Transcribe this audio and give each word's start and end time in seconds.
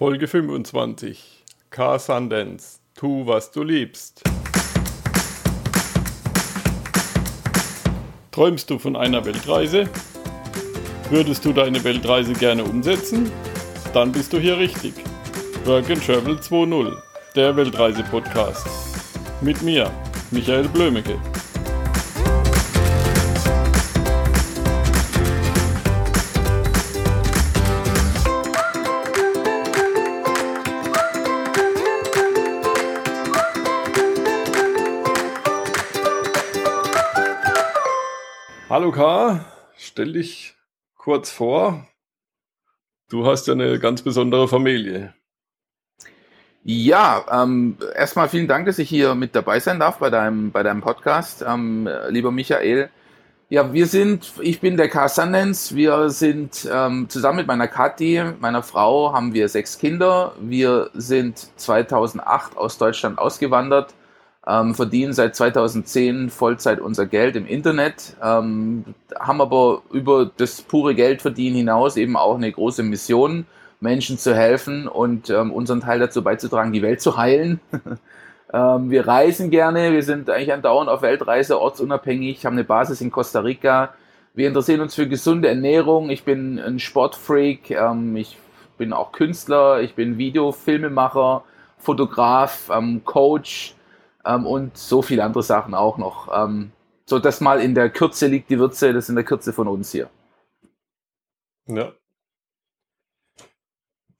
Folge 0.00 0.28
25. 0.28 1.44
Car 1.68 1.98
Sundance. 1.98 2.78
Tu, 2.94 3.26
was 3.26 3.50
du 3.50 3.62
liebst. 3.62 4.22
Träumst 8.30 8.70
du 8.70 8.78
von 8.78 8.96
einer 8.96 9.22
Weltreise? 9.26 9.90
Würdest 11.10 11.44
du 11.44 11.52
deine 11.52 11.84
Weltreise 11.84 12.32
gerne 12.32 12.64
umsetzen? 12.64 13.30
Dann 13.92 14.10
bist 14.10 14.32
du 14.32 14.38
hier 14.38 14.56
richtig. 14.56 14.94
Work 15.66 15.90
and 15.90 16.02
Travel 16.02 16.36
2.0, 16.36 16.96
der 17.36 17.54
Weltreise-Podcast. 17.54 18.66
Mit 19.42 19.60
mir, 19.60 19.90
Michael 20.30 20.66
Blömecke. 20.68 21.20
Hallo 38.80 38.92
K, 38.92 39.44
stell 39.76 40.14
dich 40.14 40.54
kurz 40.96 41.30
vor. 41.30 41.86
Du 43.10 43.26
hast 43.26 43.46
ja 43.46 43.52
eine 43.52 43.78
ganz 43.78 44.00
besondere 44.00 44.48
Familie. 44.48 45.12
Ja, 46.64 47.26
ähm, 47.30 47.76
erstmal 47.94 48.30
vielen 48.30 48.48
Dank, 48.48 48.64
dass 48.64 48.78
ich 48.78 48.88
hier 48.88 49.14
mit 49.14 49.36
dabei 49.36 49.60
sein 49.60 49.78
darf 49.80 49.98
bei 49.98 50.08
deinem, 50.08 50.50
bei 50.50 50.62
deinem 50.62 50.80
Podcast, 50.80 51.44
ähm, 51.46 51.90
lieber 52.08 52.32
Michael. 52.32 52.88
Ja, 53.50 53.70
wir 53.74 53.86
sind, 53.86 54.32
ich 54.40 54.62
bin 54.62 54.78
der 54.78 54.88
K. 54.88 55.10
Sundance, 55.10 55.76
wir 55.76 56.08
sind 56.08 56.66
ähm, 56.72 57.06
zusammen 57.10 57.36
mit 57.36 57.48
meiner 57.48 57.68
Kathi, 57.68 58.32
meiner 58.40 58.62
Frau, 58.62 59.12
haben 59.12 59.34
wir 59.34 59.50
sechs 59.50 59.78
Kinder. 59.78 60.32
Wir 60.40 60.88
sind 60.94 61.50
2008 61.56 62.56
aus 62.56 62.78
Deutschland 62.78 63.18
ausgewandert 63.18 63.92
ähm, 64.46 64.74
verdienen 64.74 65.12
seit 65.12 65.36
2010 65.36 66.30
Vollzeit 66.30 66.80
unser 66.80 67.06
Geld 67.06 67.36
im 67.36 67.46
Internet, 67.46 68.16
ähm, 68.22 68.84
haben 69.18 69.40
aber 69.40 69.82
über 69.92 70.30
das 70.36 70.62
pure 70.62 70.94
Geldverdienen 70.94 71.56
hinaus 71.56 71.96
eben 71.96 72.16
auch 72.16 72.36
eine 72.36 72.50
große 72.50 72.82
Mission, 72.82 73.46
Menschen 73.80 74.18
zu 74.18 74.34
helfen 74.34 74.88
und 74.88 75.30
ähm, 75.30 75.52
unseren 75.52 75.80
Teil 75.80 75.98
dazu 75.98 76.22
beizutragen, 76.22 76.72
die 76.72 76.82
Welt 76.82 77.00
zu 77.00 77.16
heilen. 77.16 77.60
ähm, 78.52 78.90
wir 78.90 79.06
reisen 79.06 79.50
gerne, 79.50 79.92
wir 79.92 80.02
sind 80.02 80.30
eigentlich 80.30 80.52
andauernd 80.52 80.88
auf 80.88 81.02
Weltreise, 81.02 81.60
ortsunabhängig, 81.60 82.44
haben 82.44 82.54
eine 82.54 82.64
Basis 82.64 83.00
in 83.00 83.10
Costa 83.10 83.40
Rica. 83.40 83.94
Wir 84.34 84.48
interessieren 84.48 84.80
uns 84.80 84.94
für 84.94 85.08
gesunde 85.08 85.48
Ernährung. 85.48 86.08
Ich 86.08 86.24
bin 86.24 86.58
ein 86.58 86.78
Sportfreak, 86.78 87.70
ähm, 87.70 88.16
ich 88.16 88.38
bin 88.78 88.92
auch 88.94 89.12
Künstler, 89.12 89.80
ich 89.82 89.94
bin 89.94 90.16
Videofilmemacher, 90.16 91.42
Fotograf, 91.78 92.70
ähm, 92.72 93.02
Coach, 93.04 93.74
ähm, 94.24 94.46
und 94.46 94.76
so 94.76 95.02
viele 95.02 95.24
andere 95.24 95.42
Sachen 95.42 95.74
auch 95.74 95.98
noch. 95.98 96.28
Ähm, 96.32 96.72
so, 97.06 97.18
das 97.18 97.40
mal 97.40 97.60
in 97.60 97.74
der 97.74 97.90
Kürze 97.90 98.26
liegt 98.26 98.50
die 98.50 98.58
Würze, 98.58 98.92
das 98.92 99.04
ist 99.04 99.08
in 99.08 99.16
der 99.16 99.24
Kürze 99.24 99.52
von 99.52 99.68
uns 99.68 99.90
hier. 99.92 100.08
Ja. 101.66 101.92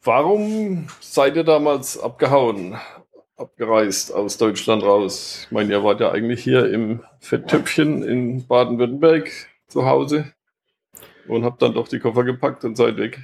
Warum 0.02 0.88
seid 1.00 1.36
ihr 1.36 1.44
damals 1.44 1.98
abgehauen, 1.98 2.76
abgereist 3.36 4.12
aus 4.14 4.38
Deutschland 4.38 4.82
raus? 4.82 5.42
Ich 5.44 5.52
meine, 5.52 5.72
ihr 5.72 5.84
wart 5.84 6.00
ja 6.00 6.10
eigentlich 6.10 6.42
hier 6.42 6.72
im 6.72 7.04
Fetttöpfchen 7.20 8.02
in 8.02 8.46
Baden-Württemberg 8.46 9.30
zu 9.68 9.84
Hause 9.84 10.32
und 11.28 11.44
habt 11.44 11.60
dann 11.60 11.74
doch 11.74 11.86
die 11.86 11.98
Koffer 11.98 12.24
gepackt 12.24 12.64
und 12.64 12.76
seid 12.76 12.96
weg. 12.96 13.20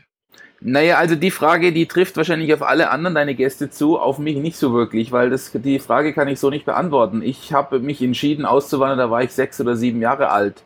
Naja, 0.61 0.97
also 0.97 1.15
die 1.17 1.31
Frage, 1.31 1.73
die 1.73 1.87
trifft 1.87 2.17
wahrscheinlich 2.17 2.53
auf 2.55 2.62
alle 2.62 2.91
anderen 2.91 3.15
deine 3.15 3.35
Gäste 3.35 3.69
zu, 3.69 3.99
auf 3.99 4.19
mich 4.19 4.37
nicht 4.37 4.57
so 4.57 4.73
wirklich, 4.73 5.13
weil 5.13 5.29
das, 5.29 5.53
die 5.53 5.79
Frage 5.79 6.15
kann 6.15 6.29
ich 6.29 6.41
so 6.41 6.48
nicht 6.48 6.65
beantworten. 6.65 7.23
Ich 7.23 7.53
habe 7.53 7.79
mich 7.79 8.03
entschieden 8.03 8.47
auszuwandern, 8.47 8.98
da 8.98 9.11
war 9.11 9.23
ich 9.23 9.33
sechs 9.33 9.61
oder 9.61 9.77
sieben 9.77 10.01
Jahre 10.01 10.31
alt 10.31 10.63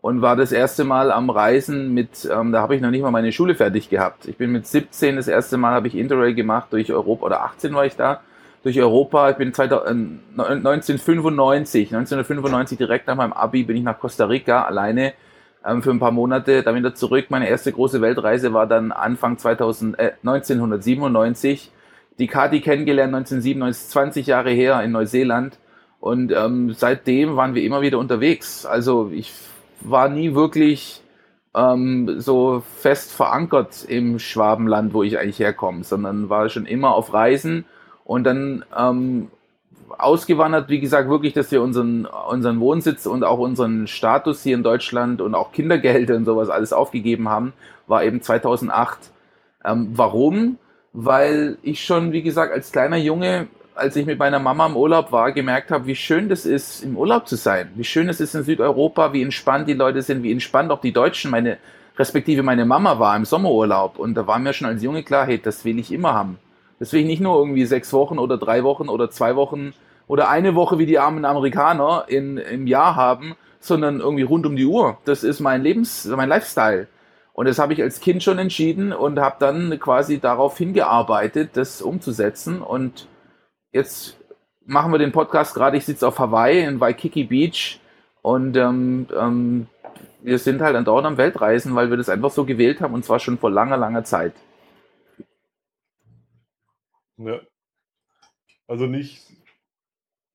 und 0.00 0.22
war 0.22 0.36
das 0.36 0.52
erste 0.52 0.84
Mal 0.84 1.10
am 1.10 1.28
Reisen 1.30 1.92
mit, 1.92 2.28
ähm, 2.30 2.52
da 2.52 2.60
habe 2.60 2.76
ich 2.76 2.82
noch 2.82 2.90
nicht 2.90 3.02
mal 3.02 3.10
meine 3.10 3.32
Schule 3.32 3.54
fertig 3.54 3.88
gehabt. 3.90 4.26
Ich 4.26 4.36
bin 4.36 4.52
mit 4.52 4.66
17 4.66 5.16
das 5.16 5.28
erste 5.28 5.56
Mal 5.56 5.72
habe 5.72 5.88
ich 5.88 5.96
Interrail 5.96 6.34
gemacht 6.34 6.68
durch 6.70 6.92
Europa, 6.92 7.26
oder 7.26 7.42
18 7.42 7.74
war 7.74 7.86
ich 7.86 7.96
da, 7.96 8.20
durch 8.62 8.78
Europa. 8.80 9.30
Ich 9.30 9.36
bin 9.36 9.52
2000, 9.54 10.20
1995, 10.36 11.94
1995 11.94 12.78
direkt 12.78 13.06
nach 13.06 13.16
meinem 13.16 13.32
Abi 13.32 13.64
bin 13.64 13.76
ich 13.76 13.82
nach 13.82 13.98
Costa 13.98 14.26
Rica 14.26 14.64
alleine 14.64 15.14
für 15.62 15.90
ein 15.90 15.98
paar 15.98 16.10
Monate, 16.10 16.62
dann 16.62 16.74
wieder 16.74 16.94
zurück. 16.94 17.26
Meine 17.28 17.48
erste 17.48 17.72
große 17.72 18.00
Weltreise 18.00 18.52
war 18.52 18.66
dann 18.66 18.92
Anfang 18.92 19.38
2000, 19.38 19.98
äh, 19.98 20.12
1997. 20.22 21.70
Die 22.18 22.26
Kati 22.26 22.60
kennengelernt 22.60 23.14
1997, 23.14 23.90
20 23.90 24.26
Jahre 24.26 24.50
her 24.50 24.82
in 24.82 24.92
Neuseeland. 24.92 25.58
Und 26.00 26.32
ähm, 26.32 26.72
seitdem 26.72 27.36
waren 27.36 27.54
wir 27.54 27.62
immer 27.62 27.80
wieder 27.80 27.98
unterwegs. 27.98 28.66
Also 28.66 29.10
ich 29.12 29.32
war 29.80 30.08
nie 30.08 30.34
wirklich 30.34 31.02
ähm, 31.54 32.20
so 32.20 32.62
fest 32.76 33.12
verankert 33.12 33.84
im 33.86 34.18
Schwabenland, 34.18 34.94
wo 34.94 35.02
ich 35.02 35.18
eigentlich 35.18 35.38
herkomme, 35.38 35.84
sondern 35.84 36.28
war 36.28 36.48
schon 36.48 36.66
immer 36.66 36.94
auf 36.94 37.12
Reisen. 37.12 37.64
Und 38.04 38.24
dann 38.24 38.64
ähm, 38.76 39.30
ausgewandert, 39.98 40.68
wie 40.68 40.80
gesagt, 40.80 41.08
wirklich, 41.08 41.32
dass 41.32 41.50
wir 41.50 41.62
unseren, 41.62 42.06
unseren 42.06 42.60
Wohnsitz 42.60 43.06
und 43.06 43.24
auch 43.24 43.38
unseren 43.38 43.86
Status 43.86 44.42
hier 44.42 44.56
in 44.56 44.62
Deutschland 44.62 45.20
und 45.20 45.34
auch 45.34 45.52
Kindergelder 45.52 46.16
und 46.16 46.24
sowas 46.24 46.48
alles 46.48 46.72
aufgegeben 46.72 47.28
haben, 47.28 47.52
war 47.86 48.04
eben 48.04 48.22
2008. 48.22 48.98
Ähm, 49.64 49.90
warum? 49.94 50.58
Weil 50.92 51.58
ich 51.62 51.84
schon, 51.84 52.12
wie 52.12 52.22
gesagt, 52.22 52.52
als 52.52 52.72
kleiner 52.72 52.96
Junge, 52.96 53.48
als 53.74 53.96
ich 53.96 54.06
mit 54.06 54.18
meiner 54.18 54.38
Mama 54.38 54.66
im 54.66 54.76
Urlaub 54.76 55.12
war, 55.12 55.32
gemerkt 55.32 55.70
habe, 55.70 55.86
wie 55.86 55.96
schön 55.96 56.28
das 56.28 56.44
ist, 56.44 56.82
im 56.82 56.96
Urlaub 56.96 57.26
zu 57.26 57.36
sein. 57.36 57.70
Wie 57.74 57.84
schön 57.84 58.08
es 58.08 58.20
ist 58.20 58.34
in 58.34 58.42
Südeuropa, 58.42 59.12
wie 59.12 59.22
entspannt 59.22 59.68
die 59.68 59.74
Leute 59.74 60.02
sind, 60.02 60.22
wie 60.22 60.32
entspannt 60.32 60.70
auch 60.70 60.80
die 60.80 60.92
Deutschen, 60.92 61.30
meine, 61.30 61.58
respektive 61.98 62.42
meine 62.42 62.66
Mama 62.66 62.98
war 62.98 63.16
im 63.16 63.24
Sommerurlaub. 63.24 63.98
Und 63.98 64.14
da 64.14 64.26
war 64.26 64.38
mir 64.38 64.52
schon 64.52 64.68
als 64.68 64.82
Junge 64.82 65.02
klar, 65.02 65.26
hey, 65.26 65.40
das 65.40 65.64
will 65.64 65.78
ich 65.78 65.92
immer 65.92 66.12
haben. 66.12 66.38
Das 66.82 66.92
will 66.92 67.02
ich 67.02 67.06
nicht 67.06 67.20
nur 67.20 67.38
irgendwie 67.38 67.64
sechs 67.64 67.92
Wochen 67.92 68.18
oder 68.18 68.36
drei 68.38 68.64
Wochen 68.64 68.88
oder 68.88 69.08
zwei 69.08 69.36
Wochen 69.36 69.72
oder 70.08 70.28
eine 70.28 70.56
Woche 70.56 70.80
wie 70.80 70.84
die 70.84 70.98
armen 70.98 71.24
Amerikaner 71.24 72.06
in, 72.08 72.38
im 72.38 72.66
Jahr 72.66 72.96
haben, 72.96 73.36
sondern 73.60 74.00
irgendwie 74.00 74.24
rund 74.24 74.46
um 74.46 74.56
die 74.56 74.66
Uhr. 74.66 74.98
Das 75.04 75.22
ist 75.22 75.38
mein 75.38 75.62
Lebens, 75.62 76.06
mein 76.06 76.28
Lifestyle. 76.28 76.88
Und 77.34 77.46
das 77.46 77.60
habe 77.60 77.72
ich 77.72 77.80
als 77.80 78.00
Kind 78.00 78.24
schon 78.24 78.40
entschieden 78.40 78.92
und 78.92 79.20
habe 79.20 79.36
dann 79.38 79.78
quasi 79.78 80.18
darauf 80.18 80.58
hingearbeitet, 80.58 81.50
das 81.52 81.82
umzusetzen. 81.82 82.60
Und 82.60 83.06
jetzt 83.70 84.16
machen 84.66 84.90
wir 84.90 84.98
den 84.98 85.12
Podcast 85.12 85.54
gerade. 85.54 85.76
Ich 85.76 85.84
sitze 85.84 86.08
auf 86.08 86.18
Hawaii 86.18 86.64
in 86.64 86.80
Waikiki 86.80 87.22
Beach 87.22 87.78
und 88.22 88.56
ähm, 88.56 89.06
ähm, 89.16 89.68
wir 90.20 90.40
sind 90.40 90.60
halt 90.60 90.84
dort 90.84 91.04
am 91.04 91.16
Weltreisen, 91.16 91.76
weil 91.76 91.90
wir 91.90 91.96
das 91.96 92.08
einfach 92.08 92.32
so 92.32 92.44
gewählt 92.44 92.80
haben 92.80 92.94
und 92.94 93.04
zwar 93.04 93.20
schon 93.20 93.38
vor 93.38 93.52
langer, 93.52 93.76
langer 93.76 94.02
Zeit. 94.02 94.32
Ja. 97.26 97.40
Also 98.66 98.86
nicht 98.86 99.22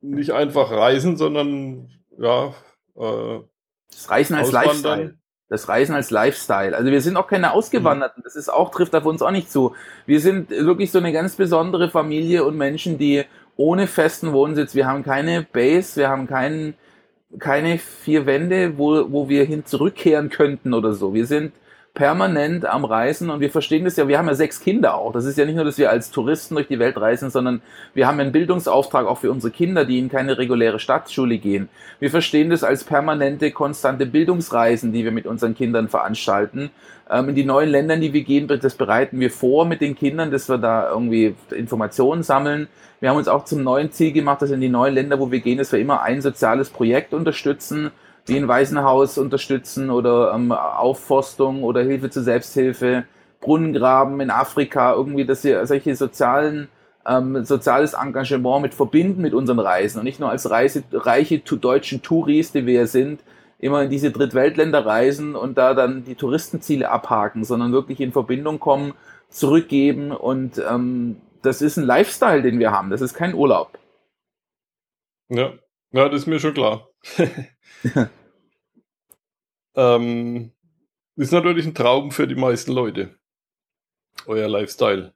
nicht 0.02 0.32
einfach 0.32 0.72
reisen, 0.72 1.18
sondern 1.18 1.90
ja. 2.18 2.54
Äh, 2.96 3.40
das 3.92 4.10
Reisen 4.10 4.36
als 4.36 4.52
Lifestyle. 4.52 5.18
Das 5.50 5.70
Reisen 5.70 5.96
als 5.96 6.12
Lifestyle. 6.12 6.76
Also 6.76 6.92
wir 6.92 7.02
sind 7.02 7.16
auch 7.16 7.28
keine 7.28 7.54
Ausgewanderten. 7.54 8.22
Das 8.24 8.36
ist 8.36 8.50
auch, 8.50 8.70
trifft 8.70 8.94
auf 8.96 9.06
uns 9.06 9.22
auch 9.22 9.32
nicht 9.32 9.50
zu. 9.50 9.74
Wir 10.06 10.20
sind 10.20 10.50
wirklich 10.50 10.92
so 10.92 11.00
eine 11.00 11.14
ganz 11.14 11.36
besondere 11.36 11.90
Familie 11.90 12.44
und 12.44 12.58
Menschen, 12.58 12.98
die 12.98 13.24
ohne 13.56 13.88
festen 13.88 14.34
Wohnsitz, 14.34 14.76
wir 14.76 14.88
haben 14.88 15.04
keine 15.04 15.44
Base, 15.44 15.96
wir 15.96 16.10
haben 16.10 16.28
keinen, 16.28 16.76
keine 17.40 17.80
vier 17.80 18.26
Wände, 18.26 18.78
wo, 18.78 19.10
wo 19.10 19.30
wir 19.30 19.46
hin 19.46 19.66
zurückkehren 19.66 20.30
könnten 20.30 20.74
oder 20.74 20.94
so. 20.94 21.14
Wir 21.14 21.26
sind 21.26 21.54
permanent 21.98 22.64
am 22.64 22.86
Reisen 22.86 23.32
und 23.32 23.40
wir 23.40 23.50
verstehen 23.50 23.84
das 23.84 23.96
ja, 23.96 24.08
wir 24.08 24.20
haben 24.20 24.28
ja 24.28 24.36
sechs 24.36 24.60
Kinder 24.60 24.94
auch. 24.94 25.12
Das 25.14 25.26
ist 25.26 25.36
ja 25.36 25.46
nicht 25.46 25.56
nur, 25.56 25.66
dass 25.66 25.80
wir 25.80 25.90
als 25.90 26.12
Touristen 26.12 26.54
durch 26.54 26.68
die 26.68 26.78
Welt 26.78 26.96
reisen, 26.96 27.32
sondern 27.32 27.64
wir 27.96 28.06
haben 28.06 28.20
einen 28.20 28.32
Bildungsauftrag 28.32 29.08
auch 29.08 29.18
für 29.18 29.32
unsere 29.32 29.52
Kinder, 29.52 29.84
die 29.84 29.98
in 29.98 30.08
keine 30.08 30.38
reguläre 30.38 30.78
Stadtschule 30.78 31.40
gehen. 31.40 31.70
Wir 32.00 32.12
verstehen 32.12 32.52
das 32.52 32.64
als 32.64 32.84
permanente, 32.84 33.50
konstante 33.50 34.06
Bildungsreisen, 34.06 34.94
die 34.94 35.06
wir 35.06 35.12
mit 35.12 35.26
unseren 35.26 35.56
Kindern 35.56 35.90
veranstalten. 35.90 36.70
Ähm, 37.10 37.30
in 37.30 37.36
die 37.36 37.46
neuen 37.46 37.70
Länder, 37.70 37.98
die 37.98 38.14
wir 38.14 38.24
gehen, 38.24 38.48
das 38.48 38.76
bereiten 38.76 39.20
wir 39.20 39.32
vor 39.32 39.66
mit 39.66 39.82
den 39.82 39.96
Kindern, 39.96 40.30
dass 40.30 40.50
wir 40.50 40.60
da 40.60 40.92
irgendwie 40.92 41.36
Informationen 41.50 42.22
sammeln. 42.22 42.68
Wir 43.00 43.10
haben 43.10 43.18
uns 43.18 43.28
auch 43.28 43.46
zum 43.46 43.64
neuen 43.64 43.92
Ziel 43.92 44.12
gemacht, 44.12 44.44
dass 44.44 44.52
in 44.52 44.62
die 44.62 44.70
neuen 44.70 44.94
Länder, 44.94 45.20
wo 45.20 45.32
wir 45.32 45.40
gehen, 45.40 45.58
dass 45.58 45.72
wir 45.72 45.80
immer 45.80 46.04
ein 46.04 46.22
soziales 46.22 46.70
Projekt 46.70 47.16
unterstützen 47.16 47.90
wie 48.28 48.38
ein 48.38 48.48
Waisenhaus 48.48 49.18
unterstützen 49.18 49.90
oder 49.90 50.34
ähm, 50.34 50.52
Aufforstung 50.52 51.64
oder 51.64 51.82
Hilfe 51.82 52.10
zur 52.10 52.24
Selbsthilfe, 52.24 53.06
Brunnengraben 53.40 54.20
in 54.20 54.30
Afrika, 54.30 54.94
irgendwie, 54.94 55.26
dass 55.26 55.44
wir 55.44 55.66
solche 55.66 55.96
sozialen 55.96 56.70
ähm, 57.08 57.46
soziales 57.46 57.94
Engagement 57.94 58.62
mit 58.62 58.74
verbinden 58.74 59.22
mit 59.22 59.34
unseren 59.34 59.60
Reisen 59.60 60.00
und 60.00 60.04
nicht 60.04 60.20
nur 60.20 60.30
als 60.30 60.50
Reise, 60.50 60.84
reiche 60.92 61.40
deutschen 61.40 62.02
Touris, 62.02 62.52
die 62.52 62.66
wir 62.66 62.86
sind, 62.88 63.22
immer 63.60 63.84
in 63.84 63.90
diese 63.90 64.12
Drittweltländer 64.12 64.86
reisen 64.86 65.36
und 65.36 65.58
da 65.58 65.74
dann 65.74 66.04
die 66.04 66.16
Touristenziele 66.16 66.90
abhaken, 66.90 67.44
sondern 67.44 67.72
wirklich 67.72 68.02
in 68.02 68.12
Verbindung 68.12 68.60
kommen, 68.60 68.94
zurückgeben 69.30 70.12
und 70.12 70.62
ähm, 70.70 71.18
das 71.42 71.62
ist 71.62 71.78
ein 71.78 71.86
Lifestyle, 71.86 72.42
den 72.42 72.60
wir 72.60 72.72
haben. 72.72 72.90
Das 72.90 73.02
ist 73.02 73.14
kein 73.14 73.34
Urlaub. 73.34 73.78
Ja, 75.30 75.54
ja 75.92 76.10
das 76.10 76.22
ist 76.22 76.28
mir 76.28 76.40
schon 76.40 76.54
klar. 76.54 76.90
ähm, 79.76 80.52
ist 81.16 81.32
natürlich 81.32 81.66
ein 81.66 81.76
Traum 81.76 82.12
für 82.12 82.28
die 82.28 82.36
meisten 82.36 82.72
Leute. 82.72 83.16
Euer 84.26 84.48
Lifestyle. 84.48 85.14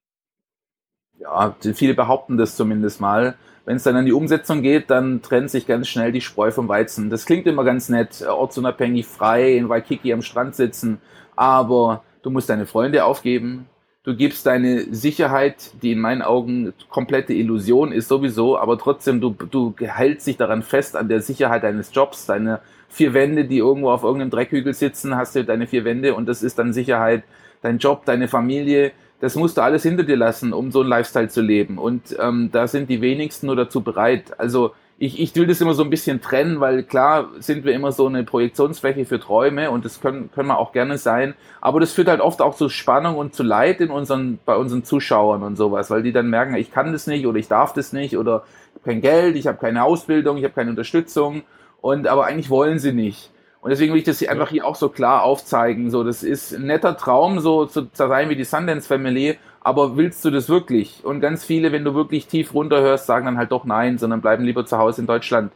Ja, 1.19 1.55
viele 1.61 1.93
behaupten 1.93 2.37
das 2.37 2.55
zumindest 2.55 2.99
mal. 2.99 3.35
Wenn 3.65 3.75
es 3.75 3.83
dann 3.83 3.95
an 3.95 4.05
die 4.05 4.13
Umsetzung 4.13 4.63
geht, 4.63 4.89
dann 4.89 5.21
trennt 5.21 5.51
sich 5.51 5.67
ganz 5.67 5.87
schnell 5.87 6.11
die 6.11 6.21
Spreu 6.21 6.51
vom 6.51 6.67
Weizen. 6.67 7.11
Das 7.11 7.25
klingt 7.25 7.45
immer 7.45 7.63
ganz 7.63 7.89
nett, 7.89 8.23
ortsunabhängig, 8.23 9.05
frei 9.05 9.55
in 9.55 9.69
Waikiki 9.69 10.11
am 10.13 10.23
Strand 10.23 10.55
sitzen, 10.55 10.99
aber 11.35 12.03
du 12.23 12.31
musst 12.31 12.49
deine 12.49 12.65
Freunde 12.65 13.05
aufgeben, 13.05 13.67
du 14.03 14.15
gibst 14.15 14.45
deine 14.45 14.94
Sicherheit, 14.94 15.71
die 15.81 15.92
in 15.92 16.00
meinen 16.00 16.21
Augen 16.21 16.74
komplette 16.89 17.33
Illusion 17.33 17.92
ist 17.92 18.07
sowieso, 18.07 18.57
aber 18.57 18.77
trotzdem, 18.77 19.21
du, 19.21 19.30
du 19.31 19.75
hältst 19.80 20.27
dich 20.27 20.38
daran 20.38 20.63
fest 20.63 20.95
an 20.95 21.07
der 21.07 21.21
Sicherheit 21.21 21.63
deines 21.63 21.94
Jobs, 21.94 22.25
deine 22.25 22.62
vier 22.89 23.13
Wände, 23.13 23.45
die 23.45 23.59
irgendwo 23.59 23.92
auf 23.92 24.03
irgendeinem 24.03 24.31
Dreckhügel 24.31 24.74
sitzen, 24.74 25.15
hast 25.15 25.36
du 25.36 25.44
deine 25.44 25.68
vier 25.68 25.86
Wände 25.86 26.15
und 26.15 26.27
das 26.27 26.44
ist 26.44 26.57
dann 26.57 26.74
Sicherheit, 26.74 27.24
dein 27.62 27.77
Job, 27.77 28.06
deine 28.06 28.27
Familie, 28.27 28.92
das 29.19 29.36
musst 29.36 29.57
du 29.57 29.62
alles 29.62 29.83
hinter 29.83 30.04
dir 30.04 30.18
lassen, 30.18 30.51
um 30.51 30.71
so 30.71 30.81
einen 30.81 30.89
Lifestyle 30.89 31.30
zu 31.30 31.42
leben. 31.42 31.77
Und 31.77 32.15
ähm, 32.19 32.50
da 32.51 32.68
sind 32.68 32.89
die 32.89 33.01
wenigsten 33.01 33.45
nur 33.45 33.56
dazu 33.56 33.81
bereit. 33.81 34.39
Also 34.39 34.74
ich, 35.01 35.19
ich 35.19 35.36
will 35.36 35.48
das 35.48 35.59
immer 35.59 35.74
so 35.74 35.83
ein 35.83 35.89
bisschen 35.89 36.21
trennen, 36.21 36.59
weil 36.59 36.83
klar 36.83 37.30
sind 37.39 37.65
wir 37.65 37.74
immer 37.74 37.92
so 37.92 38.06
eine 38.06 38.24
Projektionsfläche 38.24 39.06
für 39.06 39.19
Träume 39.19 39.71
und 39.71 39.83
das 39.83 40.00
können, 40.00 40.30
können 40.31 40.50
wir 40.50 40.59
auch 40.59 40.74
gerne 40.74 41.00
sein. 41.00 41.33
Aber 41.59 41.80
das 41.80 41.92
führt 41.92 42.07
halt 42.07 42.21
oft 42.21 42.39
auch 42.39 42.56
zu 42.56 42.69
Spannung 42.69 43.18
und 43.18 43.33
zu 43.33 43.42
Leid 43.42 43.81
in 43.81 43.89
unseren, 43.89 44.38
bei 44.45 44.56
unseren 44.56 44.83
Zuschauern 44.83 45.42
und 45.42 45.56
sowas, 45.56 45.89
weil 45.89 46.03
die 46.03 46.12
dann 46.12 46.30
merken, 46.30 46.53
ich 46.53 46.71
kann 46.71 46.92
das 46.92 47.07
nicht 47.07 47.25
oder 47.25 47.39
ich 47.39 47.48
darf 47.48 47.74
das 47.74 47.94
nicht 47.94 48.15
oder 48.15 48.44
ich 48.45 48.81
habe 48.81 48.92
kein 48.92 49.01
Geld, 49.01 49.36
ich 49.38 49.48
habe 49.48 49.57
keine 49.57 49.83
Ausbildung, 49.83 50.38
ich 50.38 50.44
habe 50.44 50.53
keine 50.53 50.69
Unterstützung 50.69 51.42
und 51.81 52.06
aber 52.06 52.27
eigentlich 52.27 52.51
wollen 52.51 52.77
sie 52.77 52.94
nicht. 52.94 53.31
Und 53.62 53.71
deswegen 53.71 53.94
will 53.94 54.00
ich 54.00 54.06
das 54.06 54.19
hier 54.19 54.30
einfach 54.30 54.50
hier 54.50 54.68
auch 54.68 54.75
so 54.75 54.89
klar 54.89 55.24
aufzeigen. 55.24 55.89
So, 55.89 56.04
das 56.04 56.21
ist 56.21 56.54
ein 56.54 56.68
netter 56.68 56.95
Traum, 56.95 57.39
so 57.39 57.65
zu 57.65 57.88
sein 57.94 58.30
wie 58.30 58.36
die 58.36 58.44
Sundance 58.44 58.88
Family, 58.88 59.39
aber 59.61 59.95
willst 59.95 60.25
du 60.25 60.31
das 60.31 60.49
wirklich? 60.49 61.05
Und 61.05 61.21
ganz 61.21 61.45
viele, 61.45 61.71
wenn 61.71 61.85
du 61.85 61.93
wirklich 61.93 62.27
tief 62.27 62.53
runterhörst, 62.53 63.05
sagen 63.05 63.25
dann 63.25 63.37
halt 63.37 63.51
doch 63.51 63.63
nein, 63.63 63.97
sondern 63.97 64.21
bleiben 64.21 64.43
lieber 64.43 64.65
zu 64.65 64.77
Hause 64.77 65.01
in 65.01 65.07
Deutschland. 65.07 65.53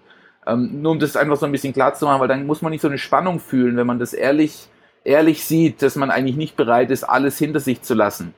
Ähm, 0.48 0.82
nur 0.82 0.92
um 0.92 1.00
das 1.00 1.18
einfach 1.18 1.38
so 1.38 1.46
ein 1.48 1.52
bisschen 1.52 1.74
klar 1.74 1.96
zu 1.96 2.06
machen, 2.06 2.22
weil 2.22 2.28
dann 2.28 2.46
muss 2.46 2.62
man 2.62 2.72
nicht 2.72 2.82
so 2.82 2.88
eine 2.88 3.00
Spannung 3.00 3.40
fühlen, 3.40 3.78
wenn 3.78 3.88
man 3.88 3.98
das 3.98 4.14
ehrlich, 4.14 4.68
ehrlich 5.04 5.44
sieht, 5.44 5.82
dass 5.82 5.96
man 5.96 6.12
eigentlich 6.12 6.36
nicht 6.36 6.56
bereit 6.56 6.92
ist, 6.92 7.04
alles 7.04 7.38
hinter 7.40 7.60
sich 7.60 7.82
zu 7.82 7.96
lassen. 7.96 8.36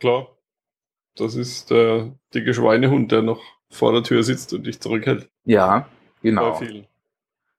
Klar. 0.00 0.28
Das 1.16 1.34
ist 1.34 1.70
der 1.70 2.12
dicke 2.34 2.52
Schweinehund, 2.52 3.10
der 3.10 3.22
noch 3.22 3.40
vor 3.70 3.92
der 3.92 4.02
Tür 4.02 4.22
sitzt 4.22 4.52
und 4.52 4.66
dich 4.66 4.80
zurückhält. 4.80 5.30
Ja, 5.44 5.88
genau. 6.22 6.50
Bei 6.50 6.66
vielen. 6.66 6.86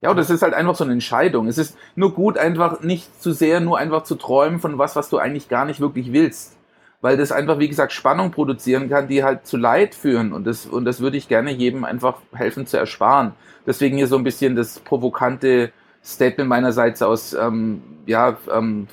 Ja, 0.02 0.12
und 0.12 0.18
das 0.18 0.30
ist 0.30 0.44
halt 0.44 0.54
einfach 0.54 0.76
so 0.76 0.84
eine 0.84 0.94
Entscheidung. 0.94 1.48
Es 1.48 1.58
ist 1.58 1.76
nur 1.96 2.14
gut, 2.14 2.38
einfach 2.38 2.82
nicht 2.82 3.22
zu 3.22 3.32
sehr 3.32 3.60
nur 3.60 3.80
einfach 3.80 4.04
zu 4.04 4.16
träumen 4.16 4.60
von 4.60 4.78
was, 4.78 4.96
was 4.96 5.10
du 5.10 5.18
eigentlich 5.18 5.50
gar 5.50 5.66
nicht 5.66 5.80
wirklich 5.80 6.14
willst. 6.14 6.56
Weil 7.02 7.18
das 7.18 7.32
einfach, 7.32 7.60
wie 7.60 7.68
gesagt, 7.68 7.92
Spannung 7.92 8.32
produzieren 8.32 8.90
kann, 8.90 9.08
die 9.08 9.24
halt 9.24 9.46
zu 9.48 9.58
Leid 9.58 9.96
führen. 9.96 10.34
Und 10.34 10.46
das, 10.46 10.66
und 10.66 10.86
das 10.86 11.00
würde 11.00 11.18
ich 11.18 11.28
gerne 11.28 11.52
jedem 11.52 11.84
einfach 11.84 12.18
helfen 12.34 12.68
zu 12.68 12.78
ersparen. 12.78 13.34
Deswegen 13.66 13.98
hier 13.98 14.08
so 14.08 14.18
ein 14.18 14.24
bisschen 14.24 14.56
das 14.56 14.80
provokante 14.80 15.72
Statement 16.04 16.48
meinerseits 16.50 17.02
aus, 17.02 17.34
ähm, 17.34 17.82
ja, 18.06 18.38
ähm, 18.54 18.88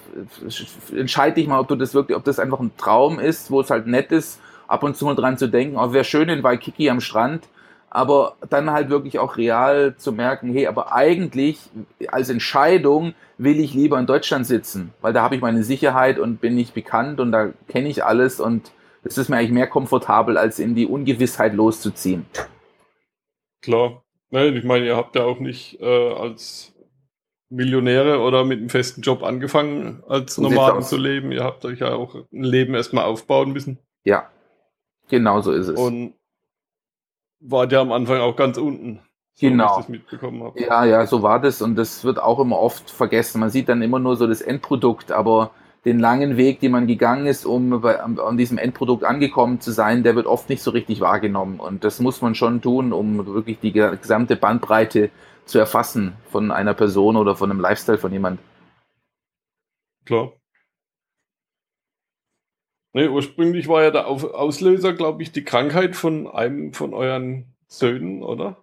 entscheide 0.94 1.36
dich 1.36 1.46
mal, 1.46 1.60
ob 1.60 1.68
du 1.68 1.76
das 1.76 1.94
wirklich, 1.94 2.16
ob 2.16 2.24
das 2.24 2.38
einfach 2.38 2.60
ein 2.60 2.76
Traum 2.76 3.20
ist, 3.20 3.50
wo 3.50 3.60
es 3.60 3.70
halt 3.70 3.86
nett 3.86 4.10
ist, 4.10 4.40
ab 4.66 4.82
und 4.82 4.96
zu 4.96 5.04
mal 5.04 5.14
dran 5.14 5.38
zu 5.38 5.48
denken, 5.48 5.76
oh, 5.76 5.92
wäre 5.92 6.04
schön 6.04 6.28
in 6.28 6.42
Waikiki 6.42 6.90
am 6.90 7.00
Strand, 7.00 7.46
aber 7.94 8.36
dann 8.50 8.72
halt 8.72 8.90
wirklich 8.90 9.20
auch 9.20 9.36
real 9.36 9.94
zu 9.96 10.10
merken, 10.10 10.52
hey, 10.52 10.66
aber 10.66 10.92
eigentlich 10.92 11.60
als 12.08 12.28
Entscheidung 12.28 13.14
will 13.38 13.60
ich 13.60 13.72
lieber 13.72 14.00
in 14.00 14.06
Deutschland 14.06 14.46
sitzen, 14.46 14.92
weil 15.00 15.12
da 15.12 15.22
habe 15.22 15.36
ich 15.36 15.40
meine 15.40 15.62
Sicherheit 15.62 16.18
und 16.18 16.40
bin 16.40 16.56
nicht 16.56 16.74
bekannt 16.74 17.20
und 17.20 17.30
da 17.30 17.52
kenne 17.68 17.88
ich 17.88 18.04
alles 18.04 18.40
und 18.40 18.72
es 19.04 19.16
ist 19.16 19.28
mir 19.28 19.36
eigentlich 19.36 19.52
mehr 19.52 19.68
komfortabel, 19.68 20.36
als 20.36 20.58
in 20.58 20.74
die 20.74 20.86
Ungewissheit 20.86 21.54
loszuziehen. 21.54 22.26
Klar. 23.62 24.02
Nein, 24.30 24.56
ich 24.56 24.64
meine, 24.64 24.86
ihr 24.86 24.96
habt 24.96 25.14
ja 25.14 25.22
auch 25.22 25.38
nicht 25.38 25.80
äh, 25.80 26.12
als 26.14 26.74
Millionäre 27.48 28.18
oder 28.18 28.44
mit 28.44 28.58
einem 28.58 28.70
festen 28.70 29.02
Job 29.02 29.22
angefangen, 29.22 30.02
als 30.08 30.36
Nomaden 30.38 30.82
zu 30.82 30.96
leben. 30.96 31.30
Ihr 31.30 31.44
habt 31.44 31.64
euch 31.64 31.78
ja 31.78 31.94
auch 31.94 32.16
ein 32.16 32.42
Leben 32.42 32.74
erstmal 32.74 33.04
aufbauen 33.04 33.52
müssen. 33.52 33.78
Ja, 34.02 34.30
genau 35.08 35.42
so 35.42 35.52
ist 35.52 35.68
es. 35.68 35.78
Und 35.78 36.14
war 37.46 37.66
der 37.66 37.80
am 37.80 37.92
Anfang 37.92 38.18
auch 38.20 38.36
ganz 38.36 38.58
unten. 38.58 39.00
So 39.34 39.48
genau. 39.48 39.72
Ich 39.72 39.76
das 39.76 39.88
mitbekommen 39.88 40.42
habe. 40.44 40.60
Ja, 40.60 40.84
ja, 40.84 41.06
so 41.06 41.22
war 41.22 41.40
das 41.40 41.60
und 41.60 41.76
das 41.76 42.04
wird 42.04 42.22
auch 42.22 42.38
immer 42.38 42.58
oft 42.58 42.90
vergessen. 42.90 43.40
Man 43.40 43.50
sieht 43.50 43.68
dann 43.68 43.82
immer 43.82 43.98
nur 43.98 44.16
so 44.16 44.26
das 44.26 44.40
Endprodukt, 44.40 45.10
aber 45.10 45.50
den 45.84 45.98
langen 45.98 46.36
Weg, 46.36 46.60
den 46.60 46.72
man 46.72 46.86
gegangen 46.86 47.26
ist, 47.26 47.44
um 47.44 47.82
bei, 47.82 48.00
an 48.00 48.38
diesem 48.38 48.58
Endprodukt 48.58 49.04
angekommen 49.04 49.60
zu 49.60 49.70
sein, 49.70 50.02
der 50.02 50.14
wird 50.16 50.26
oft 50.26 50.48
nicht 50.48 50.62
so 50.62 50.70
richtig 50.70 51.00
wahrgenommen. 51.00 51.60
Und 51.60 51.84
das 51.84 52.00
muss 52.00 52.22
man 52.22 52.34
schon 52.34 52.62
tun, 52.62 52.92
um 52.92 53.26
wirklich 53.26 53.58
die 53.60 53.72
gesamte 53.72 54.36
Bandbreite 54.36 55.10
zu 55.44 55.58
erfassen 55.58 56.14
von 56.30 56.50
einer 56.50 56.72
Person 56.72 57.16
oder 57.16 57.36
von 57.36 57.50
einem 57.50 57.60
Lifestyle 57.60 57.98
von 57.98 58.12
jemand. 58.12 58.40
Klar. 60.06 60.32
Nee, 62.96 63.08
ursprünglich 63.08 63.66
war 63.66 63.82
ja 63.82 63.90
der 63.90 64.06
Auslöser, 64.06 64.92
glaube 64.92 65.24
ich, 65.24 65.32
die 65.32 65.42
Krankheit 65.42 65.96
von 65.96 66.28
einem 66.28 66.72
von 66.72 66.94
euren 66.94 67.46
Söhnen, 67.66 68.22
oder? 68.22 68.56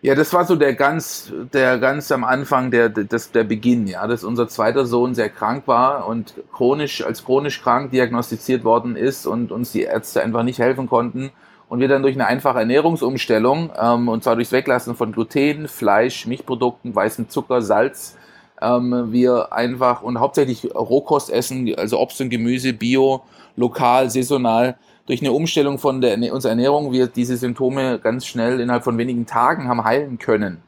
Ja, 0.00 0.14
das 0.14 0.32
war 0.32 0.46
so 0.46 0.56
der 0.56 0.72
ganz, 0.72 1.30
der 1.52 1.76
ganz 1.78 2.10
am 2.10 2.24
Anfang, 2.24 2.70
der, 2.70 2.88
das, 2.88 3.32
der 3.32 3.44
Beginn, 3.44 3.86
ja, 3.86 4.06
dass 4.06 4.24
unser 4.24 4.48
zweiter 4.48 4.86
Sohn 4.86 5.14
sehr 5.14 5.28
krank 5.28 5.64
war 5.66 6.06
und 6.06 6.32
chronisch, 6.50 7.04
als 7.04 7.22
chronisch 7.22 7.60
krank 7.60 7.90
diagnostiziert 7.90 8.64
worden 8.64 8.96
ist 8.96 9.26
und 9.26 9.52
uns 9.52 9.72
die 9.72 9.82
Ärzte 9.82 10.22
einfach 10.22 10.42
nicht 10.42 10.58
helfen 10.58 10.88
konnten. 10.88 11.30
Und 11.68 11.80
wir 11.80 11.88
dann 11.88 12.00
durch 12.02 12.14
eine 12.14 12.26
einfache 12.26 12.60
Ernährungsumstellung, 12.60 13.72
ähm, 13.78 14.08
und 14.08 14.24
zwar 14.24 14.36
durchs 14.36 14.52
Weglassen 14.52 14.96
von 14.96 15.12
Gluten, 15.12 15.68
Fleisch, 15.68 16.26
Milchprodukten, 16.26 16.94
weißem 16.94 17.28
Zucker, 17.28 17.60
Salz, 17.60 18.16
ähm, 18.62 19.12
wir 19.12 19.52
einfach 19.52 20.02
und 20.02 20.18
hauptsächlich 20.18 20.74
Rohkost 20.74 21.30
essen, 21.30 21.74
also 21.76 22.00
Obst 22.00 22.20
und 22.22 22.30
Gemüse, 22.30 22.72
Bio, 22.72 23.22
lokal, 23.56 24.10
saisonal, 24.10 24.76
durch 25.06 25.20
eine 25.20 25.32
Umstellung 25.32 25.78
von 25.78 26.00
der, 26.00 26.16
unserer 26.32 26.50
Ernährung 26.50 26.92
wir 26.92 27.08
diese 27.08 27.36
Symptome 27.36 27.98
ganz 27.98 28.26
schnell 28.26 28.60
innerhalb 28.60 28.84
von 28.84 28.96
wenigen 28.96 29.26
Tagen 29.26 29.68
haben 29.68 29.84
heilen 29.84 30.18
können. 30.18 30.62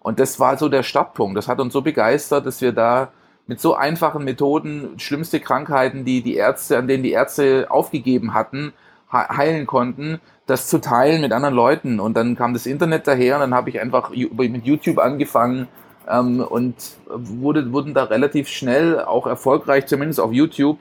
Und 0.00 0.20
das 0.20 0.38
war 0.38 0.56
so 0.56 0.68
der 0.68 0.82
Startpunkt. 0.82 1.36
Das 1.36 1.48
hat 1.48 1.60
uns 1.60 1.72
so 1.72 1.82
begeistert, 1.82 2.46
dass 2.46 2.60
wir 2.60 2.72
da 2.72 3.10
mit 3.46 3.60
so 3.60 3.74
einfachen 3.74 4.24
Methoden 4.24 4.98
schlimmste 4.98 5.40
Krankheiten, 5.40 6.04
die 6.04 6.22
die 6.22 6.34
Ärzte, 6.34 6.78
an 6.78 6.86
denen 6.86 7.02
die 7.02 7.12
Ärzte 7.12 7.66
aufgegeben 7.70 8.34
hatten, 8.34 8.72
heilen 9.10 9.66
konnten, 9.66 10.20
das 10.46 10.68
zu 10.68 10.80
teilen 10.80 11.22
mit 11.22 11.32
anderen 11.32 11.54
Leuten. 11.54 11.98
Und 11.98 12.16
dann 12.16 12.36
kam 12.36 12.52
das 12.52 12.66
Internet 12.66 13.06
daher 13.06 13.36
und 13.36 13.40
dann 13.40 13.54
habe 13.54 13.70
ich 13.70 13.80
einfach 13.80 14.10
mit 14.10 14.66
YouTube 14.66 14.98
angefangen 14.98 15.66
ähm, 16.08 16.40
und 16.40 16.74
wurde, 17.08 17.72
wurden 17.72 17.94
da 17.94 18.04
relativ 18.04 18.48
schnell 18.48 19.00
auch 19.00 19.26
erfolgreich, 19.26 19.86
zumindest 19.86 20.20
auf 20.20 20.32
YouTube, 20.32 20.78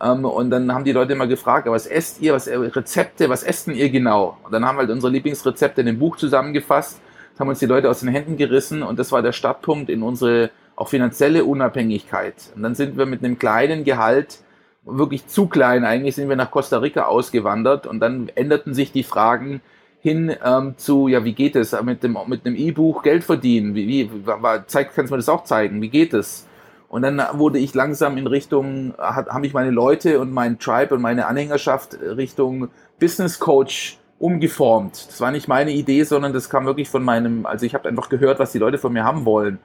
ähm, 0.00 0.24
und 0.24 0.50
dann 0.50 0.72
haben 0.72 0.84
die 0.84 0.92
Leute 0.92 1.12
immer 1.12 1.26
gefragt, 1.26 1.66
was 1.68 1.86
esst 1.86 2.20
ihr, 2.20 2.32
was 2.32 2.46
äh, 2.46 2.56
Rezepte, 2.56 3.28
was 3.28 3.42
essen 3.42 3.74
ihr 3.74 3.90
genau? 3.90 4.38
Und 4.44 4.52
dann 4.52 4.64
haben 4.64 4.76
wir 4.76 4.80
halt 4.80 4.90
unsere 4.90 5.12
Lieblingsrezepte 5.12 5.80
in 5.80 5.86
dem 5.86 5.98
Buch 5.98 6.16
zusammengefasst, 6.16 7.00
haben 7.38 7.48
uns 7.48 7.58
die 7.60 7.66
Leute 7.66 7.88
aus 7.88 8.00
den 8.00 8.08
Händen 8.08 8.36
gerissen 8.36 8.82
und 8.82 8.98
das 8.98 9.12
war 9.12 9.22
der 9.22 9.32
Startpunkt 9.32 9.90
in 9.90 10.02
unsere 10.02 10.50
auch 10.76 10.88
finanzielle 10.88 11.44
Unabhängigkeit. 11.44 12.34
Und 12.54 12.62
dann 12.62 12.74
sind 12.74 12.96
wir 12.96 13.06
mit 13.06 13.24
einem 13.24 13.38
kleinen 13.38 13.84
Gehalt, 13.84 14.38
wirklich 14.84 15.26
zu 15.26 15.46
klein 15.46 15.84
eigentlich, 15.84 16.14
sind 16.14 16.28
wir 16.28 16.36
nach 16.36 16.50
Costa 16.50 16.78
Rica 16.78 17.04
ausgewandert 17.04 17.86
und 17.86 18.00
dann 18.00 18.28
änderten 18.34 18.74
sich 18.74 18.92
die 18.92 19.02
Fragen 19.02 19.60
hin 20.00 20.34
ähm, 20.44 20.74
zu, 20.76 21.08
ja, 21.08 21.24
wie 21.24 21.32
geht 21.32 21.56
es 21.56 21.80
mit 21.82 22.02
dem 22.02 22.16
mit 22.26 22.46
einem 22.46 22.56
E-Buch 22.56 23.02
Geld 23.02 23.24
verdienen? 23.24 23.74
Wie, 23.74 23.88
wie 23.88 24.26
war, 24.26 24.66
zeig, 24.66 24.94
kannst 24.94 25.10
du 25.10 25.14
mir 25.14 25.18
das 25.18 25.28
auch 25.28 25.44
zeigen? 25.44 25.82
Wie 25.82 25.88
geht 25.88 26.14
es? 26.14 26.46
Und 26.88 27.02
dann 27.02 27.22
wurde 27.34 27.58
ich 27.58 27.74
langsam 27.74 28.16
in 28.16 28.26
Richtung, 28.26 28.94
habe 28.98 29.46
ich 29.46 29.52
meine 29.52 29.70
Leute 29.70 30.20
und 30.20 30.32
mein 30.32 30.58
Tribe 30.58 30.94
und 30.94 31.02
meine 31.02 31.26
Anhängerschaft 31.26 31.98
Richtung 32.00 32.68
Business 32.98 33.38
Coach 33.38 33.98
umgeformt. 34.18 35.06
Das 35.08 35.20
war 35.20 35.30
nicht 35.30 35.48
meine 35.48 35.72
Idee, 35.72 36.02
sondern 36.04 36.32
das 36.32 36.48
kam 36.48 36.64
wirklich 36.64 36.88
von 36.88 37.04
meinem, 37.04 37.46
also 37.46 37.66
ich 37.66 37.74
habe 37.74 37.88
einfach 37.88 38.08
gehört, 38.08 38.38
was 38.38 38.52
die 38.52 38.58
Leute 38.58 38.78
von 38.78 38.92
mir 38.92 39.04
haben 39.04 39.24
wollen. 39.26 39.58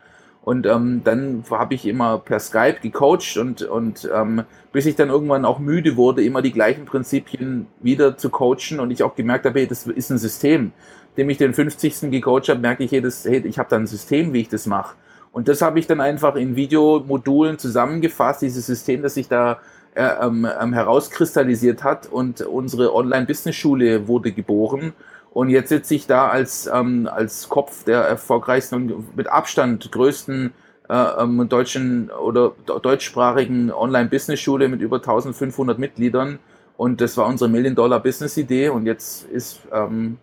Und 0.43 0.65
ähm, 0.65 1.01
dann 1.05 1.45
habe 1.49 1.73
ich 1.73 1.85
immer 1.85 2.19
per 2.19 2.39
Skype 2.39 2.81
gecoacht 2.81 3.37
und, 3.37 3.61
und 3.61 4.09
ähm, 4.13 4.43
bis 4.73 4.85
ich 4.85 4.97
dann 4.97 5.07
irgendwann 5.07 5.45
auch 5.45 5.59
müde 5.59 5.95
wurde, 5.95 6.21
immer 6.21 6.41
die 6.41 6.51
gleichen 6.51 6.83
Prinzipien 6.83 7.67
wieder 7.79 8.17
zu 8.17 8.29
coachen 8.29 8.81
und 8.81 8.91
ich 8.91 9.03
auch 9.03 9.15
gemerkt 9.15 9.45
habe, 9.45 9.59
hey, 9.59 9.67
das 9.67 9.87
ist 9.87 10.09
ein 10.09 10.17
System. 10.17 10.73
Dem 11.15 11.29
ich 11.29 11.37
den 11.37 11.53
50. 11.53 12.11
gecoacht 12.11 12.49
habe, 12.49 12.59
merke 12.59 12.83
ich, 12.83 12.91
hey, 12.91 12.99
das, 12.99 13.23
hey 13.23 13.39
ich 13.47 13.57
habe 13.57 13.69
da 13.69 13.77
ein 13.77 13.87
System, 13.87 14.33
wie 14.33 14.41
ich 14.41 14.49
das 14.49 14.65
mache. 14.65 14.97
Und 15.33 15.47
das 15.47 15.61
habe 15.61 15.79
ich 15.79 15.87
dann 15.87 15.99
einfach 15.99 16.35
in 16.35 16.55
Videomodulen 16.55 17.57
zusammengefasst, 17.57 18.43
dieses 18.43 18.67
System, 18.67 19.01
das 19.01 19.15
sich 19.15 19.27
da 19.27 19.59
äh, 19.95 20.05
ähm, 20.21 20.47
ähm, 20.61 20.73
herauskristallisiert 20.73 21.83
hat 21.83 22.07
und 22.07 22.41
unsere 22.41 22.95
Online-Business-Schule 22.95 24.07
wurde 24.07 24.31
geboren. 24.31 24.93
Und 25.31 25.49
jetzt 25.49 25.69
sitze 25.69 25.95
ich 25.95 26.05
da 26.05 26.29
als, 26.29 26.69
ähm, 26.71 27.09
als 27.11 27.49
Kopf 27.49 27.83
der 27.83 28.01
erfolgreichsten 28.01 28.75
und 28.75 29.17
mit 29.17 29.27
Abstand 29.27 29.91
größten 29.91 30.53
äh, 30.87 30.93
ähm, 30.93 31.49
deutschen 31.49 32.11
oder 32.11 32.53
deutschsprachigen 32.65 33.71
Online-Business-Schule 33.71 34.67
mit 34.67 34.81
über 34.81 34.97
1500 34.97 35.79
Mitgliedern. 35.79 36.37
Und 36.77 37.01
das 37.01 37.17
war 37.17 37.25
unsere 37.25 37.49
Million-Dollar-Business-Idee. 37.49 38.69
Und 38.69 38.85
jetzt 38.85 39.25
ist 39.25 39.61
ähm, 39.71 40.19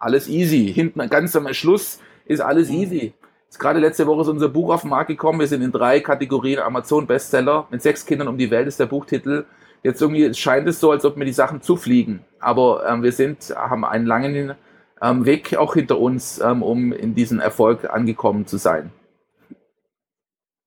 alles 0.00 0.28
easy. 0.28 0.72
Hinten 0.72 1.08
ganz 1.08 1.36
am 1.36 1.52
Schluss 1.54 2.00
ist 2.24 2.40
alles 2.40 2.70
easy. 2.70 3.14
Ist 3.48 3.58
gerade 3.58 3.78
letzte 3.78 4.06
Woche 4.06 4.22
ist 4.22 4.28
unser 4.28 4.48
Buch 4.48 4.72
auf 4.72 4.82
den 4.82 4.90
Markt 4.90 5.08
gekommen. 5.08 5.40
Wir 5.40 5.46
sind 5.46 5.62
in 5.62 5.72
drei 5.72 6.00
Kategorien 6.00 6.60
Amazon 6.60 7.06
Bestseller. 7.06 7.66
Mit 7.70 7.82
sechs 7.82 8.04
Kindern 8.04 8.28
um 8.28 8.36
die 8.36 8.50
Welt 8.50 8.68
ist 8.68 8.78
der 8.78 8.86
Buchtitel. 8.86 9.46
Jetzt 9.82 10.02
irgendwie 10.02 10.32
scheint 10.34 10.68
es 10.68 10.80
so, 10.80 10.90
als 10.90 11.04
ob 11.04 11.16
mir 11.16 11.24
die 11.24 11.32
Sachen 11.32 11.62
zufliegen. 11.62 12.24
Aber 12.40 12.86
ähm, 12.86 13.02
wir 13.02 13.12
sind, 13.12 13.50
haben 13.56 13.84
einen 13.84 14.06
langen 14.06 14.54
ähm, 15.00 15.24
Weg 15.24 15.56
auch 15.56 15.74
hinter 15.74 15.98
uns, 15.98 16.40
ähm, 16.40 16.62
um 16.62 16.92
in 16.92 17.14
diesen 17.14 17.40
Erfolg 17.40 17.88
angekommen 17.88 18.46
zu 18.46 18.58
sein. 18.58 18.92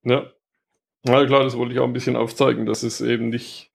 Ja. 0.04 0.24
Na 1.04 1.26
klar, 1.26 1.42
das 1.42 1.56
wollte 1.56 1.74
ich 1.74 1.80
auch 1.80 1.86
ein 1.86 1.92
bisschen 1.92 2.16
aufzeigen, 2.16 2.64
dass 2.64 2.82
es 2.82 3.00
eben 3.00 3.28
nicht 3.28 3.71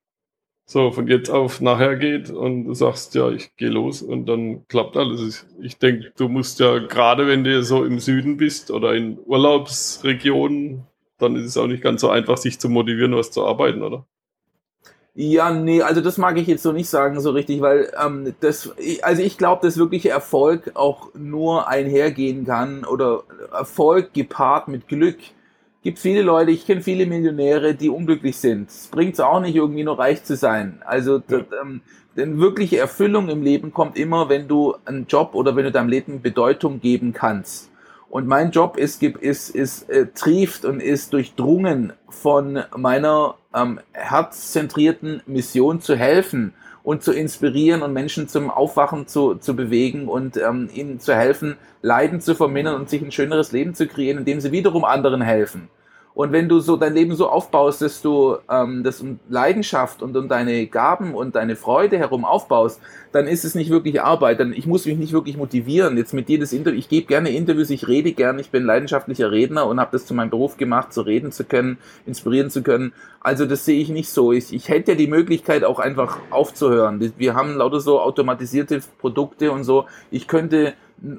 so 0.70 0.92
von 0.92 1.08
jetzt 1.08 1.30
auf 1.30 1.62
nachher 1.62 1.96
geht 1.96 2.30
und 2.30 2.66
du 2.66 2.74
sagst, 2.74 3.16
ja, 3.16 3.30
ich 3.30 3.56
gehe 3.56 3.70
los 3.70 4.02
und 4.02 4.26
dann 4.26 4.68
klappt 4.68 4.98
alles. 4.98 5.48
Ich 5.62 5.78
denke, 5.78 6.12
du 6.18 6.28
musst 6.28 6.60
ja 6.60 6.80
gerade, 6.80 7.26
wenn 7.26 7.46
du 7.46 7.64
so 7.64 7.86
im 7.86 8.00
Süden 8.00 8.36
bist 8.36 8.70
oder 8.70 8.94
in 8.94 9.18
Urlaubsregionen, 9.26 10.84
dann 11.20 11.38
ist 11.38 11.46
es 11.46 11.58
auch 11.58 11.68
nicht 11.68 11.82
ganz 11.82 12.02
so 12.02 12.10
einfach, 12.10 12.36
sich 12.36 12.60
zu 12.60 12.68
motivieren, 12.68 13.16
was 13.16 13.32
zu 13.32 13.46
arbeiten, 13.46 13.82
oder? 13.82 14.06
Ja, 15.16 15.52
nee, 15.52 15.82
also 15.82 16.02
das 16.02 16.18
mag 16.18 16.38
ich 16.38 16.48
jetzt 16.48 16.64
so 16.64 16.74
nicht 16.74 16.90
sagen 16.90 17.22
so 17.22 17.32
richtig, 17.32 17.62
weil 17.62 17.92
ähm, 18.06 18.36
das, 18.42 18.70
also 19.02 19.22
ich 19.22 19.38
glaube, 19.38 19.66
dass 19.66 19.78
wirklich 19.78 20.08
Erfolg 20.08 20.72
auch 20.76 21.14
nur 21.16 21.70
einhergehen 21.70 22.46
kann 22.46 22.84
oder 22.84 23.24
Erfolg 23.54 24.14
gepaart 24.14 24.68
mit 24.68 24.90
Glück 24.90 25.18
gibt 25.88 26.00
viele 26.00 26.22
Leute, 26.22 26.52
ich 26.52 26.66
kenne 26.66 26.82
viele 26.82 27.06
Millionäre, 27.06 27.74
die 27.74 27.88
unglücklich 27.88 28.36
sind. 28.36 28.70
Es 28.70 28.88
bringt 28.88 29.22
auch 29.22 29.40
nicht, 29.40 29.56
irgendwie 29.56 29.86
nur 29.86 29.98
reich 29.98 30.22
zu 30.22 30.36
sein. 30.36 30.82
Also, 30.86 31.20
das, 31.20 31.44
ähm, 31.62 31.80
denn 32.18 32.42
wirkliche 32.42 32.78
Erfüllung 32.78 33.30
im 33.30 33.42
Leben 33.42 33.72
kommt 33.72 33.98
immer, 33.98 34.28
wenn 34.28 34.50
du 34.50 34.76
einen 34.84 35.08
Job 35.08 35.34
oder 35.34 35.56
wenn 35.56 35.64
du 35.64 35.72
deinem 35.72 35.88
Leben 35.88 36.22
Bedeutung 36.22 36.82
geben 36.82 37.14
kannst. 37.14 37.72
Und 38.10 38.28
mein 38.28 38.52
Job 38.52 38.76
ist, 38.76 39.02
ist, 39.02 39.56
ist 39.56 39.90
äh, 39.90 40.08
trieft 40.08 40.66
und 40.66 40.82
ist 40.82 41.14
durchdrungen 41.14 41.94
von 42.10 42.64
meiner 42.76 43.36
ähm, 43.56 43.80
herzzentrierten 43.94 45.22
Mission 45.26 45.80
zu 45.80 45.96
helfen 45.96 46.54
und 46.88 47.04
zu 47.04 47.12
inspirieren 47.12 47.82
und 47.82 47.92
Menschen 47.92 48.30
zum 48.30 48.50
Aufwachen 48.50 49.08
zu, 49.08 49.36
zu 49.36 49.58
bewegen 49.58 50.08
und 50.08 50.38
ähm, 50.38 50.70
ihnen 50.74 51.02
zu 51.02 51.14
helfen, 51.14 51.58
Leiden 51.82 52.22
zu 52.22 52.34
vermindern 52.34 52.76
und 52.76 52.90
sich 52.90 53.02
ein 53.02 53.12
schöneres 53.12 53.52
Leben 53.52 53.76
zu 53.76 53.88
kreieren, 53.88 54.20
indem 54.20 54.40
sie 54.40 54.54
wiederum 54.54 54.86
anderen 54.86 55.22
helfen. 55.22 55.68
Und 56.18 56.32
wenn 56.32 56.50
du 56.50 56.60
so 56.62 56.78
dein 56.78 56.96
Leben 56.96 57.16
so 57.16 57.30
aufbaust, 57.30 57.84
dass 57.84 58.02
du 58.02 58.38
ähm, 58.50 58.84
das 58.84 59.02
um 59.02 59.20
Leidenschaft 59.30 60.02
und 60.02 60.18
um 60.18 60.28
deine 60.28 60.66
Gaben 60.66 61.14
und 61.14 61.36
deine 61.36 61.56
Freude 61.56 62.00
herum 62.00 62.26
aufbaust, 62.26 62.82
dann 63.12 63.28
ist 63.28 63.46
es 63.46 63.54
nicht 63.54 63.70
wirklich 63.70 64.02
Arbeit. 64.02 64.40
Dann 64.40 64.52
ich 64.52 64.66
muss 64.66 64.88
mich 64.88 64.98
nicht 64.98 65.14
wirklich 65.14 65.38
motivieren. 65.38 65.96
Jetzt 65.96 66.16
mit 66.16 66.28
jedes 66.28 66.54
Interview, 66.54 66.80
ich 66.80 66.90
gebe 66.90 67.06
gerne 67.06 67.30
Interviews, 67.30 67.70
ich 67.70 67.88
rede 67.88 68.14
gerne, 68.14 68.42
ich 68.42 68.50
bin 68.50 68.64
leidenschaftlicher 68.64 69.30
Redner 69.32 69.68
und 69.68 69.80
habe 69.80 69.92
das 69.92 70.08
zu 70.08 70.16
meinem 70.16 70.32
Beruf 70.32 70.58
gemacht, 70.58 70.92
zu 70.92 71.02
reden 71.02 71.32
zu 71.32 71.44
können, 71.44 71.78
inspirieren 72.08 72.50
zu 72.50 72.64
können. 72.64 72.94
Also 73.20 73.46
das 73.46 73.66
sehe 73.66 73.80
ich 73.80 73.90
nicht 73.90 74.10
so. 74.10 74.32
Ich, 74.32 74.52
ich 74.52 74.70
hätte 74.70 74.94
ja 74.94 74.98
die 74.98 75.06
Möglichkeit 75.06 75.64
auch 75.64 75.78
einfach 75.78 76.18
aufzuhören. 76.32 77.14
Wir 77.16 77.36
haben 77.36 77.58
lauter 77.58 77.80
so 77.80 78.02
automatisierte 78.02 78.82
Produkte 78.98 79.52
und 79.52 79.66
so. 79.66 79.86
Ich 80.10 80.28
könnte 80.28 80.74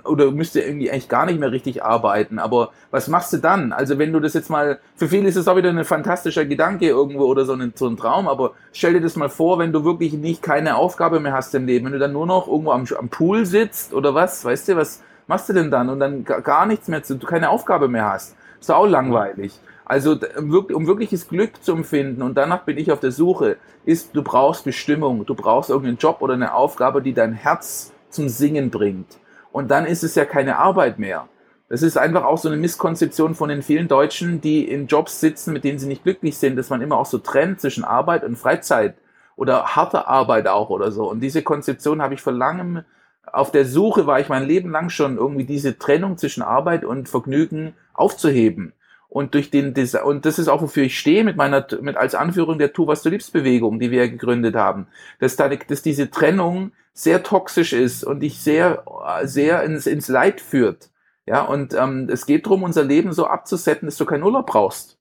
oder 0.04 0.30
müsste 0.32 0.60
irgendwie 0.60 0.90
eigentlich 0.90 1.08
gar 1.08 1.26
nicht 1.26 1.38
mehr 1.38 1.52
richtig 1.52 1.84
arbeiten. 1.84 2.38
Aber 2.38 2.70
was 2.90 3.08
machst 3.08 3.32
du 3.32 3.36
dann? 3.38 3.72
Also 3.72 3.98
wenn 3.98 4.12
du 4.12 4.20
das 4.20 4.34
jetzt 4.34 4.50
mal, 4.50 4.80
für 4.96 5.08
viele 5.08 5.28
ist 5.28 5.36
es 5.36 5.46
auch 5.46 5.56
wieder 5.56 5.70
ein 5.70 5.84
fantastischer 5.84 6.44
Gedanke 6.44 6.86
irgendwo 6.86 7.24
oder 7.24 7.44
so 7.44 7.52
ein, 7.52 7.72
so 7.76 7.86
ein 7.86 7.96
Traum, 7.96 8.28
aber 8.28 8.52
stell 8.72 8.94
dir 8.94 9.00
das 9.00 9.16
mal 9.16 9.28
vor, 9.28 9.58
wenn 9.58 9.72
du 9.72 9.84
wirklich 9.84 10.12
nicht 10.14 10.42
keine 10.42 10.76
Aufgabe 10.76 11.20
mehr 11.20 11.32
hast 11.32 11.54
im 11.54 11.66
Leben, 11.66 11.86
wenn 11.86 11.92
du 11.92 11.98
dann 11.98 12.12
nur 12.12 12.26
noch 12.26 12.48
irgendwo 12.48 12.72
am, 12.72 12.86
am 12.98 13.08
Pool 13.08 13.46
sitzt 13.46 13.94
oder 13.94 14.14
was, 14.14 14.44
weißt 14.44 14.68
du, 14.68 14.76
was 14.76 15.02
machst 15.26 15.48
du 15.48 15.52
denn 15.52 15.70
dann? 15.70 15.88
Und 15.88 16.00
dann 16.00 16.24
gar 16.24 16.66
nichts 16.66 16.88
mehr, 16.88 17.02
zu, 17.02 17.16
du 17.16 17.26
keine 17.26 17.50
Aufgabe 17.50 17.88
mehr 17.88 18.10
hast. 18.10 18.36
Ist 18.60 18.70
auch 18.70 18.86
langweilig. 18.86 19.60
Also 19.84 20.18
um 20.36 20.86
wirkliches 20.86 21.28
Glück 21.28 21.62
zu 21.62 21.72
empfinden, 21.72 22.20
und 22.22 22.34
danach 22.36 22.64
bin 22.64 22.76
ich 22.76 22.92
auf 22.92 23.00
der 23.00 23.12
Suche, 23.12 23.56
ist, 23.86 24.14
du 24.14 24.22
brauchst 24.22 24.64
Bestimmung, 24.64 25.24
du 25.24 25.34
brauchst 25.34 25.70
irgendeinen 25.70 25.96
Job 25.96 26.20
oder 26.20 26.34
eine 26.34 26.52
Aufgabe, 26.52 27.00
die 27.00 27.14
dein 27.14 27.32
Herz 27.32 27.92
zum 28.10 28.28
Singen 28.28 28.70
bringt 28.70 29.18
und 29.58 29.68
dann 29.70 29.86
ist 29.86 30.04
es 30.04 30.14
ja 30.14 30.24
keine 30.24 30.56
Arbeit 30.56 30.98
mehr. 30.98 31.28
Das 31.68 31.82
ist 31.82 31.98
einfach 31.98 32.24
auch 32.24 32.38
so 32.38 32.48
eine 32.48 32.56
Misskonzeption 32.56 33.34
von 33.34 33.50
den 33.50 33.62
vielen 33.62 33.88
Deutschen, 33.88 34.40
die 34.40 34.66
in 34.66 34.86
Jobs 34.86 35.20
sitzen, 35.20 35.52
mit 35.52 35.64
denen 35.64 35.78
sie 35.78 35.88
nicht 35.88 36.04
glücklich 36.04 36.38
sind, 36.38 36.56
dass 36.56 36.70
man 36.70 36.80
immer 36.80 36.96
auch 36.96 37.06
so 37.06 37.18
trennt 37.18 37.60
zwischen 37.60 37.84
Arbeit 37.84 38.24
und 38.24 38.36
Freizeit 38.36 38.94
oder 39.36 39.76
harter 39.76 40.08
Arbeit 40.08 40.46
auch 40.46 40.70
oder 40.70 40.90
so. 40.90 41.10
Und 41.10 41.20
diese 41.20 41.42
Konzeption 41.42 42.00
habe 42.00 42.14
ich 42.14 42.22
vor 42.22 42.32
langem 42.32 42.84
auf 43.32 43.50
der 43.50 43.64
Suche 43.66 44.06
war 44.06 44.20
ich 44.20 44.28
mein 44.28 44.46
Leben 44.46 44.70
lang 44.70 44.88
schon 44.90 45.16
irgendwie 45.16 45.44
diese 45.44 45.78
Trennung 45.78 46.16
zwischen 46.16 46.42
Arbeit 46.42 46.84
und 46.84 47.08
Vergnügen 47.08 47.74
aufzuheben. 47.92 48.72
Und 49.10 49.34
durch 49.34 49.50
den 49.50 49.74
und 50.04 50.26
das 50.26 50.38
ist 50.38 50.48
auch 50.48 50.60
wofür 50.60 50.84
ich 50.84 50.98
stehe 50.98 51.24
mit 51.24 51.36
meiner 51.36 51.66
mit 51.80 51.96
als 51.96 52.14
Anführung 52.14 52.58
der 52.58 52.74
Tu 52.74 52.86
was 52.86 53.02
du 53.02 53.08
liebst 53.08 53.32
Bewegung, 53.32 53.78
die 53.78 53.90
wir 53.90 54.04
ja 54.04 54.10
gegründet 54.10 54.54
haben, 54.54 54.86
dass 55.18 55.36
da 55.36 55.48
dass 55.48 55.80
diese 55.80 56.10
Trennung 56.10 56.72
sehr 56.98 57.22
toxisch 57.22 57.72
ist 57.72 58.02
und 58.02 58.20
dich 58.20 58.40
sehr, 58.40 58.82
sehr 59.22 59.62
ins, 59.62 59.86
ins 59.86 60.08
Leid 60.08 60.40
führt. 60.40 60.90
Ja, 61.26 61.42
und 61.42 61.72
ähm, 61.74 62.08
es 62.10 62.26
geht 62.26 62.44
darum, 62.44 62.64
unser 62.64 62.82
Leben 62.82 63.12
so 63.12 63.26
abzusetzen, 63.26 63.86
dass 63.86 63.96
du 63.98 64.04
keinen 64.04 64.24
Urlaub 64.24 64.46
brauchst. 64.46 64.98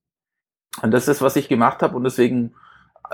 Und 0.83 0.91
das 0.91 1.07
ist, 1.07 1.23
was 1.23 1.35
ich 1.37 1.47
gemacht 1.47 1.81
habe 1.81 1.95
und 1.95 2.03
deswegen 2.03 2.53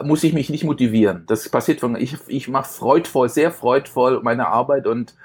muss 0.01 0.23
ich 0.25 0.33
mich 0.33 0.49
nicht 0.49 0.65
motivieren. 0.65 1.23
Das 1.27 1.47
passiert 1.47 1.79
von, 1.79 1.95
ich, 1.95 2.17
ich 2.27 2.49
mache 2.49 2.69
freudvoll, 2.69 3.29
sehr 3.29 3.51
freudvoll 3.51 4.21
meine 4.21 4.47
Arbeit 4.47 4.85
und 4.85 5.15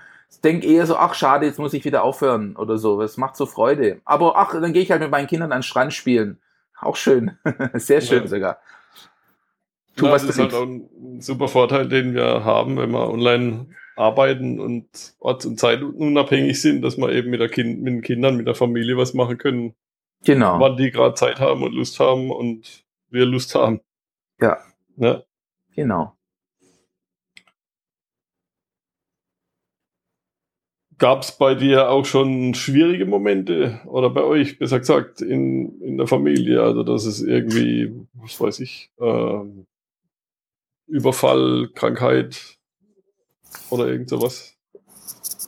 denke 0.43 0.67
eher 0.67 0.87
so, 0.87 0.97
ach 0.97 1.15
schade, 1.15 1.47
jetzt 1.47 1.59
muss 1.59 1.75
ich 1.75 1.85
wieder 1.85 2.03
aufhören 2.05 2.57
oder 2.57 2.79
so. 2.79 3.01
Es 3.03 3.17
macht 3.17 3.37
so 3.37 3.47
Freude. 3.47 4.01
Aber 4.05 4.37
ach, 4.37 4.53
dann 4.53 4.73
gehe 4.73 4.83
ich 4.83 4.91
halt 4.91 5.01
mit 5.01 5.11
meinen 5.11 5.27
Kindern 5.27 5.53
an 5.53 5.59
den 5.59 5.63
Strand 5.65 5.93
spielen. 5.93 6.39
Auch 6.81 6.97
schön. 6.97 7.33
sehr 7.75 8.01
schön 8.01 8.23
ja. 8.23 8.29
sogar. 8.29 8.59
Tu, 9.97 10.07
ja, 10.07 10.13
was 10.13 10.23
das 10.23 10.37
ist 10.37 10.41
halt 10.41 10.55
auch 10.55 10.63
ein 10.63 11.21
super 11.21 11.49
Vorteil, 11.49 11.89
den 11.89 12.15
wir 12.15 12.45
haben, 12.45 12.77
wenn 12.77 12.93
wir 12.93 13.09
online 13.09 13.67
arbeiten 13.97 14.61
und 14.61 14.87
orts- 15.19 15.45
und 15.45 15.59
zeitunabhängig 15.59 16.61
sind, 16.61 16.83
dass 16.83 16.97
wir 16.99 17.11
eben 17.11 17.31
mit, 17.31 17.41
der 17.41 17.49
kind, 17.49 17.83
mit 17.83 17.93
den 17.93 18.03
Kindern, 18.03 18.37
mit 18.37 18.47
der 18.47 18.55
Familie 18.55 18.97
was 18.97 19.13
machen 19.13 19.39
können. 19.39 19.75
Genau. 20.25 20.61
Wann 20.61 20.77
die 20.77 20.91
gerade 20.91 21.15
Zeit 21.15 21.41
haben 21.41 21.63
und 21.63 21.73
Lust 21.73 21.99
haben 21.99 22.31
und 22.31 22.85
wir 23.11 23.25
Lust 23.25 23.55
haben. 23.55 23.81
Ja. 24.41 24.59
ja. 24.97 25.23
Genau. 25.75 26.18
Gab 30.99 31.23
es 31.23 31.33
bei 31.33 31.55
dir 31.55 31.91
auch 31.91 32.05
schon 32.05 32.55
schwierige 32.55 33.07
Momente 33.07 33.81
oder 33.87 34.11
bei 34.11 34.23
euch, 34.23 34.59
besser 34.59 34.81
gesagt, 34.81 35.21
in, 35.21 35.81
in 35.81 35.97
der 35.97 36.09
Familie? 36.09 36.63
Also, 36.63 36.83
dass 36.83 37.05
es 37.05 37.23
irgendwie, 37.23 37.93
was 38.15 38.41
weiß 38.41 38.61
ich, 38.61 38.91
ähm, 39.01 39.67
Überfall, 40.89 41.69
Krankheit 41.75 42.59
oder 43.71 43.87
irgend 43.87 44.09
sowas? 44.09 44.59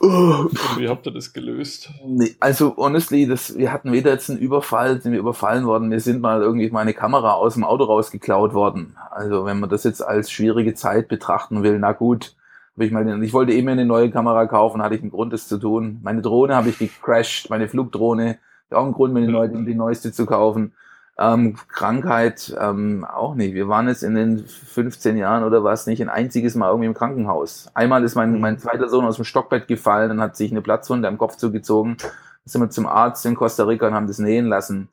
Wie 0.01 0.87
habt 0.87 1.05
ihr 1.05 1.11
das 1.11 1.31
gelöst? 1.31 1.91
Nee, 2.05 2.35
also 2.39 2.75
honestly, 2.77 3.27
das, 3.27 3.55
wir 3.55 3.71
hatten 3.71 3.91
weder 3.91 4.11
jetzt 4.11 4.29
einen 4.29 4.39
Überfall, 4.39 4.99
sind 4.99 5.11
wir 5.11 5.19
überfallen 5.19 5.65
worden, 5.65 5.91
wir 5.91 5.99
sind 5.99 6.21
mal 6.21 6.41
irgendwie 6.41 6.69
meine 6.71 6.93
Kamera 6.93 7.33
aus 7.33 7.53
dem 7.53 7.63
Auto 7.63 7.83
rausgeklaut 7.83 8.53
worden. 8.53 8.95
Also 9.11 9.45
wenn 9.45 9.59
man 9.59 9.69
das 9.69 9.83
jetzt 9.83 10.01
als 10.01 10.31
schwierige 10.31 10.73
Zeit 10.73 11.07
betrachten 11.07 11.61
will, 11.61 11.77
na 11.77 11.91
gut. 11.91 12.35
Hab 12.75 12.83
ich, 12.83 12.91
mal, 12.91 13.23
ich 13.23 13.33
wollte 13.33 13.53
eben 13.53 13.67
eine 13.67 13.85
neue 13.85 14.09
Kamera 14.09 14.45
kaufen, 14.45 14.81
hatte 14.81 14.95
ich 14.95 15.01
einen 15.01 15.11
Grund, 15.11 15.33
das 15.33 15.47
zu 15.47 15.57
tun. 15.57 15.99
Meine 16.03 16.21
Drohne 16.21 16.55
habe 16.55 16.69
ich 16.69 16.79
gecrashed, 16.79 17.49
meine 17.49 17.67
Flugdrohne, 17.67 18.37
auch 18.71 18.85
ein 18.85 18.93
Grund, 18.93 19.13
mir 19.13 19.47
die, 19.49 19.65
die 19.65 19.75
neueste 19.75 20.11
zu 20.11 20.25
kaufen. 20.25 20.73
Ähm, 21.19 21.55
Krankheit 21.67 22.55
ähm, 22.59 23.05
auch 23.05 23.35
nicht. 23.35 23.53
Wir 23.53 23.67
waren 23.67 23.87
jetzt 23.87 24.01
in 24.01 24.15
den 24.15 24.45
15 24.47 25.17
Jahren 25.17 25.43
oder 25.43 25.63
was 25.63 25.85
nicht 25.85 26.01
ein 26.01 26.09
einziges 26.09 26.55
Mal 26.55 26.69
irgendwie 26.69 26.87
im 26.87 26.93
Krankenhaus. 26.93 27.69
Einmal 27.73 28.03
ist 28.03 28.15
mein, 28.15 28.39
mein 28.39 28.57
zweiter 28.57 28.87
Sohn 28.89 29.05
aus 29.05 29.17
dem 29.17 29.25
Stockbett 29.25 29.67
gefallen 29.67 30.11
und 30.11 30.21
hat 30.21 30.35
sich 30.35 30.51
eine 30.51 30.61
Platzwunde 30.61 31.07
am 31.07 31.17
Kopf 31.17 31.35
zugezogen. 31.35 31.97
Dann 31.99 32.11
sind 32.45 32.61
wir 32.61 32.69
zum 32.69 32.87
Arzt 32.87 33.25
in 33.25 33.35
Costa 33.35 33.65
Rica 33.65 33.87
und 33.87 33.93
haben 33.93 34.07
das 34.07 34.19
nähen 34.19 34.47
lassen. 34.47 34.87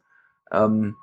Ähm, 0.50 0.96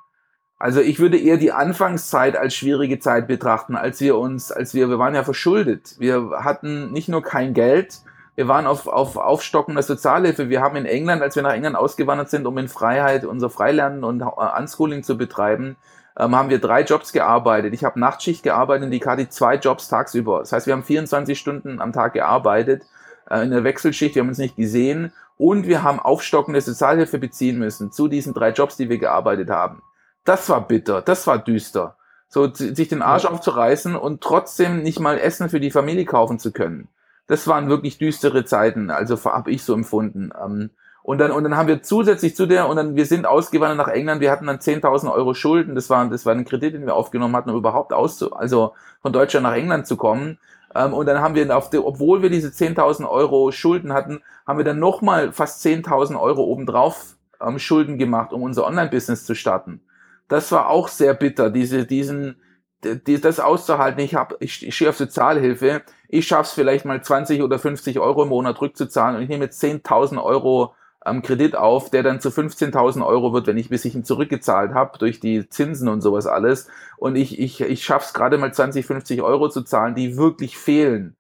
also 0.58 0.80
ich 0.80 1.00
würde 1.00 1.18
eher 1.18 1.38
die 1.38 1.52
Anfangszeit 1.52 2.38
als 2.38 2.56
schwierige 2.56 3.00
Zeit 3.00 3.28
betrachten, 3.28 3.76
als 3.76 4.00
wir 4.00 4.18
uns, 4.18 4.52
als 4.52 4.74
wir, 4.74 4.90
wir 4.90 5.00
waren 5.00 5.16
ja 5.16 5.24
verschuldet. 5.24 5.96
Wir 6.00 6.32
hatten 6.40 6.92
nicht 6.92 7.10
nur 7.10 7.22
kein 7.22 7.54
Geld, 7.54 8.02
wir 8.36 8.48
waren 8.48 8.68
auf, 8.68 8.88
auf 8.88 9.16
Aufstocken 9.16 9.76
der 9.76 9.84
Sozialhilfe. 9.84 10.50
Wir 10.50 10.62
haben 10.62 10.76
in 10.76 10.86
England, 10.86 11.22
als 11.22 11.36
wir 11.36 11.44
nach 11.44 11.54
England 11.54 11.78
ausgewandert 11.78 12.30
sind, 12.30 12.46
um 12.46 12.58
in 12.58 12.68
Freiheit 12.68 13.24
unser 13.24 13.50
Freilernen 13.50 14.04
und 14.04 14.22
Unschooling 14.22 15.04
zu 15.04 15.18
betreiben, 15.18 15.78
ähm, 16.18 16.36
haben 16.36 16.50
wir 16.50 16.60
drei 16.60 16.84
Jobs 16.84 17.14
gearbeitet. 17.14 17.74
Ich 17.74 17.84
habe 17.84 18.00
Nachtschicht 18.00 18.44
gearbeitet 18.44 18.86
und 18.86 18.92
die 18.92 19.00
Kati 19.00 19.30
zwei 19.30 19.56
Jobs 19.56 19.88
tagsüber. 19.88 20.40
Das 20.40 20.52
heißt, 20.52 20.68
wir 20.68 20.74
haben 20.74 20.84
24 20.84 21.38
Stunden 21.40 21.82
am 21.82 21.94
Tag 21.94 22.14
gearbeitet 22.14 22.84
äh, 23.30 23.44
in 23.44 23.52
der 23.52 23.64
Wechselschicht. 23.64 24.16
Wir 24.16 24.22
haben 24.22 24.30
uns 24.30 24.38
nicht 24.38 24.56
gesehen 24.58 25.14
und 25.38 25.68
wir 25.68 25.84
haben 25.84 26.00
aufstockende 26.00 26.60
Sozialhilfe 26.60 27.20
beziehen 27.20 27.58
müssen 27.58 27.92
zu 27.92 28.08
diesen 28.08 28.34
drei 28.34 28.52
Jobs, 28.52 28.78
die 28.78 28.90
wir 28.90 28.98
gearbeitet 28.98 29.50
haben. 29.50 29.82
Das 30.26 30.50
war 30.50 30.68
bitter, 30.68 31.02
das 31.02 31.26
war 31.28 31.38
düster. 31.38 31.96
So 32.28 32.52
sich 32.54 32.90
den 32.90 33.02
Arsch 33.02 33.24
ja. 33.24 33.30
aufzureißen 33.30 33.96
und 33.96 34.22
trotzdem 34.22 34.82
nicht 34.82 35.00
mal 35.00 35.18
Essen 35.20 35.50
für 35.50 35.60
die 35.60 35.72
Familie 35.72 36.06
kaufen 36.06 36.40
zu 36.40 36.52
können. 36.52 36.90
Das 37.28 37.48
waren 37.48 37.70
wirklich 37.70 37.98
düstere 37.98 38.46
Zeiten, 38.46 38.90
also 38.90 39.24
habe 39.24 39.52
ich 39.52 39.64
so 39.64 39.74
empfunden. 39.74 40.32
Ähm, 40.44 40.72
und 41.04 41.20
dann, 41.20 41.32
und 41.32 41.44
dann 41.44 41.56
haben 41.56 41.68
wir 41.68 41.84
zusätzlich 41.84 42.36
zu 42.36 42.48
der, 42.48 42.68
und 42.68 42.78
dann, 42.78 42.96
wir 42.96 43.06
sind 43.06 43.28
ausgewandert 43.28 43.78
nach 43.78 43.94
England, 43.94 44.22
wir 44.22 44.32
hatten 44.32 44.48
dann 44.48 44.58
10.000 44.58 45.14
Euro 45.14 45.36
Schulden, 45.36 45.76
das 45.76 45.90
war, 45.90 46.10
das 46.10 46.26
war 46.26 46.34
ein 46.34 46.46
Kredit, 46.46 46.74
den 46.74 46.88
wir 46.88 46.96
aufgenommen 46.96 47.36
hatten, 47.36 47.52
um 47.52 47.58
überhaupt 47.58 47.94
auszu, 47.94 48.34
also 48.34 48.74
von 49.04 49.14
Deutschland 49.14 49.44
nach 49.44 49.54
England 49.54 49.86
zu 49.86 49.98
kommen. 49.98 50.40
Ähm, 50.74 50.94
und 50.94 51.06
dann 51.06 51.22
haben 51.22 51.36
wir, 51.36 51.56
auf 51.56 51.70
der, 51.70 51.86
obwohl 51.86 52.24
wir 52.24 52.32
diese 52.32 52.50
10.000 52.50 53.08
Euro 53.08 53.52
Schulden 53.52 53.94
hatten, 53.94 54.22
haben 54.48 54.58
wir 54.58 54.66
dann 54.66 54.80
nochmal 54.80 55.32
fast 55.32 55.64
10.000 55.64 56.20
Euro 56.20 56.44
obendrauf 56.44 57.16
ähm, 57.40 57.60
Schulden 57.60 58.00
gemacht, 58.00 58.34
um 58.34 58.42
unser 58.42 58.66
Online-Business 58.66 59.26
zu 59.26 59.36
starten. 59.36 59.82
Das 60.28 60.52
war 60.52 60.70
auch 60.70 60.88
sehr 60.88 61.14
bitter, 61.14 61.50
diese, 61.50 61.86
diesen, 61.86 62.42
die, 62.84 63.20
das 63.20 63.40
auszuhalten. 63.40 64.00
Ich 64.02 64.16
habe, 64.16 64.38
ich, 64.40 64.66
ich 64.66 64.76
stehe 64.76 64.90
auf 64.90 64.98
Sozialhilfe. 64.98 65.84
Ich 66.08 66.28
schaff's 66.28 66.54
vielleicht 66.54 66.86
mal 66.86 67.04
20 67.04 67.42
oder 67.42 67.60
50 67.60 68.00
Euro 68.00 68.24
im 68.24 68.30
Monat 68.30 68.62
rückzuzahlen 68.62 69.18
und 69.18 69.24
ich 69.24 69.30
nehme 69.30 69.46
jetzt 69.46 69.64
10.000 69.64 70.22
Euro 70.24 70.74
am 71.02 71.22
Kredit 71.22 71.56
auf, 71.56 71.92
der 71.92 72.02
dann 72.02 72.20
zu 72.20 72.30
15.000 72.30 73.06
Euro 73.06 73.32
wird, 73.32 73.46
wenn 73.46 73.58
ich 73.58 73.70
bis 73.70 73.86
ich 73.86 73.94
ihn 73.94 74.04
zurückgezahlt 74.04 74.74
habe 74.74 74.98
durch 74.98 75.20
die 75.20 75.48
Zinsen 75.48 75.88
und 75.88 76.02
sowas 76.02 76.26
alles. 76.26 76.68
Und 76.98 77.16
ich, 77.16 77.40
ich, 77.40 77.62
ich 77.62 77.84
schaff's 77.84 78.14
gerade 78.14 78.40
mal 78.40 78.54
20, 78.54 78.86
50 78.86 79.22
Euro 79.22 79.50
zu 79.50 79.62
zahlen, 79.62 79.94
die 79.94 80.18
wirklich 80.18 80.58
fehlen. 80.58 81.16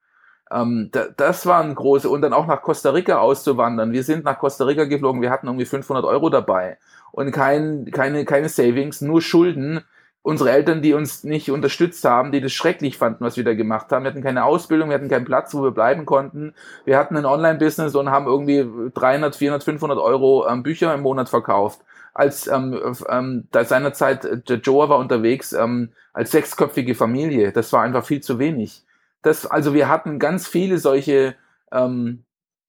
Ähm, 0.51 0.89
da, 0.91 1.05
das 1.15 1.45
war 1.45 1.61
ein 1.63 1.75
große 1.75 2.09
und 2.09 2.21
dann 2.21 2.33
auch 2.33 2.47
nach 2.47 2.61
Costa 2.61 2.91
Rica 2.91 3.19
auszuwandern. 3.19 3.91
Wir 3.91 4.03
sind 4.03 4.25
nach 4.25 4.39
Costa 4.39 4.65
Rica 4.65 4.85
geflogen, 4.85 5.21
wir 5.21 5.31
hatten 5.31 5.47
irgendwie 5.47 5.65
500 5.65 6.05
Euro 6.05 6.29
dabei 6.29 6.77
und 7.11 7.31
kein, 7.31 7.89
keine, 7.91 8.25
keine 8.25 8.49
Savings, 8.49 9.01
nur 9.01 9.21
Schulden 9.21 9.81
unsere 10.25 10.49
Eltern, 10.49 10.81
die 10.81 10.95
uns 10.95 11.23
nicht 11.23 11.51
unterstützt 11.51 12.03
haben, 12.03 12.31
die 12.31 12.41
das 12.41 12.51
schrecklich 12.51 12.97
fanden, 12.97 13.23
was 13.23 13.37
wir 13.37 13.43
da 13.43 13.53
gemacht 13.53 13.91
haben. 13.91 14.03
Wir 14.03 14.09
hatten 14.09 14.23
keine 14.23 14.43
Ausbildung, 14.43 14.89
wir 14.89 14.95
hatten 14.95 15.07
keinen 15.07 15.23
Platz, 15.23 15.53
wo 15.53 15.61
wir 15.61 15.69
bleiben 15.69 16.07
konnten. 16.07 16.55
Wir 16.83 16.97
hatten 16.97 17.15
ein 17.15 17.27
Online-Business 17.27 17.93
und 17.93 18.09
haben 18.09 18.25
irgendwie 18.25 18.67
300, 18.95 19.35
400, 19.35 19.63
500 19.63 19.99
Euro 19.99 20.47
ähm, 20.47 20.63
Bücher 20.63 20.91
im 20.95 21.01
Monat 21.01 21.29
verkauft. 21.29 21.81
Als 22.15 22.47
ähm, 22.47 22.95
ähm, 23.07 23.47
da 23.51 23.65
seinerzeit 23.65 24.25
äh, 24.25 24.37
der 24.39 24.57
Joe 24.57 24.89
war 24.89 24.97
unterwegs 24.97 25.53
ähm, 25.53 25.89
als 26.11 26.31
sechsköpfige 26.31 26.95
Familie. 26.95 27.51
Das 27.51 27.71
war 27.71 27.83
einfach 27.83 28.03
viel 28.03 28.21
zu 28.21 28.39
wenig. 28.39 28.83
Das, 29.25 29.45
also 29.45 29.73
wir 29.73 29.89
hatten 29.89 30.19
ganz 30.19 30.47
viele 30.47 30.77
solche 30.77 31.35
ähm, 31.71 32.23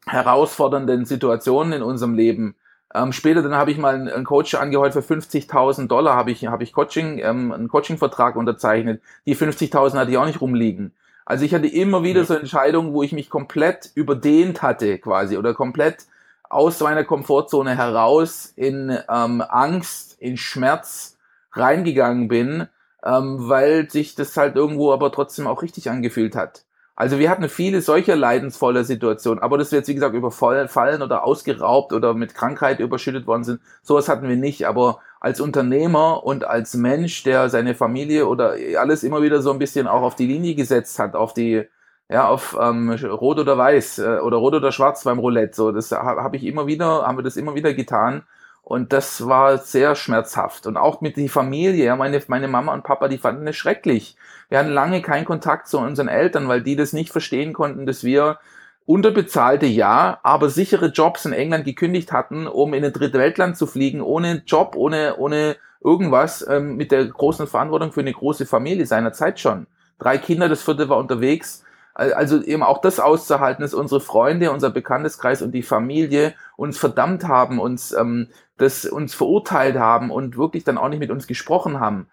herausfordernden 0.07 1.05
Situationen 1.05 1.73
in 1.73 1.83
unserem 1.83 2.15
Leben 2.15 2.57
ähm, 2.95 3.13
später 3.13 3.43
dann 3.43 3.55
habe 3.55 3.71
ich 3.71 3.79
mal 3.79 3.95
einen, 3.95 4.09
einen 4.09 4.25
Coach 4.25 4.55
angeheuert 4.55 4.93
für 4.93 5.01
50.000 5.01 5.89
Dollar, 5.89 6.17
habe 6.17 6.31
ich, 6.31 6.47
hab 6.47 6.63
ich 6.63 6.73
Coaching, 6.73 7.19
ähm, 7.19 7.53
einen 7.53 7.69
Coaching-Vertrag 7.69 8.37
unterzeichnet. 8.37 9.03
Die 9.27 9.37
50.000 9.37 9.99
hatte 9.99 10.11
ich 10.11 10.17
auch 10.17 10.27
nicht 10.27 10.41
rumliegen. 10.41 10.93
Also 11.25 11.45
ich 11.45 11.53
hatte 11.53 11.67
immer 11.67 12.05
wieder 12.05 12.25
so 12.25 12.35
Entscheidungen, 12.35 12.93
wo 12.93 13.03
ich 13.03 13.13
mich 13.13 13.29
komplett 13.29 13.91
überdehnt 13.95 14.63
hatte 14.63 14.99
quasi 14.99 15.37
oder 15.37 15.55
komplett 15.55 16.07
aus 16.49 16.79
meiner 16.81 17.03
Komfortzone 17.03 17.77
heraus 17.77 18.53
in 18.55 18.97
ähm, 19.11 19.43
Angst, 19.43 20.17
in 20.21 20.37
Schmerz 20.37 21.19
reingegangen 21.53 22.29
bin, 22.29 22.69
ähm, 23.07 23.49
weil 23.49 23.91
sich 23.91 24.15
das 24.15 24.37
halt 24.37 24.57
irgendwo 24.57 24.93
aber 24.93 25.13
trotzdem 25.13 25.47
auch 25.47 25.63
richtig 25.63 25.91
angefühlt 25.91 26.35
hat. 26.35 26.65
Also 26.99 27.19
wir 27.19 27.29
hatten 27.29 27.51
viele 27.51 27.83
solcher 27.83 28.17
leidensvoller 28.17 28.83
Situationen, 28.83 29.43
aber 29.43 29.59
dass 29.59 29.71
wir 29.71 29.81
jetzt, 29.81 29.89
wie 29.89 29.95
gesagt, 29.95 30.15
überfallen 30.15 31.02
oder 31.02 31.25
ausgeraubt 31.25 31.93
oder 31.93 32.15
mit 32.15 32.35
Krankheit 32.35 32.80
überschüttet 32.80 33.26
worden 33.26 33.45
sind, 33.45 33.61
sowas 33.83 34.09
hatten 34.09 34.28
wir 34.28 34.37
nicht. 34.37 34.67
Aber 34.67 35.00
als 35.21 35.41
Unternehmer 35.43 36.25
und 36.25 36.45
als 36.47 36.75
Mensch, 36.75 37.23
der 37.23 37.50
seine 37.50 37.75
Familie 37.75 38.26
oder 38.26 38.54
alles 38.78 39.04
immer 39.04 39.23
wieder 39.23 39.43
so 39.43 39.52
ein 39.52 39.59
bisschen 39.59 39.87
auch 39.89 40.00
auf 40.02 40.17
die 40.17 40.26
Linie 40.26 40.54
gesetzt 40.54 40.99
hat, 40.99 41.15
auf 41.17 41.35
die, 41.35 41.65
ja, 42.09 42.28
auf 42.28 42.57
ähm, 42.59 42.91
Rot 42.91 43.41
oder 43.41 43.59
Weiß 43.59 43.99
äh, 43.99 44.19
oder 44.21 44.39
Rot 44.39 44.54
oder 44.54 44.73
Schwarz 44.73 45.04
beim 45.04 45.19
Roulette, 45.19 45.54
so, 45.54 45.73
das 45.73 45.93
habe 45.93 46.23
hab 46.23 46.35
ich 46.35 46.45
immer 46.45 46.67
wieder, 46.67 47.07
haben 47.07 47.19
wir 47.19 47.23
das 47.23 47.37
immer 47.37 47.54
wieder 47.54 47.75
getan. 47.75 48.23
Und 48.69 48.93
das 48.93 49.25
war 49.29 49.59
sehr 49.59 49.95
schmerzhaft. 49.95 50.67
Und 50.67 50.76
auch 50.76 51.00
mit 51.00 51.17
die 51.17 51.29
Familie, 51.29 51.85
ja, 51.85 51.95
meine, 51.95 52.21
meine 52.26 52.49
Mama 52.49 52.75
und 52.75 52.83
Papa, 52.83 53.07
die 53.07 53.17
fanden 53.17 53.47
es 53.47 53.55
schrecklich. 53.55 54.17
Wir 54.49 54.59
hatten 54.59 54.71
lange 54.71 55.02
keinen 55.02 55.25
Kontakt 55.25 55.69
zu 55.69 55.79
unseren 55.79 56.09
Eltern, 56.09 56.49
weil 56.49 56.63
die 56.63 56.75
das 56.75 56.93
nicht 56.93 57.13
verstehen 57.13 57.52
konnten, 57.52 57.87
dass 57.87 58.02
wir 58.02 58.41
unterbezahlte, 58.85 59.67
ja, 59.67 60.19
aber 60.25 60.49
sichere 60.49 60.87
Jobs 60.87 61.25
in 61.26 61.33
England 61.33 61.65
gekündigt 61.65 62.11
hatten, 62.11 62.49
um 62.49 62.75
in 62.75 62.85
ein 62.85 62.93
dritte 62.93 63.21
Weltland 63.21 63.57
zu 63.57 63.69
fliegen, 63.69 64.00
ohne 64.00 64.43
Job, 64.45 64.75
ohne, 64.75 65.15
ohne 65.17 65.55
irgendwas, 65.81 66.45
ähm, 66.49 66.75
mit 66.75 66.91
der 66.91 67.05
großen 67.05 67.47
Verantwortung 67.47 67.93
für 67.93 68.00
eine 68.00 68.13
große 68.13 68.47
Familie 68.47 68.85
seiner 68.85 69.13
Zeit 69.13 69.39
schon. 69.39 69.69
Drei 70.00 70.19
Kinder, 70.19 70.49
das 70.49 70.65
vierte 70.65 70.89
war 70.89 70.99
unterwegs 70.99 71.65
also 71.97 72.43
eben 72.43 72.63
auch 72.63 72.83
das 72.83 73.00
auszuhalten, 73.00 73.63
dass 73.63 73.73
unsere 73.73 74.02
Freunde, 74.02 74.50
unser 74.52 74.69
Bekannteskreis 74.69 75.41
und 75.41 75.52
die 75.52 75.63
Familie 75.63 76.35
uns 76.57 76.76
verdammt 76.76 77.25
haben, 77.25 77.59
uns 77.59 77.93
ähm, 77.93 78.29
das 78.56 78.84
uns 78.84 79.14
verurteilt 79.14 79.76
haben 79.76 80.10
und 80.10 80.36
wirklich 80.36 80.64
dann 80.64 80.78
auch 80.78 80.88
nicht 80.88 81.00
mit 81.00 81.10
uns 81.10 81.26
gesprochen 81.26 81.80
haben. 81.80 82.08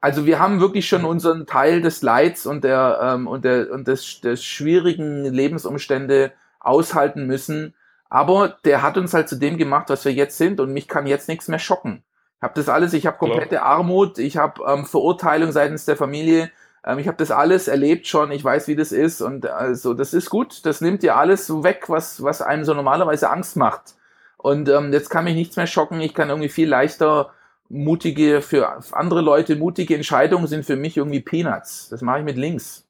Also 0.00 0.26
wir 0.26 0.40
haben 0.40 0.60
wirklich 0.60 0.88
schon 0.88 1.04
unseren 1.04 1.46
Teil 1.46 1.80
des 1.80 2.02
Leids 2.02 2.46
und 2.46 2.64
der 2.64 2.98
ähm, 3.02 3.28
und 3.28 3.44
der 3.44 3.70
und 3.70 3.86
des, 3.86 4.20
des 4.20 4.42
schwierigen 4.44 5.24
Lebensumstände 5.24 6.32
aushalten 6.58 7.26
müssen. 7.26 7.74
Aber 8.08 8.58
der 8.64 8.82
hat 8.82 8.98
uns 8.98 9.14
halt 9.14 9.28
zu 9.28 9.36
dem 9.36 9.58
gemacht, 9.58 9.88
was 9.90 10.04
wir 10.04 10.12
jetzt 10.12 10.38
sind 10.38 10.60
und 10.60 10.72
mich 10.72 10.88
kann 10.88 11.06
jetzt 11.06 11.28
nichts 11.28 11.48
mehr 11.48 11.60
schocken. 11.60 12.02
Ich 12.38 12.42
habe 12.42 12.54
das 12.54 12.68
alles, 12.68 12.92
ich 12.94 13.06
habe 13.06 13.18
komplette 13.18 13.62
Armut, 13.62 14.18
ich 14.18 14.36
habe 14.36 14.62
ähm, 14.66 14.84
Verurteilung 14.84 15.52
seitens 15.52 15.84
der 15.84 15.96
Familie, 15.96 16.50
ähm, 16.84 16.98
ich 16.98 17.06
habe 17.06 17.16
das 17.16 17.30
alles 17.30 17.68
erlebt 17.68 18.08
schon, 18.08 18.32
ich 18.32 18.42
weiß, 18.42 18.66
wie 18.66 18.76
das 18.76 18.90
ist 18.90 19.20
und 19.20 19.46
also 19.46 19.94
das 19.94 20.12
ist 20.14 20.28
gut, 20.30 20.66
das 20.66 20.80
nimmt 20.80 21.04
dir 21.04 21.16
alles 21.16 21.46
so 21.46 21.62
weg, 21.62 21.84
was, 21.86 22.22
was 22.22 22.42
einem 22.42 22.64
so 22.64 22.74
normalerweise 22.74 23.30
Angst 23.30 23.56
macht. 23.56 23.94
Und 24.42 24.68
ähm, 24.68 24.92
jetzt 24.92 25.08
kann 25.08 25.24
mich 25.24 25.36
nichts 25.36 25.56
mehr 25.56 25.68
schocken, 25.68 26.00
ich 26.00 26.14
kann 26.14 26.28
irgendwie 26.28 26.48
viel 26.48 26.68
leichter 26.68 27.30
mutige, 27.68 28.42
für 28.42 28.82
andere 28.90 29.20
Leute 29.20 29.54
mutige 29.54 29.94
Entscheidungen 29.94 30.48
sind 30.48 30.66
für 30.66 30.74
mich 30.76 30.96
irgendwie 30.96 31.20
Peanuts. 31.20 31.88
Das 31.88 32.02
mache 32.02 32.18
ich 32.18 32.24
mit 32.24 32.36
links. 32.36 32.86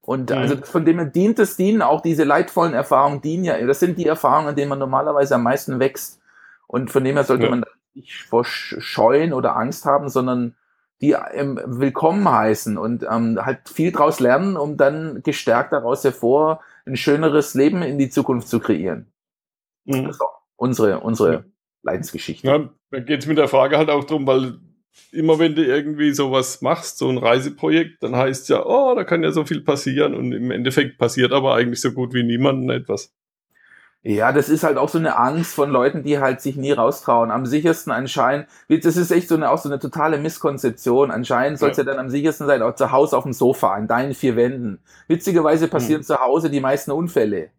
Und 0.00 0.30
mhm. 0.30 0.36
also 0.36 0.56
von 0.56 0.86
dem 0.86 0.98
her 0.98 1.06
dient 1.06 1.38
es 1.38 1.56
dienen, 1.56 1.82
auch 1.82 2.00
diese 2.00 2.24
leidvollen 2.24 2.72
Erfahrungen 2.72 3.20
dienen 3.20 3.44
ja, 3.44 3.64
das 3.66 3.78
sind 3.78 3.98
die 3.98 4.06
Erfahrungen, 4.06 4.48
an 4.48 4.56
denen 4.56 4.70
man 4.70 4.78
normalerweise 4.78 5.34
am 5.34 5.42
meisten 5.42 5.78
wächst. 5.80 6.18
Und 6.66 6.90
von 6.90 7.04
dem 7.04 7.16
her 7.16 7.24
sollte 7.24 7.44
ja. 7.44 7.50
man 7.50 7.64
nicht 7.94 8.22
vor 8.22 8.44
Scheuen 8.44 9.34
oder 9.34 9.54
Angst 9.54 9.84
haben, 9.84 10.08
sondern 10.08 10.54
die 11.02 11.12
ähm, 11.12 11.60
willkommen 11.66 12.26
heißen 12.28 12.78
und 12.78 13.02
ähm, 13.02 13.38
halt 13.44 13.68
viel 13.68 13.92
draus 13.92 14.18
lernen, 14.18 14.56
um 14.56 14.78
dann 14.78 15.22
gestärkt 15.22 15.72
daraus 15.72 16.04
hervor 16.04 16.60
ein 16.86 16.96
schöneres 16.96 17.52
Leben 17.52 17.82
in 17.82 17.98
die 17.98 18.08
Zukunft 18.08 18.48
zu 18.48 18.60
kreieren. 18.60 19.12
Mhm. 19.84 20.06
Das 20.06 20.16
ist 20.16 20.22
unsere, 20.56 21.00
unsere. 21.00 21.44
Leidensgeschichte. 21.86 22.46
Ja, 22.46 22.68
da 22.90 23.00
geht 23.00 23.20
es 23.20 23.26
mit 23.26 23.38
der 23.38 23.48
Frage 23.48 23.78
halt 23.78 23.90
auch 23.90 24.04
drum, 24.04 24.26
weil 24.26 24.58
immer 25.12 25.38
wenn 25.38 25.54
du 25.54 25.64
irgendwie 25.64 26.12
sowas 26.12 26.60
machst, 26.60 26.98
so 26.98 27.08
ein 27.08 27.18
Reiseprojekt, 27.18 28.02
dann 28.02 28.16
heißt 28.16 28.48
ja, 28.48 28.64
oh, 28.64 28.94
da 28.94 29.04
kann 29.04 29.22
ja 29.22 29.30
so 29.30 29.44
viel 29.44 29.62
passieren 29.62 30.14
und 30.14 30.32
im 30.32 30.50
Endeffekt 30.50 30.98
passiert 30.98 31.32
aber 31.32 31.54
eigentlich 31.54 31.80
so 31.80 31.92
gut 31.92 32.12
wie 32.12 32.22
niemandem 32.22 32.70
etwas. 32.70 33.14
Ja, 34.02 34.30
das 34.30 34.48
ist 34.48 34.62
halt 34.62 34.76
auch 34.78 34.88
so 34.88 34.98
eine 34.98 35.18
Angst 35.18 35.52
von 35.52 35.68
Leuten, 35.68 36.04
die 36.04 36.20
halt 36.20 36.40
sich 36.40 36.54
nie 36.54 36.70
raustrauen. 36.70 37.32
Am 37.32 37.44
sichersten 37.44 37.92
anscheinend, 37.92 38.46
das 38.68 38.96
ist 38.96 39.10
echt 39.10 39.28
so 39.28 39.34
eine, 39.34 39.50
auch 39.50 39.58
so 39.58 39.68
eine 39.68 39.80
totale 39.80 40.18
Misskonzeption. 40.18 41.10
Anscheinend 41.10 41.58
soll 41.58 41.70
es 41.70 41.76
ja. 41.76 41.82
ja. 41.82 41.90
dann 41.90 41.98
am 41.98 42.08
sichersten 42.08 42.46
sein, 42.46 42.62
auch 42.62 42.76
zu 42.76 42.92
Hause 42.92 43.16
auf 43.16 43.24
dem 43.24 43.32
Sofa, 43.32 43.76
in 43.76 43.88
deinen 43.88 44.14
vier 44.14 44.36
Wänden. 44.36 44.78
Witzigerweise 45.08 45.66
passieren 45.66 46.02
hm. 46.02 46.06
zu 46.06 46.20
Hause 46.20 46.50
die 46.50 46.60
meisten 46.60 46.92
Unfälle. 46.92 47.50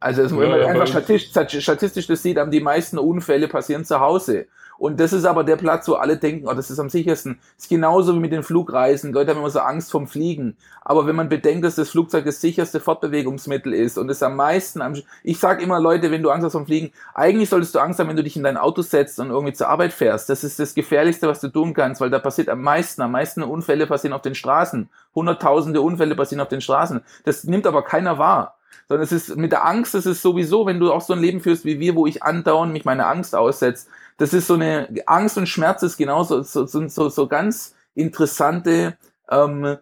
Also 0.00 0.22
wenn 0.30 0.50
man 0.50 0.60
ja, 0.60 0.66
einfach 0.68 0.86
statistisch, 0.86 1.62
statistisch 1.62 2.06
das 2.06 2.22
sieht, 2.22 2.38
haben 2.38 2.50
die 2.50 2.60
meisten 2.60 2.98
Unfälle 2.98 3.48
passieren 3.48 3.84
zu 3.84 4.00
Hause. 4.00 4.46
Und 4.78 4.98
das 4.98 5.12
ist 5.12 5.26
aber 5.26 5.44
der 5.44 5.56
Platz, 5.56 5.86
wo 5.88 5.92
alle 5.92 6.16
denken, 6.16 6.48
oh, 6.48 6.54
das 6.54 6.70
ist 6.70 6.78
am 6.78 6.88
sichersten. 6.88 7.38
Das 7.54 7.64
ist 7.64 7.68
genauso 7.68 8.14
wie 8.14 8.18
mit 8.18 8.32
den 8.32 8.42
Flugreisen. 8.42 9.12
Leute 9.12 9.32
haben 9.32 9.38
immer 9.38 9.50
so 9.50 9.60
Angst 9.60 9.90
vom 9.90 10.08
Fliegen. 10.08 10.56
Aber 10.80 11.06
wenn 11.06 11.16
man 11.16 11.28
bedenkt, 11.28 11.66
dass 11.66 11.74
das 11.74 11.90
Flugzeug 11.90 12.24
das 12.24 12.40
sicherste 12.40 12.80
Fortbewegungsmittel 12.80 13.74
ist 13.74 13.98
und 13.98 14.08
es 14.08 14.22
am 14.22 14.36
meisten 14.36 14.80
am, 14.80 14.94
ich 15.22 15.38
sage 15.38 15.62
immer 15.62 15.78
Leute, 15.80 16.10
wenn 16.10 16.22
du 16.22 16.30
Angst 16.30 16.46
hast 16.46 16.52
vom 16.52 16.64
Fliegen, 16.64 16.92
eigentlich 17.12 17.50
solltest 17.50 17.74
du 17.74 17.78
Angst 17.78 18.00
haben, 18.00 18.08
wenn 18.08 18.16
du 18.16 18.24
dich 18.24 18.36
in 18.36 18.42
dein 18.42 18.56
Auto 18.56 18.80
setzt 18.80 19.20
und 19.20 19.28
irgendwie 19.28 19.52
zur 19.52 19.68
Arbeit 19.68 19.92
fährst. 19.92 20.30
Das 20.30 20.44
ist 20.44 20.58
das 20.58 20.74
Gefährlichste, 20.74 21.28
was 21.28 21.42
du 21.42 21.48
tun 21.48 21.74
kannst, 21.74 22.00
weil 22.00 22.08
da 22.08 22.18
passiert 22.18 22.48
am 22.48 22.62
meisten, 22.62 23.02
am 23.02 23.12
meisten 23.12 23.42
Unfälle 23.42 23.86
passieren 23.86 24.14
auf 24.14 24.22
den 24.22 24.34
Straßen. 24.34 24.88
Hunderttausende 25.14 25.82
Unfälle 25.82 26.16
passieren 26.16 26.40
auf 26.40 26.48
den 26.48 26.62
Straßen. 26.62 27.02
Das 27.26 27.44
nimmt 27.44 27.66
aber 27.66 27.82
keiner 27.82 28.16
wahr 28.16 28.56
sondern 28.88 29.04
es 29.04 29.12
ist 29.12 29.36
mit 29.36 29.52
der 29.52 29.64
Angst, 29.66 29.94
das 29.94 30.06
ist 30.06 30.22
sowieso, 30.22 30.66
wenn 30.66 30.80
du 30.80 30.92
auch 30.92 31.00
so 31.00 31.12
ein 31.12 31.20
Leben 31.20 31.40
führst 31.40 31.64
wie 31.64 31.80
wir, 31.80 31.94
wo 31.94 32.06
ich 32.06 32.22
andauernd 32.22 32.72
mich 32.72 32.84
meine 32.84 33.06
Angst 33.06 33.34
aussetze, 33.34 33.86
das 34.16 34.32
ist 34.32 34.46
so 34.46 34.54
eine 34.54 34.88
Angst 35.06 35.38
und 35.38 35.48
Schmerz 35.48 35.82
ist 35.82 35.96
genauso 35.96 36.42
so, 36.42 36.66
so, 36.66 36.88
so, 36.88 37.08
so 37.08 37.26
ganz 37.26 37.74
interessante, 37.94 38.96
ähm, 39.30 39.76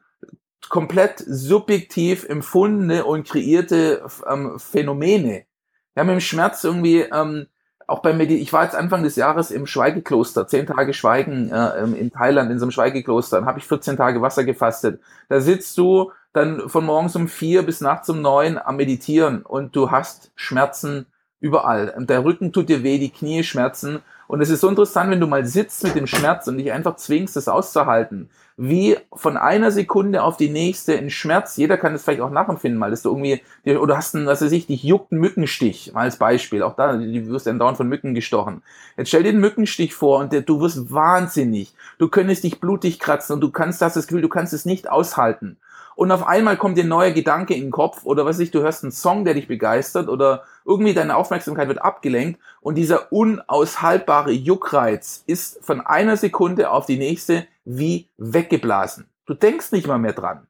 komplett 0.68 1.24
subjektiv 1.26 2.28
empfundene 2.28 3.04
und 3.04 3.26
kreierte 3.26 4.06
ähm, 4.28 4.58
Phänomene. 4.58 5.44
Wir 5.94 6.00
haben 6.00 6.10
im 6.10 6.20
Schmerz 6.20 6.62
irgendwie 6.64 7.00
ähm, 7.00 7.46
auch 7.88 8.00
bei 8.00 8.12
Medi 8.12 8.36
ich 8.36 8.52
war 8.52 8.64
jetzt 8.64 8.76
Anfang 8.76 9.02
des 9.02 9.16
Jahres 9.16 9.50
im 9.50 9.66
Schweigekloster, 9.66 10.46
zehn 10.46 10.66
Tage 10.66 10.92
Schweigen 10.92 11.50
äh, 11.50 11.82
in 11.84 12.12
Thailand 12.12 12.50
in 12.50 12.58
so 12.58 12.66
einem 12.66 12.70
Schweigekloster, 12.70 13.38
dann 13.38 13.46
habe 13.46 13.58
ich 13.58 13.64
14 13.64 13.96
Tage 13.96 14.22
Wasser 14.22 14.44
gefastet. 14.44 15.00
Da 15.28 15.40
sitzt 15.40 15.76
du 15.78 16.12
dann 16.34 16.68
von 16.68 16.84
morgens 16.84 17.16
um 17.16 17.28
vier 17.28 17.62
bis 17.62 17.80
nachts 17.80 18.08
um 18.10 18.20
neun 18.20 18.58
am 18.58 18.76
Meditieren 18.76 19.42
und 19.42 19.74
du 19.74 19.90
hast 19.90 20.30
Schmerzen 20.36 21.06
überall. 21.40 21.94
Der 21.98 22.24
Rücken 22.24 22.52
tut 22.52 22.68
dir 22.68 22.82
weh, 22.82 22.98
die 22.98 23.10
Knie 23.10 23.42
schmerzen. 23.42 24.00
Und 24.26 24.42
es 24.42 24.50
ist 24.50 24.60
so 24.60 24.68
interessant, 24.68 25.10
wenn 25.10 25.20
du 25.20 25.26
mal 25.26 25.46
sitzt 25.46 25.82
mit 25.84 25.94
dem 25.94 26.06
Schmerz 26.06 26.46
und 26.46 26.58
dich 26.58 26.70
einfach 26.70 26.96
zwingst, 26.96 27.36
das 27.36 27.48
auszuhalten. 27.48 28.28
Wie 28.60 28.96
von 29.12 29.36
einer 29.36 29.70
Sekunde 29.70 30.24
auf 30.24 30.36
die 30.36 30.48
nächste 30.48 30.94
in 30.94 31.10
Schmerz, 31.10 31.56
jeder 31.56 31.76
kann 31.76 31.92
das 31.92 32.02
vielleicht 32.02 32.20
auch 32.20 32.30
nachempfinden, 32.30 32.76
mal, 32.76 32.90
dass 32.90 33.02
du 33.02 33.10
irgendwie, 33.10 33.40
oder 33.76 33.96
hast 33.96 34.16
einen, 34.16 34.26
was 34.26 34.42
weiß 34.42 34.50
ich, 34.50 34.66
dich 34.66 34.82
juckt 34.82 35.12
ein 35.12 35.20
Mückenstich, 35.20 35.92
mal 35.94 36.00
als 36.00 36.16
Beispiel. 36.16 36.64
Auch 36.64 36.74
da, 36.74 36.96
du 36.96 37.26
wirst 37.28 37.46
dann 37.46 37.60
dauernd 37.60 37.76
von 37.76 37.88
Mücken 37.88 38.14
gestochen. 38.14 38.62
Jetzt 38.96 39.08
stell 39.08 39.22
dir 39.22 39.30
den 39.30 39.40
Mückenstich 39.40 39.94
vor 39.94 40.18
und 40.18 40.32
der, 40.32 40.40
du 40.40 40.60
wirst 40.60 40.92
wahnsinnig. 40.92 41.72
Du 41.98 42.08
könntest 42.08 42.42
dich 42.42 42.58
blutig 42.58 42.98
kratzen 42.98 43.34
und 43.34 43.42
du 43.42 43.52
kannst, 43.52 43.80
hast 43.80 43.94
das 43.94 44.08
Gefühl, 44.08 44.22
du 44.22 44.28
kannst 44.28 44.52
es 44.52 44.64
nicht 44.64 44.90
aushalten 44.90 45.56
und 45.98 46.12
auf 46.12 46.24
einmal 46.28 46.56
kommt 46.56 46.78
dir 46.78 46.84
ein 46.84 46.88
neuer 46.88 47.10
Gedanke 47.10 47.54
in 47.54 47.62
den 47.62 47.70
Kopf 47.72 48.04
oder 48.04 48.24
was 48.24 48.38
ich, 48.38 48.52
du 48.52 48.60
hörst 48.60 48.84
einen 48.84 48.92
Song, 48.92 49.24
der 49.24 49.34
dich 49.34 49.48
begeistert 49.48 50.08
oder 50.08 50.44
irgendwie 50.64 50.94
deine 50.94 51.16
Aufmerksamkeit 51.16 51.66
wird 51.66 51.82
abgelenkt 51.82 52.38
und 52.60 52.76
dieser 52.76 53.10
unaushaltbare 53.10 54.30
Juckreiz 54.30 55.24
ist 55.26 55.58
von 55.60 55.80
einer 55.80 56.16
Sekunde 56.16 56.70
auf 56.70 56.86
die 56.86 56.98
nächste 56.98 57.48
wie 57.68 58.08
weggeblasen. 58.16 59.08
Du 59.26 59.34
denkst 59.34 59.72
nicht 59.72 59.86
mal 59.86 59.98
mehr 59.98 60.14
dran. 60.14 60.46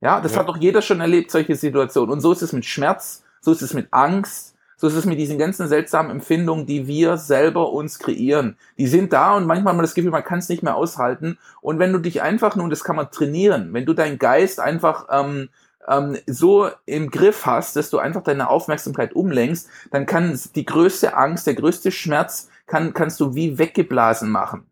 Ja, 0.00 0.20
das 0.20 0.32
ja. 0.32 0.40
hat 0.40 0.48
doch 0.48 0.56
jeder 0.56 0.82
schon 0.82 1.00
erlebt, 1.00 1.30
solche 1.30 1.54
Situationen. 1.54 2.10
Und 2.10 2.20
so 2.20 2.32
ist 2.32 2.42
es 2.42 2.52
mit 2.52 2.64
Schmerz, 2.64 3.24
so 3.40 3.52
ist 3.52 3.62
es 3.62 3.74
mit 3.74 3.88
Angst, 3.92 4.56
so 4.78 4.86
ist 4.86 4.94
es 4.94 5.04
mit 5.04 5.18
diesen 5.18 5.38
ganzen 5.38 5.68
seltsamen 5.68 6.10
Empfindungen, 6.10 6.66
die 6.66 6.86
wir 6.86 7.16
selber 7.18 7.72
uns 7.72 7.98
kreieren. 7.98 8.56
Die 8.78 8.86
sind 8.86 9.12
da 9.12 9.36
und 9.36 9.46
manchmal 9.46 9.72
hat 9.72 9.76
man 9.76 9.84
das 9.84 9.94
Gefühl, 9.94 10.10
man 10.10 10.24
kann 10.24 10.38
es 10.38 10.48
nicht 10.48 10.62
mehr 10.62 10.76
aushalten. 10.76 11.38
Und 11.60 11.78
wenn 11.78 11.92
du 11.92 11.98
dich 11.98 12.22
einfach 12.22 12.56
nun, 12.56 12.70
das 12.70 12.84
kann 12.84 12.96
man 12.96 13.10
trainieren, 13.10 13.72
wenn 13.72 13.86
du 13.86 13.94
deinen 13.94 14.18
Geist 14.18 14.60
einfach 14.60 15.06
ähm, 15.10 15.48
ähm, 15.88 16.18
so 16.26 16.68
im 16.84 17.10
Griff 17.10 17.46
hast, 17.46 17.76
dass 17.76 17.90
du 17.90 17.98
einfach 17.98 18.22
deine 18.22 18.48
Aufmerksamkeit 18.48 19.14
umlenkst, 19.14 19.68
dann 19.90 20.06
kann 20.06 20.38
die 20.54 20.66
größte 20.66 21.16
Angst, 21.16 21.46
der 21.46 21.54
größte 21.54 21.90
Schmerz, 21.90 22.48
kann, 22.66 22.92
kannst 22.92 23.20
du 23.20 23.34
wie 23.34 23.58
weggeblasen 23.58 24.30
machen. 24.30 24.66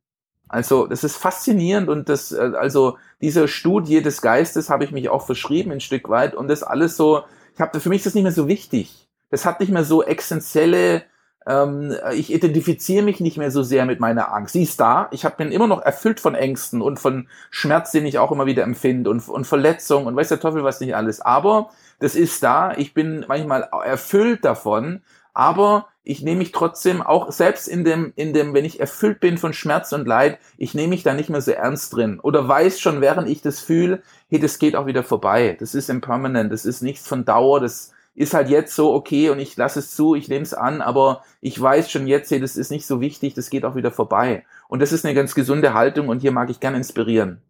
Also 0.54 0.86
das 0.86 1.04
ist 1.04 1.16
faszinierend 1.16 1.88
und 1.88 2.08
das, 2.08 2.32
äh, 2.32 2.52
also 2.56 2.96
diese 3.20 3.48
Studie 3.48 4.02
des 4.02 4.22
Geistes 4.22 4.70
habe 4.70 4.84
ich 4.84 4.92
mich 4.92 5.08
auch 5.08 5.26
verschrieben 5.26 5.72
ein 5.72 5.80
Stück 5.80 6.08
weit 6.08 6.34
und 6.34 6.48
das 6.48 6.62
alles 6.62 6.96
so, 6.96 7.22
ich 7.54 7.60
habe 7.60 7.80
für 7.80 7.88
mich 7.88 7.98
ist 7.98 8.06
das 8.06 8.14
nicht 8.14 8.24
mehr 8.24 8.32
so 8.32 8.48
wichtig 8.48 9.04
das 9.34 9.44
hat 9.44 9.58
nicht 9.58 9.72
mehr 9.72 9.82
so 9.82 10.04
essentielle, 10.04 11.02
ähm, 11.44 11.92
ich 12.12 12.32
identifiziere 12.32 13.04
mich 13.04 13.18
nicht 13.18 13.36
mehr 13.36 13.50
so 13.50 13.64
sehr 13.64 13.84
mit 13.84 13.98
meiner 13.98 14.32
Angst. 14.32 14.52
Sie 14.52 14.62
ist 14.62 14.78
da, 14.78 15.08
ich 15.10 15.24
hab, 15.24 15.36
bin 15.36 15.50
immer 15.50 15.66
noch 15.66 15.82
erfüllt 15.82 16.20
von 16.20 16.36
Ängsten 16.36 16.80
und 16.80 17.00
von 17.00 17.26
Schmerz, 17.50 17.90
den 17.90 18.06
ich 18.06 18.18
auch 18.20 18.30
immer 18.30 18.46
wieder 18.46 18.62
empfinde 18.62 19.10
und, 19.10 19.28
und 19.28 19.44
Verletzung 19.44 20.06
und 20.06 20.14
weiß 20.14 20.28
der 20.28 20.38
Teufel 20.38 20.62
was 20.62 20.78
nicht 20.78 20.94
alles. 20.94 21.20
Aber 21.20 21.70
das 21.98 22.14
ist 22.14 22.44
da, 22.44 22.74
ich 22.76 22.94
bin 22.94 23.24
manchmal 23.26 23.68
erfüllt 23.84 24.44
davon, 24.44 25.02
aber 25.34 25.88
ich 26.04 26.22
nehme 26.22 26.38
mich 26.38 26.52
trotzdem 26.52 27.02
auch 27.02 27.32
selbst 27.32 27.66
in 27.66 27.84
dem, 27.84 28.12
in 28.14 28.32
dem, 28.32 28.54
wenn 28.54 28.64
ich 28.64 28.78
erfüllt 28.78 29.20
bin 29.20 29.38
von 29.38 29.52
Schmerz 29.52 29.92
und 29.92 30.06
Leid, 30.06 30.38
ich 30.58 30.74
nehme 30.74 30.88
mich 30.88 31.02
da 31.02 31.14
nicht 31.14 31.30
mehr 31.30 31.40
so 31.40 31.50
ernst 31.50 31.94
drin 31.94 32.20
oder 32.20 32.46
weiß 32.46 32.78
schon, 32.78 33.00
während 33.00 33.28
ich 33.28 33.42
das 33.42 33.60
fühle, 33.60 34.02
hey, 34.28 34.38
das 34.38 34.58
geht 34.58 34.76
auch 34.76 34.86
wieder 34.86 35.02
vorbei. 35.02 35.56
Das 35.58 35.74
ist 35.74 35.90
impermanent, 35.90 36.52
das 36.52 36.64
ist 36.64 36.82
nichts 36.82 37.08
von 37.08 37.24
Dauer, 37.24 37.60
das 37.60 37.92
ist 38.14 38.34
halt 38.34 38.48
jetzt 38.48 38.76
so 38.76 38.92
okay 38.92 39.30
und 39.30 39.40
ich 39.40 39.56
lasse 39.56 39.80
es 39.80 39.96
zu, 39.96 40.14
ich 40.14 40.28
nehme 40.28 40.42
es 40.42 40.54
an, 40.54 40.82
aber 40.82 41.24
ich 41.40 41.60
weiß 41.60 41.90
schon 41.90 42.06
jetzt, 42.06 42.30
hey, 42.30 42.38
das 42.38 42.56
ist 42.56 42.70
nicht 42.70 42.86
so 42.86 43.00
wichtig, 43.00 43.34
das 43.34 43.50
geht 43.50 43.64
auch 43.64 43.74
wieder 43.74 43.90
vorbei. 43.90 44.44
Und 44.68 44.80
das 44.80 44.92
ist 44.92 45.04
eine 45.04 45.14
ganz 45.14 45.34
gesunde 45.34 45.74
Haltung 45.74 46.08
und 46.08 46.20
hier 46.20 46.32
mag 46.32 46.50
ich 46.50 46.60
gerne 46.60 46.76
inspirieren. 46.76 47.42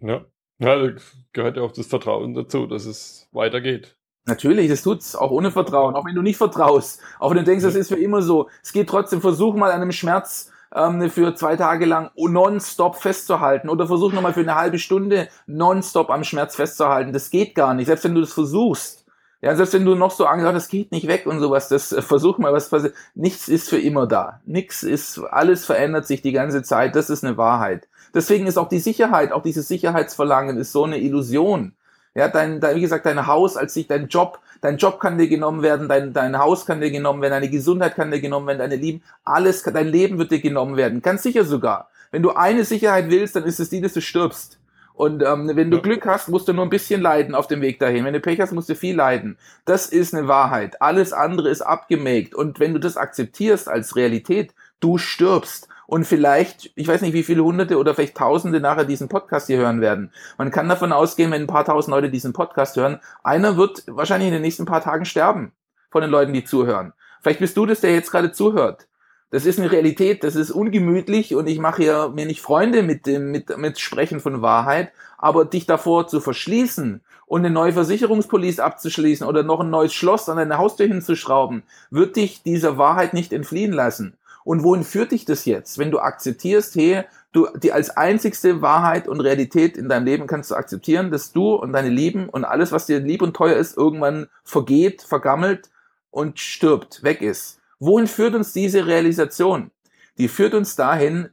Ja, 0.00 0.26
ja 0.58 0.76
da 0.76 0.92
gehört 1.32 1.56
ja 1.56 1.62
auch 1.62 1.72
das 1.72 1.86
Vertrauen 1.86 2.34
dazu, 2.34 2.66
dass 2.66 2.84
es 2.84 3.28
weitergeht. 3.32 3.96
Natürlich, 4.24 4.68
das 4.68 4.82
tut's 4.82 5.16
auch 5.16 5.32
ohne 5.32 5.50
Vertrauen, 5.50 5.96
auch 5.96 6.04
wenn 6.04 6.14
du 6.14 6.22
nicht 6.22 6.36
vertraust, 6.36 7.00
auch 7.18 7.30
wenn 7.30 7.38
du 7.38 7.44
denkst, 7.44 7.64
das 7.64 7.74
ist 7.74 7.88
für 7.88 7.98
immer 7.98 8.22
so. 8.22 8.48
Es 8.62 8.72
geht 8.72 8.88
trotzdem, 8.88 9.20
versuch 9.20 9.54
mal 9.54 9.72
an 9.72 9.82
einem 9.82 9.90
Schmerz 9.90 10.52
ähm, 10.74 11.10
für 11.10 11.34
zwei 11.34 11.56
Tage 11.56 11.86
lang 11.86 12.10
nonstop 12.16 12.96
festzuhalten 12.96 13.68
oder 13.68 13.86
versuch 13.86 14.12
nochmal 14.12 14.32
für 14.32 14.40
eine 14.40 14.54
halbe 14.54 14.78
Stunde 14.78 15.28
nonstop 15.46 16.10
am 16.10 16.22
Schmerz 16.22 16.54
festzuhalten. 16.54 17.12
Das 17.12 17.30
geht 17.30 17.56
gar 17.56 17.74
nicht, 17.74 17.86
selbst 17.86 18.04
wenn 18.04 18.14
du 18.14 18.20
das 18.20 18.32
versuchst. 18.32 19.04
Ja, 19.40 19.56
selbst 19.56 19.74
wenn 19.74 19.84
du 19.84 19.96
noch 19.96 20.12
so 20.12 20.24
Angst 20.26 20.46
hast, 20.46 20.54
das 20.54 20.68
geht 20.68 20.92
nicht 20.92 21.08
weg 21.08 21.26
und 21.26 21.40
sowas, 21.40 21.68
das 21.68 21.90
äh, 21.90 22.00
versuch 22.00 22.38
mal 22.38 22.52
was 22.52 22.68
passiert. 22.68 22.94
Nichts 23.14 23.48
ist 23.48 23.68
für 23.68 23.80
immer 23.80 24.06
da. 24.06 24.40
Nichts 24.46 24.84
ist, 24.84 25.18
alles 25.18 25.64
verändert 25.64 26.06
sich 26.06 26.22
die 26.22 26.30
ganze 26.30 26.62
Zeit. 26.62 26.94
Das 26.94 27.10
ist 27.10 27.24
eine 27.24 27.36
Wahrheit. 27.36 27.88
Deswegen 28.14 28.46
ist 28.46 28.56
auch 28.56 28.68
die 28.68 28.78
Sicherheit, 28.78 29.32
auch 29.32 29.42
dieses 29.42 29.66
Sicherheitsverlangen 29.66 30.58
ist 30.58 30.70
so 30.70 30.84
eine 30.84 30.98
Illusion. 31.00 31.74
Ja, 32.14 32.28
dein, 32.28 32.60
dein, 32.60 32.76
wie 32.76 32.82
gesagt, 32.82 33.06
dein 33.06 33.26
Haus 33.26 33.56
als 33.56 33.74
sich, 33.74 33.86
dein 33.86 34.08
Job, 34.08 34.38
dein 34.60 34.76
Job 34.76 35.00
kann 35.00 35.16
dir 35.16 35.28
genommen 35.28 35.62
werden, 35.62 35.88
dein, 35.88 36.12
dein 36.12 36.38
Haus 36.38 36.66
kann 36.66 36.80
dir 36.80 36.90
genommen 36.90 37.22
werden, 37.22 37.32
deine 37.32 37.48
Gesundheit 37.48 37.94
kann 37.94 38.10
dir 38.10 38.20
genommen 38.20 38.46
werden, 38.46 38.58
deine 38.58 38.76
Lieben, 38.76 39.02
alles, 39.24 39.62
dein 39.62 39.88
Leben 39.88 40.18
wird 40.18 40.30
dir 40.30 40.40
genommen 40.40 40.76
werden. 40.76 41.00
Ganz 41.00 41.22
sicher 41.22 41.44
sogar. 41.44 41.88
Wenn 42.10 42.22
du 42.22 42.30
eine 42.30 42.64
Sicherheit 42.64 43.08
willst, 43.08 43.34
dann 43.36 43.44
ist 43.44 43.60
es 43.60 43.70
die, 43.70 43.80
dass 43.80 43.94
du 43.94 44.02
stirbst. 44.02 44.58
Und 44.94 45.22
ähm, 45.22 45.50
wenn 45.54 45.70
du 45.70 45.78
ja. 45.78 45.82
Glück 45.82 46.06
hast, 46.06 46.28
musst 46.28 46.48
du 46.48 46.52
nur 46.52 46.64
ein 46.64 46.70
bisschen 46.70 47.00
leiden 47.00 47.34
auf 47.34 47.46
dem 47.46 47.62
Weg 47.62 47.78
dahin. 47.78 48.04
Wenn 48.04 48.12
du 48.12 48.20
Pech 48.20 48.40
hast, 48.40 48.52
musst 48.52 48.68
du 48.68 48.74
viel 48.74 48.94
leiden. 48.94 49.38
Das 49.64 49.86
ist 49.86 50.14
eine 50.14 50.28
Wahrheit. 50.28 50.82
Alles 50.82 51.14
andere 51.14 51.48
ist 51.48 51.62
abgemägt. 51.62 52.34
Und 52.34 52.60
wenn 52.60 52.74
du 52.74 52.78
das 52.78 52.98
akzeptierst 52.98 53.68
als 53.68 53.96
Realität, 53.96 54.52
du 54.80 54.98
stirbst. 54.98 55.68
Und 55.92 56.06
vielleicht, 56.06 56.70
ich 56.74 56.88
weiß 56.88 57.02
nicht, 57.02 57.12
wie 57.12 57.22
viele 57.22 57.44
Hunderte 57.44 57.76
oder 57.76 57.94
vielleicht 57.94 58.16
Tausende 58.16 58.60
nachher 58.60 58.86
diesen 58.86 59.10
Podcast 59.10 59.48
hier 59.48 59.58
hören 59.58 59.82
werden. 59.82 60.10
Man 60.38 60.50
kann 60.50 60.66
davon 60.66 60.90
ausgehen, 60.90 61.30
wenn 61.30 61.42
ein 61.42 61.46
paar 61.46 61.66
tausend 61.66 61.90
Leute 61.90 62.08
diesen 62.08 62.32
Podcast 62.32 62.76
hören, 62.76 62.98
einer 63.22 63.58
wird 63.58 63.84
wahrscheinlich 63.86 64.28
in 64.28 64.32
den 64.32 64.40
nächsten 64.40 64.64
paar 64.64 64.80
Tagen 64.80 65.04
sterben 65.04 65.52
von 65.90 66.00
den 66.00 66.10
Leuten, 66.10 66.32
die 66.32 66.44
zuhören. 66.44 66.94
Vielleicht 67.20 67.40
bist 67.40 67.58
du 67.58 67.66
das, 67.66 67.82
der 67.82 67.92
jetzt 67.92 68.10
gerade 68.10 68.32
zuhört. 68.32 68.86
Das 69.30 69.44
ist 69.44 69.58
eine 69.58 69.70
Realität, 69.70 70.24
das 70.24 70.34
ist 70.34 70.50
ungemütlich 70.50 71.34
und 71.34 71.46
ich 71.46 71.58
mache 71.58 71.84
ja 71.84 72.08
mir 72.08 72.24
nicht 72.24 72.40
Freunde 72.40 72.82
mit 72.82 73.04
dem, 73.04 73.30
mit, 73.30 73.54
mit 73.58 73.78
Sprechen 73.78 74.20
von 74.20 74.40
Wahrheit, 74.40 74.92
aber 75.18 75.44
dich 75.44 75.66
davor 75.66 76.06
zu 76.06 76.20
verschließen 76.20 77.02
und 77.26 77.40
eine 77.44 77.50
neue 77.50 77.74
Versicherungspolice 77.74 78.64
abzuschließen 78.64 79.26
oder 79.26 79.42
noch 79.42 79.60
ein 79.60 79.68
neues 79.68 79.92
Schloss 79.92 80.30
an 80.30 80.38
deine 80.38 80.56
Haustür 80.56 80.86
hinzuschrauben, 80.86 81.64
wird 81.90 82.16
dich 82.16 82.42
dieser 82.42 82.78
Wahrheit 82.78 83.12
nicht 83.12 83.34
entfliehen 83.34 83.72
lassen. 83.72 84.16
Und 84.44 84.64
wohin 84.64 84.84
führt 84.84 85.12
dich 85.12 85.24
das 85.24 85.44
jetzt? 85.44 85.78
Wenn 85.78 85.90
du 85.90 86.00
akzeptierst, 86.00 86.74
hey, 86.74 87.04
du, 87.32 87.48
die 87.56 87.72
als 87.72 87.90
einzigste 87.90 88.62
Wahrheit 88.62 89.08
und 89.08 89.20
Realität 89.20 89.76
in 89.76 89.88
deinem 89.88 90.04
Leben 90.04 90.26
kannst 90.26 90.50
du 90.50 90.54
akzeptieren, 90.54 91.10
dass 91.10 91.32
du 91.32 91.54
und 91.54 91.72
deine 91.72 91.88
Lieben 91.88 92.28
und 92.28 92.44
alles, 92.44 92.72
was 92.72 92.86
dir 92.86 93.00
lieb 93.00 93.22
und 93.22 93.34
teuer 93.34 93.56
ist, 93.56 93.76
irgendwann 93.76 94.28
vergeht, 94.44 95.02
vergammelt 95.02 95.70
und 96.10 96.38
stirbt, 96.38 97.02
weg 97.02 97.22
ist. 97.22 97.60
Wohin 97.78 98.06
führt 98.06 98.34
uns 98.34 98.52
diese 98.52 98.86
Realisation? 98.86 99.70
Die 100.18 100.28
führt 100.28 100.54
uns 100.54 100.76
dahin 100.76 101.30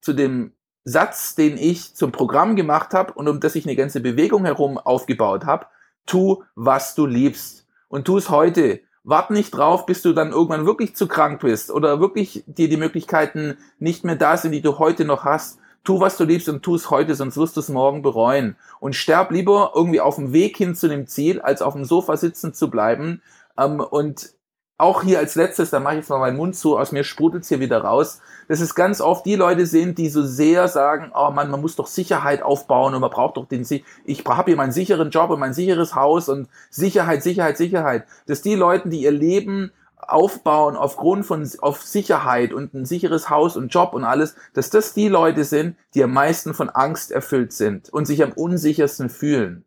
zu 0.00 0.12
dem 0.12 0.52
Satz, 0.84 1.34
den 1.34 1.58
ich 1.58 1.94
zum 1.94 2.12
Programm 2.12 2.56
gemacht 2.56 2.94
habe 2.94 3.12
und 3.12 3.28
um 3.28 3.40
das 3.40 3.56
ich 3.56 3.66
eine 3.66 3.76
ganze 3.76 4.00
Bewegung 4.00 4.44
herum 4.44 4.78
aufgebaut 4.78 5.44
habe. 5.44 5.66
Tu, 6.06 6.42
was 6.54 6.94
du 6.94 7.06
liebst. 7.06 7.66
Und 7.88 8.04
tu 8.04 8.16
es 8.16 8.30
heute. 8.30 8.80
Wart 9.06 9.30
nicht 9.30 9.52
drauf, 9.52 9.86
bis 9.86 10.02
du 10.02 10.12
dann 10.12 10.32
irgendwann 10.32 10.66
wirklich 10.66 10.96
zu 10.96 11.06
krank 11.06 11.40
bist 11.40 11.70
oder 11.70 12.00
wirklich 12.00 12.42
dir 12.46 12.68
die 12.68 12.76
Möglichkeiten 12.76 13.56
nicht 13.78 14.04
mehr 14.04 14.16
da 14.16 14.36
sind, 14.36 14.50
die 14.50 14.60
du 14.60 14.78
heute 14.78 15.04
noch 15.04 15.24
hast. 15.24 15.60
Tu, 15.84 16.00
was 16.00 16.16
du 16.16 16.24
liebst 16.24 16.48
und 16.48 16.64
tu 16.64 16.74
es 16.74 16.90
heute, 16.90 17.14
sonst 17.14 17.36
wirst 17.36 17.56
du 17.56 17.60
es 17.60 17.68
morgen 17.68 18.02
bereuen. 18.02 18.56
Und 18.80 18.96
sterb 18.96 19.30
lieber 19.30 19.72
irgendwie 19.76 20.00
auf 20.00 20.16
dem 20.16 20.32
Weg 20.32 20.56
hin 20.56 20.74
zu 20.74 20.88
dem 20.88 21.06
Ziel, 21.06 21.40
als 21.40 21.62
auf 21.62 21.74
dem 21.74 21.84
Sofa 21.84 22.16
sitzen 22.16 22.52
zu 22.52 22.68
bleiben 22.68 23.22
Ähm, 23.58 23.80
und 23.80 24.35
auch 24.78 25.02
hier 25.02 25.18
als 25.18 25.34
letztes, 25.36 25.70
da 25.70 25.80
mache 25.80 25.94
ich 25.94 26.00
jetzt 26.00 26.10
mal 26.10 26.18
meinen 26.18 26.36
Mund 26.36 26.54
zu, 26.54 26.76
aus 26.76 26.92
mir 26.92 27.02
sprudelt's 27.02 27.48
hier 27.48 27.60
wieder 27.60 27.82
raus, 27.82 28.20
dass 28.48 28.60
es 28.60 28.74
ganz 28.74 29.00
oft 29.00 29.24
die 29.24 29.34
Leute 29.34 29.64
sind, 29.66 29.96
die 29.96 30.10
so 30.10 30.22
sehr 30.22 30.68
sagen, 30.68 31.12
oh 31.14 31.30
Mann, 31.30 31.50
man 31.50 31.62
muss 31.62 31.76
doch 31.76 31.86
Sicherheit 31.86 32.42
aufbauen 32.42 32.94
und 32.94 33.00
man 33.00 33.10
braucht 33.10 33.38
doch 33.38 33.46
den, 33.46 33.66
ich 34.04 34.24
habe 34.26 34.50
hier 34.50 34.56
meinen 34.56 34.72
sicheren 34.72 35.10
Job 35.10 35.30
und 35.30 35.40
mein 35.40 35.54
sicheres 35.54 35.94
Haus 35.94 36.28
und 36.28 36.48
Sicherheit, 36.68 37.22
Sicherheit, 37.22 37.56
Sicherheit. 37.56 38.04
Dass 38.26 38.42
die 38.42 38.54
Leute, 38.54 38.90
die 38.90 39.02
ihr 39.02 39.12
Leben 39.12 39.72
aufbauen 39.96 40.76
aufgrund 40.76 41.24
von 41.24 41.48
auf 41.60 41.82
Sicherheit 41.82 42.52
und 42.52 42.74
ein 42.74 42.84
sicheres 42.84 43.30
Haus 43.30 43.56
und 43.56 43.72
Job 43.72 43.94
und 43.94 44.04
alles, 44.04 44.36
dass 44.52 44.68
das 44.68 44.92
die 44.92 45.08
Leute 45.08 45.44
sind, 45.44 45.76
die 45.94 46.04
am 46.04 46.12
meisten 46.12 46.52
von 46.52 46.68
Angst 46.68 47.10
erfüllt 47.10 47.52
sind 47.52 47.88
und 47.88 48.04
sich 48.04 48.22
am 48.22 48.32
unsichersten 48.32 49.08
fühlen 49.08 49.64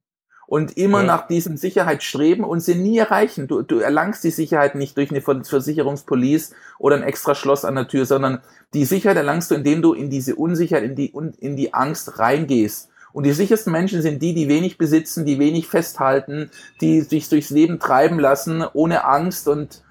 und 0.50 0.78
immer 0.78 1.02
ja. 1.02 1.06
nach 1.06 1.28
diesem 1.28 1.58
Sicherheit 1.58 2.02
streben 2.02 2.44
und 2.44 2.62
sie 2.62 2.74
nie 2.74 2.98
erreichen. 2.98 3.48
Du, 3.48 3.62
du 3.62 3.78
erlangst 3.78 4.24
die 4.24 4.32
Sicherheit 4.32 4.74
nicht 4.74 4.98
durch 4.98 5.12
eine 5.12 5.22
Versicherungspolice 5.22 6.56
oder 6.80 6.96
ein 6.96 7.04
extra 7.04 7.36
Schloss 7.36 7.66
an 7.66 7.76
der 7.76 7.88
Tür, 7.88 8.08
sondern 8.08 8.40
die 8.74 8.86
Sicherheit 8.86 9.18
erlangst 9.18 9.52
du, 9.52 9.56
indem 9.56 9.84
du 9.84 9.94
in 9.94 10.10
diese 10.10 10.36
Unsicherheit, 10.36 10.84
in 10.84 10.96
die, 10.96 11.14
in 11.40 11.56
die 11.56 11.76
Angst 11.76 12.18
reingehst. 12.18 12.90
Und 13.14 13.28
die 13.28 13.32
sichersten 13.32 13.72
Menschen 13.72 14.02
sind 14.02 14.24
die, 14.24 14.34
die 14.34 14.48
wenig 14.48 14.80
besitzen, 14.80 15.24
die 15.24 15.38
wenig 15.38 15.68
festhalten, 15.68 16.50
die 16.82 17.02
sich 17.02 17.30
durchs 17.30 17.52
Leben 17.52 17.78
treiben 17.78 18.20
lassen, 18.20 18.64
ohne 18.74 19.06
Angst 19.06 19.48
und 19.48 19.84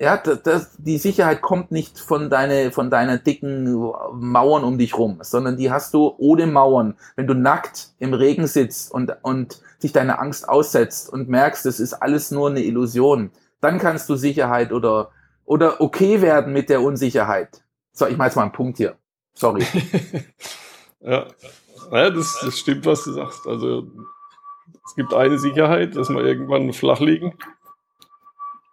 ja, 0.00 0.16
das, 0.16 0.42
das, 0.42 0.76
die 0.78 0.96
Sicherheit 0.96 1.42
kommt 1.42 1.72
nicht 1.72 1.98
von 1.98 2.30
deine, 2.30 2.72
von 2.72 2.88
deiner 2.88 3.18
dicken 3.18 3.70
Mauern 4.14 4.64
um 4.64 4.78
dich 4.78 4.96
rum, 4.96 5.18
sondern 5.20 5.58
die 5.58 5.70
hast 5.70 5.92
du 5.92 6.14
ohne 6.16 6.46
Mauern. 6.46 6.96
Wenn 7.16 7.26
du 7.26 7.34
nackt 7.34 7.90
im 7.98 8.14
Regen 8.14 8.46
sitzt 8.46 8.90
und, 8.92 9.14
und 9.20 9.60
dich 9.82 9.92
deine 9.92 10.18
Angst 10.18 10.48
aussetzt 10.48 11.12
und 11.12 11.28
merkst, 11.28 11.66
das 11.66 11.80
ist 11.80 11.92
alles 11.92 12.30
nur 12.30 12.48
eine 12.48 12.62
Illusion, 12.62 13.30
dann 13.60 13.78
kannst 13.78 14.08
du 14.08 14.16
Sicherheit 14.16 14.72
oder, 14.72 15.10
oder 15.44 15.82
okay 15.82 16.22
werden 16.22 16.54
mit 16.54 16.70
der 16.70 16.80
Unsicherheit. 16.80 17.62
So, 17.92 18.06
ich 18.06 18.16
mache 18.16 18.28
jetzt 18.28 18.36
mal 18.36 18.44
einen 18.44 18.52
Punkt 18.52 18.78
hier. 18.78 18.96
Sorry. 19.34 19.66
ja, 21.00 21.26
ja 21.92 22.10
das, 22.10 22.40
das 22.42 22.58
stimmt, 22.58 22.86
was 22.86 23.04
du 23.04 23.12
sagst. 23.12 23.46
Also, 23.46 23.86
es 24.86 24.94
gibt 24.94 25.12
eine 25.12 25.38
Sicherheit, 25.38 25.94
dass 25.94 26.08
wir 26.08 26.24
irgendwann 26.24 26.72
flach 26.72 27.00
liegen 27.00 27.34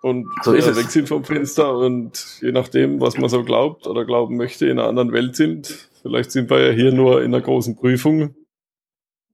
und 0.01 0.27
so 0.43 0.53
ist 0.53 0.75
weg 0.75 0.89
sind 0.89 1.07
vom 1.07 1.23
Fenster 1.23 1.75
und 1.75 2.39
je 2.41 2.51
nachdem, 2.51 3.01
was 3.01 3.17
man 3.17 3.29
so 3.29 3.43
glaubt 3.43 3.87
oder 3.87 4.05
glauben 4.05 4.37
möchte, 4.37 4.67
in 4.67 4.79
einer 4.79 4.87
anderen 4.87 5.11
Welt 5.11 5.35
sind. 5.35 5.89
Vielleicht 6.01 6.31
sind 6.31 6.49
wir 6.49 6.67
ja 6.67 6.71
hier 6.71 6.91
nur 6.91 7.23
in 7.23 7.33
einer 7.33 7.43
großen 7.43 7.75
Prüfung. 7.75 8.35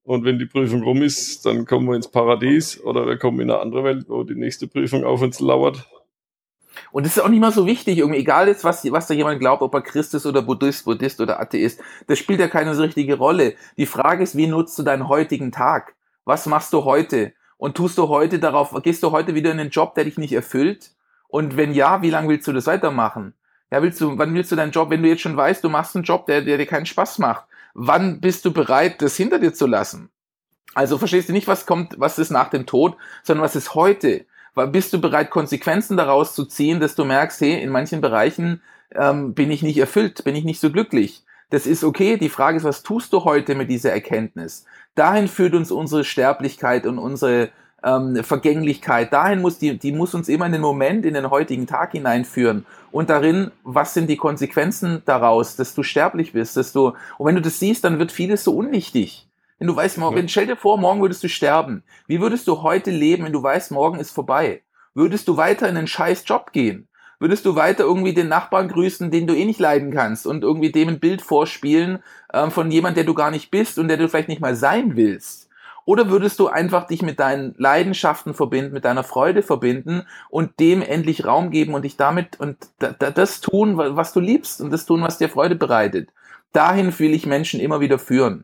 Und 0.03 0.25
wenn 0.25 0.39
die 0.39 0.45
Prüfung 0.45 0.83
rum 0.83 1.01
ist, 1.01 1.45
dann 1.45 1.65
kommen 1.65 1.87
wir 1.87 1.95
ins 1.95 2.09
Paradies 2.09 2.81
oder 2.81 3.05
wir 3.07 3.17
kommen 3.17 3.39
in 3.39 3.49
eine 3.49 3.59
andere 3.59 3.83
Welt, 3.83 4.05
wo 4.09 4.23
die 4.23 4.35
nächste 4.35 4.67
Prüfung 4.67 5.03
auf 5.03 5.21
uns 5.21 5.39
lauert. 5.39 5.87
Und 6.91 7.05
es 7.05 7.17
ist 7.17 7.23
auch 7.23 7.29
nicht 7.29 7.39
mal 7.39 7.51
so 7.51 7.65
wichtig, 7.65 7.99
irgendwie, 7.99 8.19
egal 8.19 8.47
jetzt, 8.47 8.63
was, 8.63 8.89
was 8.91 9.07
da 9.07 9.13
jemand 9.13 9.39
glaubt, 9.39 9.61
ob 9.61 9.73
er 9.73 9.81
Christ 9.81 10.13
ist 10.13 10.25
oder 10.25 10.41
Buddhist, 10.41 10.85
Buddhist 10.85 11.21
oder 11.21 11.39
Atheist, 11.39 11.81
das 12.07 12.19
spielt 12.19 12.39
ja 12.39 12.47
keine 12.47 12.73
so 12.75 12.81
richtige 12.81 13.17
Rolle. 13.17 13.55
Die 13.77 13.85
Frage 13.85 14.23
ist, 14.23 14.35
wie 14.35 14.47
nutzt 14.47 14.77
du 14.79 14.83
deinen 14.83 15.07
heutigen 15.07 15.51
Tag? 15.51 15.95
Was 16.25 16.45
machst 16.45 16.73
du 16.73 16.83
heute? 16.83 17.33
Und 17.63 17.77
tust 17.77 17.97
du 17.97 18.09
heute 18.09 18.39
darauf, 18.39 18.75
gehst 18.83 19.03
du 19.03 19.11
heute 19.11 19.35
wieder 19.35 19.49
in 19.49 19.57
einen 19.57 19.69
Job, 19.69 19.95
der 19.95 20.03
dich 20.03 20.17
nicht 20.17 20.33
erfüllt? 20.33 20.91
Und 21.29 21.55
wenn 21.55 21.73
ja, 21.73 22.01
wie 22.01 22.09
lange 22.09 22.27
willst 22.27 22.45
du 22.45 22.51
das 22.51 22.67
weitermachen? 22.67 23.35
Ja, 23.71 23.81
willst 23.81 24.01
du, 24.01 24.17
wann 24.17 24.33
willst 24.33 24.51
du 24.51 24.57
deinen 24.57 24.73
Job, 24.73 24.89
wenn 24.89 25.01
du 25.01 25.07
jetzt 25.07 25.21
schon 25.21 25.37
weißt, 25.37 25.63
du 25.63 25.69
machst 25.69 25.95
einen 25.95 26.03
Job, 26.03 26.25
der, 26.25 26.41
der 26.41 26.57
dir 26.57 26.65
keinen 26.65 26.85
Spaß 26.85 27.19
macht? 27.19 27.45
Wann 27.73 28.19
bist 28.19 28.43
du 28.43 28.51
bereit, 28.51 29.01
das 29.01 29.15
hinter 29.15 29.39
dir 29.39 29.53
zu 29.53 29.65
lassen? 29.65 30.09
Also 30.73 30.97
verstehst 30.97 31.29
du 31.29 31.31
nicht, 31.31 31.47
was 31.47 31.65
kommt, 31.65 31.97
was 31.97 32.19
ist 32.19 32.31
nach 32.31 32.49
dem 32.49 32.65
Tod, 32.65 32.97
sondern 33.23 33.45
was 33.45 33.55
ist 33.55 33.75
heute? 33.75 34.25
Bist 34.73 34.91
du 34.91 34.99
bereit, 34.99 35.29
Konsequenzen 35.29 35.95
daraus 35.95 36.35
zu 36.35 36.43
ziehen, 36.43 36.81
dass 36.81 36.95
du 36.95 37.05
merkst, 37.05 37.39
hey, 37.39 37.63
in 37.63 37.69
manchen 37.69 38.01
Bereichen 38.01 38.61
ähm, 38.93 39.35
bin 39.35 39.49
ich 39.51 39.63
nicht 39.63 39.77
erfüllt, 39.77 40.25
bin 40.25 40.35
ich 40.35 40.43
nicht 40.43 40.59
so 40.59 40.69
glücklich. 40.69 41.23
Das 41.53 41.67
ist 41.67 41.83
okay. 41.83 42.17
Die 42.17 42.29
Frage 42.29 42.57
ist, 42.57 42.63
was 42.63 42.81
tust 42.81 43.13
du 43.13 43.25
heute 43.25 43.53
mit 43.53 43.69
dieser 43.69 43.91
Erkenntnis? 43.91 44.65
Dahin 44.95 45.27
führt 45.27 45.53
uns 45.53 45.69
unsere 45.69 46.03
Sterblichkeit 46.03 46.87
und 46.87 46.97
unsere 46.97 47.49
ähm, 47.83 48.23
Vergänglichkeit. 48.23 49.13
Dahin 49.13 49.39
muss 49.39 49.59
die, 49.59 49.77
die 49.77 49.91
muss 49.91 50.15
uns 50.15 50.29
immer 50.29 50.47
in 50.47 50.53
den 50.53 50.61
Moment, 50.61 51.05
in 51.05 51.13
den 51.13 51.29
heutigen 51.29 51.67
Tag 51.67 51.91
hineinführen. 51.91 52.65
Und 52.91 53.11
darin, 53.11 53.51
was 53.63 53.93
sind 53.93 54.09
die 54.09 54.17
Konsequenzen 54.17 55.03
daraus, 55.05 55.55
dass 55.55 55.75
du 55.75 55.83
sterblich 55.83 56.33
bist, 56.33 56.57
dass 56.57 56.73
du, 56.73 56.93
und 57.19 57.27
wenn 57.27 57.35
du 57.35 57.41
das 57.41 57.59
siehst, 57.59 57.83
dann 57.83 57.99
wird 57.99 58.11
vieles 58.11 58.43
so 58.43 58.55
unwichtig. 58.57 59.29
Wenn 59.59 59.67
du 59.67 59.75
weißt, 59.75 59.99
morgen, 59.99 60.15
wenn, 60.15 60.29
stell 60.29 60.47
dir 60.47 60.55
vor, 60.55 60.79
morgen 60.79 61.01
würdest 61.01 61.23
du 61.23 61.29
sterben. 61.29 61.83
Wie 62.07 62.19
würdest 62.19 62.47
du 62.47 62.63
heute 62.63 62.89
leben, 62.89 63.25
wenn 63.25 63.31
du 63.31 63.43
weißt, 63.43 63.69
morgen 63.69 63.99
ist 63.99 64.09
vorbei? 64.09 64.63
Würdest 64.95 65.27
du 65.27 65.37
weiter 65.37 65.69
in 65.69 65.77
einen 65.77 65.85
scheiß 65.85 66.23
Job 66.25 66.51
gehen? 66.51 66.87
Würdest 67.23 67.45
du 67.45 67.55
weiter 67.55 67.85
irgendwie 67.85 68.13
den 68.13 68.27
Nachbarn 68.27 68.67
grüßen, 68.67 69.09
den 69.09 69.27
du 69.27 69.33
eh 69.33 69.45
nicht 69.45 69.61
leiden 69.61 69.91
kannst 69.91 70.27
und 70.27 70.43
irgendwie 70.43 70.73
dem 70.73 70.89
ein 70.89 70.99
Bild 70.99 71.21
vorspielen 71.21 71.99
ähm, 72.33 72.51
von 72.51 72.69
jemand, 72.69 72.97
der 72.97 73.05
du 73.05 73.13
gar 73.13 73.31
nicht 73.31 73.49
bist 73.49 73.79
und 73.79 73.87
der 73.87 73.95
du 73.95 74.09
vielleicht 74.09 74.27
nicht 74.27 74.41
mal 74.41 74.57
sein 74.57 74.97
willst? 74.97 75.47
Oder 75.85 76.09
würdest 76.09 76.37
du 76.39 76.49
einfach 76.49 76.85
dich 76.85 77.01
mit 77.01 77.21
deinen 77.21 77.55
Leidenschaften 77.57 78.33
verbinden, 78.33 78.73
mit 78.73 78.83
deiner 78.83 79.05
Freude 79.05 79.41
verbinden 79.41 80.05
und 80.29 80.59
dem 80.59 80.81
endlich 80.81 81.25
Raum 81.25 81.49
geben 81.49 81.75
und 81.75 81.83
dich 81.83 81.95
damit 81.95 82.41
und 82.41 82.57
das 82.99 83.39
tun, 83.39 83.77
was 83.77 84.11
du 84.11 84.19
liebst 84.19 84.59
und 84.59 84.71
das 84.71 84.85
tun, 84.85 85.01
was 85.01 85.17
dir 85.17 85.29
Freude 85.29 85.55
bereitet? 85.55 86.09
Dahin 86.51 86.99
will 86.99 87.13
ich 87.13 87.25
Menschen 87.25 87.61
immer 87.61 87.79
wieder 87.79 87.99
führen. 87.99 88.43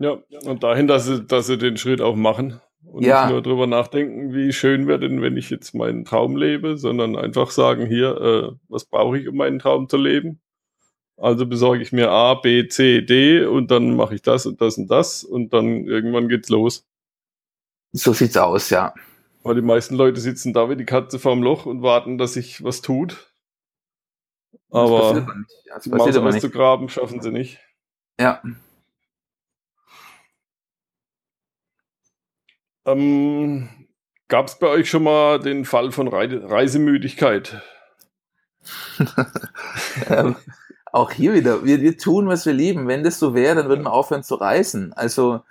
Ja, 0.00 0.16
und 0.44 0.64
dahin, 0.64 0.88
dass 0.88 1.06
sie, 1.06 1.22
dass 1.22 1.46
sie 1.46 1.56
den 1.56 1.76
Schritt 1.76 2.00
auch 2.00 2.16
machen 2.16 2.60
und 2.86 3.04
ja. 3.04 3.24
nicht 3.24 3.32
nur 3.32 3.42
drüber 3.42 3.66
nachdenken, 3.66 4.32
wie 4.34 4.52
schön 4.52 4.86
wäre 4.86 5.00
denn, 5.00 5.22
wenn 5.22 5.36
ich 5.36 5.50
jetzt 5.50 5.74
meinen 5.74 6.04
Traum 6.04 6.36
lebe, 6.36 6.76
sondern 6.76 7.16
einfach 7.16 7.50
sagen, 7.50 7.86
hier, 7.86 8.20
äh, 8.20 8.56
was 8.68 8.84
brauche 8.84 9.18
ich, 9.18 9.28
um 9.28 9.36
meinen 9.36 9.58
Traum 9.58 9.88
zu 9.88 9.96
leben? 9.96 10.40
Also 11.16 11.46
besorge 11.46 11.82
ich 11.82 11.92
mir 11.92 12.10
A, 12.10 12.34
B, 12.34 12.66
C, 12.68 13.02
D 13.02 13.44
und 13.44 13.70
dann 13.70 13.94
mache 13.94 14.16
ich 14.16 14.22
das 14.22 14.46
und 14.46 14.60
das 14.60 14.78
und 14.78 14.88
das 14.88 15.22
und 15.22 15.52
dann 15.52 15.84
irgendwann 15.84 16.28
geht's 16.28 16.48
los. 16.48 16.86
So 17.92 18.12
sieht's 18.12 18.36
aus, 18.36 18.70
ja. 18.70 18.92
Weil 19.44 19.54
die 19.54 19.62
meisten 19.62 19.94
Leute 19.94 20.20
sitzen 20.20 20.52
da 20.52 20.68
wie 20.68 20.76
die 20.76 20.84
Katze 20.84 21.18
vorm 21.18 21.42
Loch 21.42 21.66
und 21.66 21.82
warten, 21.82 22.18
dass 22.18 22.34
sich 22.34 22.64
was 22.64 22.80
tut. 22.80 23.32
Aber 24.70 25.26
das 25.68 25.88
passiert 25.88 26.16
das 26.16 26.22
Maus 26.22 26.40
zu 26.40 26.50
graben 26.50 26.88
schaffen 26.88 27.20
sie 27.20 27.30
nicht. 27.30 27.60
Ja. 28.18 28.42
Ähm, 32.86 33.68
Gab 34.28 34.46
es 34.48 34.58
bei 34.58 34.68
euch 34.68 34.88
schon 34.88 35.02
mal 35.02 35.38
den 35.38 35.64
Fall 35.64 35.92
von 35.92 36.08
Reisemüdigkeit? 36.08 37.60
ähm, 40.08 40.36
auch 40.90 41.10
hier 41.10 41.34
wieder, 41.34 41.64
wir, 41.64 41.82
wir 41.82 41.98
tun, 41.98 42.26
was 42.26 42.46
wir 42.46 42.54
lieben. 42.54 42.88
Wenn 42.88 43.04
das 43.04 43.18
so 43.18 43.34
wäre, 43.34 43.54
dann 43.56 43.68
würden 43.68 43.84
wir 43.84 43.92
aufhören 43.92 44.22
zu 44.22 44.36
reisen. 44.36 44.92
Also, 44.94 45.42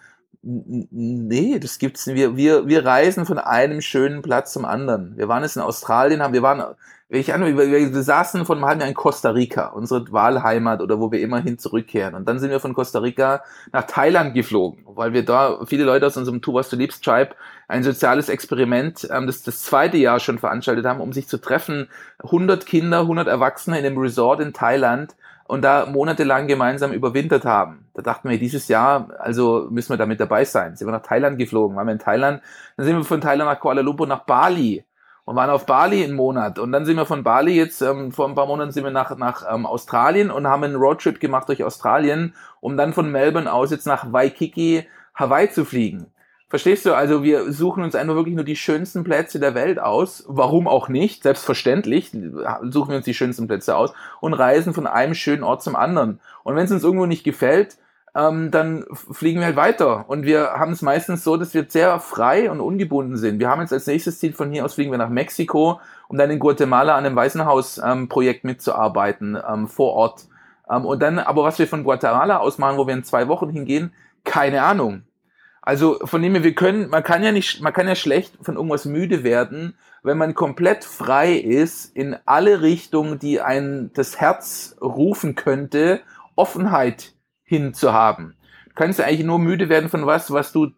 nee, 0.43 1.58
das 1.58 1.79
gibt's 1.79 2.06
nicht. 2.06 2.15
Wir, 2.15 2.36
wir, 2.36 2.67
wir 2.67 2.86
reisen 2.86 3.25
von 3.25 3.38
einem 3.38 3.82
schönen 3.82 4.21
Platz 4.21 4.51
zum 4.51 4.65
anderen. 4.65 5.15
Wir 5.15 5.29
waren 5.29 5.43
jetzt 5.43 5.56
in 5.56 5.62
Australien, 5.62 6.21
haben, 6.21 6.34
wir 6.34 6.41
waren, 6.41 6.75
ich 7.08 7.27
wir, 7.27 7.58
wir 7.58 8.03
saßen 8.03 8.45
von 8.45 8.58
einem 8.58 8.65
halben 8.65 8.82
Jahr 8.82 8.89
in 8.89 8.95
Costa 8.95 9.29
Rica, 9.29 9.67
unsere 9.67 10.12
Wahlheimat 10.12 10.82
oder 10.82 10.99
wo 10.99 11.12
wir 11.13 11.21
immerhin 11.21 11.58
zurückkehren. 11.58 12.13
Und 12.13 12.27
dann 12.27 12.39
sind 12.39 12.49
wir 12.49 12.60
von 12.60 12.73
Costa 12.73 12.99
Rica 12.99 13.41
nach 13.71 13.84
Thailand 13.88 14.34
geflogen, 14.34 14.84
weil 14.86 15.13
wir 15.13 15.23
da 15.23 15.60
viele 15.65 15.86
Leute 15.86 16.08
aus 16.08 16.17
unserem 16.17 16.41
Tour 16.41 16.56
Was 16.56 16.69
Du 16.69 16.75
liebst 16.75 17.06
Tribe 17.06 17.36
ein 17.69 17.84
soziales 17.84 18.27
Experiment, 18.27 19.08
ähm, 19.12 19.27
das 19.27 19.43
das 19.43 19.62
zweite 19.62 19.97
Jahr 19.97 20.19
schon 20.19 20.39
veranstaltet 20.39 20.86
haben, 20.86 20.99
um 20.99 21.13
sich 21.13 21.29
zu 21.29 21.38
treffen. 21.38 21.88
100 22.21 22.65
Kinder, 22.65 23.01
100 23.01 23.29
Erwachsene 23.29 23.79
in 23.79 23.86
einem 23.86 23.97
Resort 23.97 24.41
in 24.41 24.51
Thailand 24.51 25.15
und 25.45 25.62
da 25.62 25.86
monatelang 25.86 26.47
gemeinsam 26.47 26.91
überwintert 26.93 27.45
haben. 27.45 27.86
Da 27.93 28.01
dachten 28.01 28.29
wir, 28.29 28.39
dieses 28.39 28.67
Jahr, 28.67 29.10
also 29.19 29.67
müssen 29.69 29.89
wir 29.89 29.97
damit 29.97 30.19
dabei 30.19 30.45
sein. 30.45 30.75
Sind 30.75 30.88
wir 30.88 30.91
nach 30.91 31.03
Thailand 31.03 31.38
geflogen, 31.38 31.75
waren 31.75 31.88
wir 31.88 31.93
in 31.93 31.99
Thailand, 31.99 32.41
dann 32.77 32.86
sind 32.86 32.95
wir 32.95 33.03
von 33.03 33.21
Thailand 33.21 33.49
nach 33.49 33.60
Kuala 33.60 33.82
Lumpur 33.82 34.08
nach 34.08 34.25
Bali 34.25 34.86
und 35.25 35.36
waren 35.36 35.49
auf 35.49 35.65
Bali 35.65 36.03
einen 36.03 36.15
Monat. 36.15 36.60
Und 36.60 36.71
dann 36.71 36.86
sind 36.86 36.97
wir 36.97 37.06
von 37.06 37.23
Bali 37.23 37.56
jetzt, 37.56 37.82
ähm, 37.82 38.12
vor 38.12 38.27
ein 38.27 38.36
paar 38.36 38.47
Monaten 38.47 38.71
sind 38.71 38.84
wir 38.84 38.91
nach, 38.91 39.15
nach 39.17 39.43
ähm, 39.49 39.65
Australien 39.65 40.32
und 40.32 40.47
haben 40.47 40.63
einen 40.63 40.75
Roadtrip 40.75 41.19
gemacht 41.19 41.47
durch 41.49 41.63
Australien, 41.63 42.34
um 42.60 42.77
dann 42.77 42.93
von 42.93 43.12
Melbourne 43.12 43.51
aus 43.51 43.71
jetzt 43.71 43.88
nach 43.88 44.12
Waikiki, 44.12 44.88
Hawaii 45.15 45.49
zu 45.49 45.65
fliegen. 45.65 46.08
Verstehst 46.54 46.86
du? 46.86 46.94
Also 46.94 47.24
wir 47.24 47.52
suchen 47.52 47.84
uns 47.84 47.96
einfach 47.96 48.13
wirklich 48.13 48.36
nur 48.36 48.44
die 48.44 48.56
schönsten 48.56 49.04
Plätze 49.04 49.39
der 49.39 49.56
Welt 49.56 49.80
aus. 49.80 50.24
Warum 50.28 50.68
auch 50.68 50.88
nicht? 50.88 51.24
Selbstverständlich 51.24 52.12
suchen 52.12 52.89
wir 52.89 52.98
uns 52.98 53.06
die 53.06 53.16
schönsten 53.16 53.48
Plätze 53.48 53.76
aus 53.76 53.92
und 54.22 54.36
reisen 54.36 54.76
von 54.76 54.86
einem 54.86 55.16
schönen 55.16 55.42
Ort 55.42 55.63
zum 55.63 55.76
anderen. 55.76 56.20
Und 56.44 56.56
wenn 56.56 56.66
es 56.66 56.72
uns 56.72 56.84
irgendwo 56.84 57.08
nicht 57.08 57.24
gefällt, 57.24 57.78
ähm, 58.13 58.52
dann 58.52 58.86
fliegen 58.92 59.39
wir 59.39 59.48
halt 59.48 59.56
weiter. 59.56 60.08
Und 60.08 60.28
wir 60.28 60.52
haben 60.52 60.74
es 60.74 60.84
meistens 60.84 61.24
so, 61.24 61.38
dass 61.38 61.56
wir 61.56 61.66
sehr 61.68 62.00
frei 62.00 62.52
und 62.52 62.60
ungebunden 62.60 63.18
sind. 63.18 63.39
Wir 63.39 63.50
haben 63.50 63.62
jetzt 63.62 63.74
als 63.74 63.88
nächstes 63.88 64.20
Ziel 64.20 64.34
von 64.34 64.52
hier 64.52 64.63
aus 64.63 64.76
fliegen 64.76 64.92
wir 64.92 65.00
nach 65.00 65.10
Mexiko, 65.10 65.82
um 66.08 66.20
dann 66.20 66.30
in 66.30 66.38
Guatemala 66.38 66.96
an 66.96 67.04
einem 67.04 67.16
Waisenhaus-Projekt 67.16 68.44
ähm, 68.44 68.52
mitzuarbeiten 68.52 69.39
ähm, 69.52 69.68
vor 69.68 69.94
Ort. 69.94 70.26
Ähm, 70.70 70.86
und 70.86 71.02
dann, 71.02 71.18
aber 71.18 71.46
was 71.46 71.58
wir 71.58 71.68
von 71.68 71.84
Guatemala 71.84 72.38
aus 72.38 72.60
machen, 72.60 72.78
wo 72.78 72.86
wir 72.86 72.94
in 72.94 73.04
zwei 73.04 73.28
Wochen 73.28 73.50
hingehen, 73.50 73.92
keine 74.24 74.62
Ahnung. 74.62 75.02
Also 75.65 75.97
von 76.04 76.21
dem 76.21 76.34
her, 76.34 76.43
wir 76.43 76.56
können, 76.56 76.89
man 76.89 77.04
kann 77.04 77.23
ja 77.23 77.32
nicht, 77.32 77.62
man 77.62 77.71
kann 77.71 77.88
ja 77.88 77.95
schlecht 77.95 78.38
von 78.41 78.58
irgendwas 78.58 78.84
müde 78.84 79.23
werden, 79.23 79.76
wenn 80.04 80.17
man 80.17 80.34
komplett 80.34 80.84
frei 80.84 81.36
ist 81.36 81.95
in 81.95 82.17
alle 82.26 82.62
Richtungen, 82.62 83.17
die 83.17 83.39
ein 83.39 83.89
das 83.93 84.19
Herz 84.19 84.76
rufen 84.82 85.36
könnte, 85.36 86.02
Offenheit 86.36 87.13
hinzuhaben. 87.43 88.36
Du 88.65 88.73
kannst 88.76 88.99
ja 88.99 89.06
eigentlich 89.06 89.26
nur 89.26 89.39
müde 89.39 89.69
werden 89.69 89.88
von 89.88 90.06
was, 90.06 90.32
was 90.32 90.52
du 90.52 90.71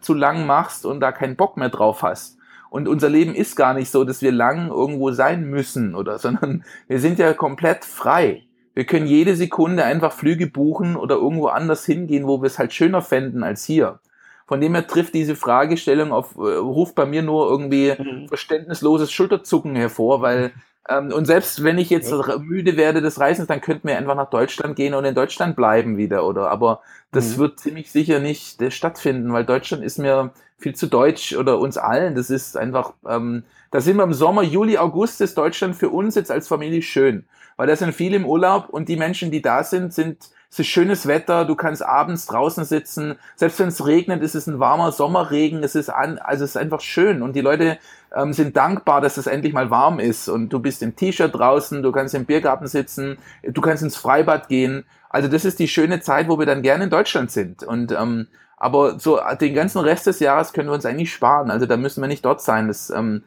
zu 0.00 0.14
lang 0.14 0.46
machst 0.46 0.84
und 0.84 0.98
da 0.98 1.12
keinen 1.12 1.36
Bock 1.36 1.56
mehr 1.56 1.68
drauf 1.68 2.02
hast. 2.02 2.36
Und 2.70 2.88
unser 2.88 3.08
Leben 3.08 3.36
ist 3.36 3.54
gar 3.54 3.72
nicht 3.72 3.92
so, 3.92 4.02
dass 4.02 4.20
wir 4.20 4.32
lang 4.32 4.68
irgendwo 4.68 5.12
sein 5.12 5.44
müssen 5.44 5.94
oder, 5.94 6.18
sondern 6.18 6.64
wir 6.88 6.98
sind 6.98 7.20
ja 7.20 7.34
komplett 7.34 7.84
frei. 7.84 8.48
Wir 8.74 8.84
können 8.84 9.06
jede 9.06 9.36
Sekunde 9.36 9.84
einfach 9.84 10.12
Flüge 10.12 10.48
buchen 10.48 10.96
oder 10.96 11.14
irgendwo 11.14 11.46
anders 11.46 11.84
hingehen, 11.84 12.26
wo 12.26 12.42
wir 12.42 12.48
es 12.48 12.58
halt 12.58 12.72
schöner 12.72 13.00
fänden 13.00 13.44
als 13.44 13.64
hier. 13.64 14.00
Von 14.46 14.60
dem 14.60 14.74
her 14.74 14.86
trifft 14.86 15.14
diese 15.14 15.36
Fragestellung 15.36 16.12
auf, 16.12 16.36
äh, 16.36 16.56
ruft 16.56 16.94
bei 16.94 17.06
mir 17.06 17.22
nur 17.22 17.48
irgendwie 17.48 17.94
mhm. 17.98 18.28
verständnisloses 18.28 19.10
Schulterzucken 19.10 19.74
hervor, 19.74 20.20
weil 20.20 20.52
ähm, 20.88 21.12
und 21.12 21.24
selbst 21.24 21.64
wenn 21.64 21.78
ich 21.78 21.88
jetzt 21.90 22.10
ja. 22.10 22.38
müde 22.38 22.76
werde 22.76 23.00
des 23.00 23.18
Reisens, 23.18 23.48
dann 23.48 23.60
könnten 23.60 23.88
wir 23.88 23.96
einfach 23.96 24.16
nach 24.16 24.28
Deutschland 24.28 24.76
gehen 24.76 24.94
und 24.94 25.04
in 25.04 25.14
Deutschland 25.14 25.56
bleiben 25.56 25.96
wieder, 25.96 26.26
oder? 26.26 26.50
Aber 26.50 26.82
das 27.10 27.36
mhm. 27.36 27.40
wird 27.40 27.60
ziemlich 27.60 27.90
sicher 27.90 28.20
nicht 28.20 28.60
äh, 28.60 28.70
stattfinden, 28.70 29.32
weil 29.32 29.44
Deutschland 29.44 29.82
ist 29.82 29.98
mir 29.98 30.32
viel 30.58 30.74
zu 30.74 30.86
deutsch 30.86 31.34
oder 31.34 31.58
uns 31.58 31.78
allen. 31.78 32.14
Das 32.14 32.30
ist 32.30 32.56
einfach, 32.56 32.92
ähm, 33.08 33.44
da 33.70 33.80
sind 33.80 33.96
wir 33.96 34.04
im 34.04 34.12
Sommer, 34.12 34.42
Juli, 34.42 34.76
August 34.76 35.20
ist 35.20 35.38
Deutschland 35.38 35.74
für 35.74 35.88
uns 35.88 36.14
jetzt 36.16 36.30
als 36.30 36.48
Familie 36.48 36.82
schön, 36.82 37.24
weil 37.56 37.66
da 37.66 37.76
sind 37.76 37.94
viele 37.94 38.16
im 38.16 38.26
Urlaub 38.26 38.68
und 38.68 38.88
die 38.88 38.96
Menschen, 38.96 39.30
die 39.30 39.42
da 39.42 39.64
sind, 39.64 39.94
sind 39.94 40.30
es 40.54 40.60
ist 40.60 40.68
schönes 40.68 41.08
Wetter, 41.08 41.44
du 41.46 41.56
kannst 41.56 41.84
abends 41.84 42.26
draußen 42.26 42.64
sitzen, 42.64 43.16
selbst 43.34 43.58
wenn 43.58 43.66
es 43.66 43.84
regnet, 43.84 44.22
ist 44.22 44.36
es 44.36 44.46
ein 44.46 44.60
warmer 44.60 44.92
Sommerregen, 44.92 45.64
es 45.64 45.74
ist 45.74 45.88
an, 45.88 46.18
also 46.18 46.44
es 46.44 46.50
ist 46.50 46.56
einfach 46.56 46.80
schön 46.80 47.22
und 47.22 47.34
die 47.34 47.40
Leute 47.40 47.76
ähm, 48.14 48.32
sind 48.32 48.56
dankbar, 48.56 49.00
dass 49.00 49.16
es 49.16 49.26
endlich 49.26 49.52
mal 49.52 49.70
warm 49.70 49.98
ist 49.98 50.28
und 50.28 50.50
du 50.50 50.60
bist 50.60 50.84
im 50.84 50.94
T-Shirt 50.94 51.34
draußen, 51.34 51.82
du 51.82 51.90
kannst 51.90 52.14
im 52.14 52.24
Biergarten 52.24 52.68
sitzen, 52.68 53.18
du 53.42 53.60
kannst 53.60 53.82
ins 53.82 53.96
Freibad 53.96 54.46
gehen. 54.46 54.84
Also 55.10 55.26
das 55.26 55.44
ist 55.44 55.58
die 55.58 55.66
schöne 55.66 55.98
Zeit, 55.98 56.28
wo 56.28 56.38
wir 56.38 56.46
dann 56.46 56.62
gerne 56.62 56.84
in 56.84 56.90
Deutschland 56.90 57.32
sind 57.32 57.64
und 57.64 57.90
ähm, 57.90 58.28
aber 58.56 59.00
so 59.00 59.18
den 59.40 59.54
ganzen 59.54 59.80
Rest 59.80 60.06
des 60.06 60.20
Jahres 60.20 60.52
können 60.52 60.68
wir 60.68 60.74
uns 60.74 60.86
eigentlich 60.86 61.12
sparen. 61.12 61.50
Also 61.50 61.66
da 61.66 61.76
müssen 61.76 62.00
wir 62.00 62.06
nicht 62.06 62.24
dort 62.24 62.40
sein. 62.40 62.68
Das, 62.68 62.90
ähm, 62.90 63.24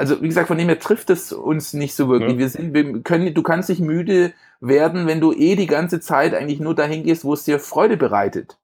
also 0.00 0.22
wie 0.22 0.28
gesagt, 0.28 0.48
von 0.48 0.56
dem 0.56 0.68
her 0.68 0.78
trifft 0.78 1.10
es 1.10 1.30
uns 1.30 1.74
nicht 1.74 1.94
so 1.94 2.08
wirklich. 2.08 2.32
Ja. 2.32 2.38
Wir 2.38 2.48
sind, 2.48 2.72
wir 2.72 3.02
können, 3.02 3.34
du 3.34 3.42
kannst 3.42 3.68
dich 3.68 3.80
müde 3.80 4.32
werden, 4.60 5.06
wenn 5.06 5.20
du 5.20 5.32
eh 5.32 5.56
die 5.56 5.66
ganze 5.66 6.00
Zeit 6.00 6.34
eigentlich 6.34 6.58
nur 6.58 6.74
dahin 6.74 7.04
gehst, 7.04 7.22
wo 7.22 7.34
es 7.34 7.44
dir 7.44 7.58
Freude 7.58 7.98
bereitet. 7.98 8.56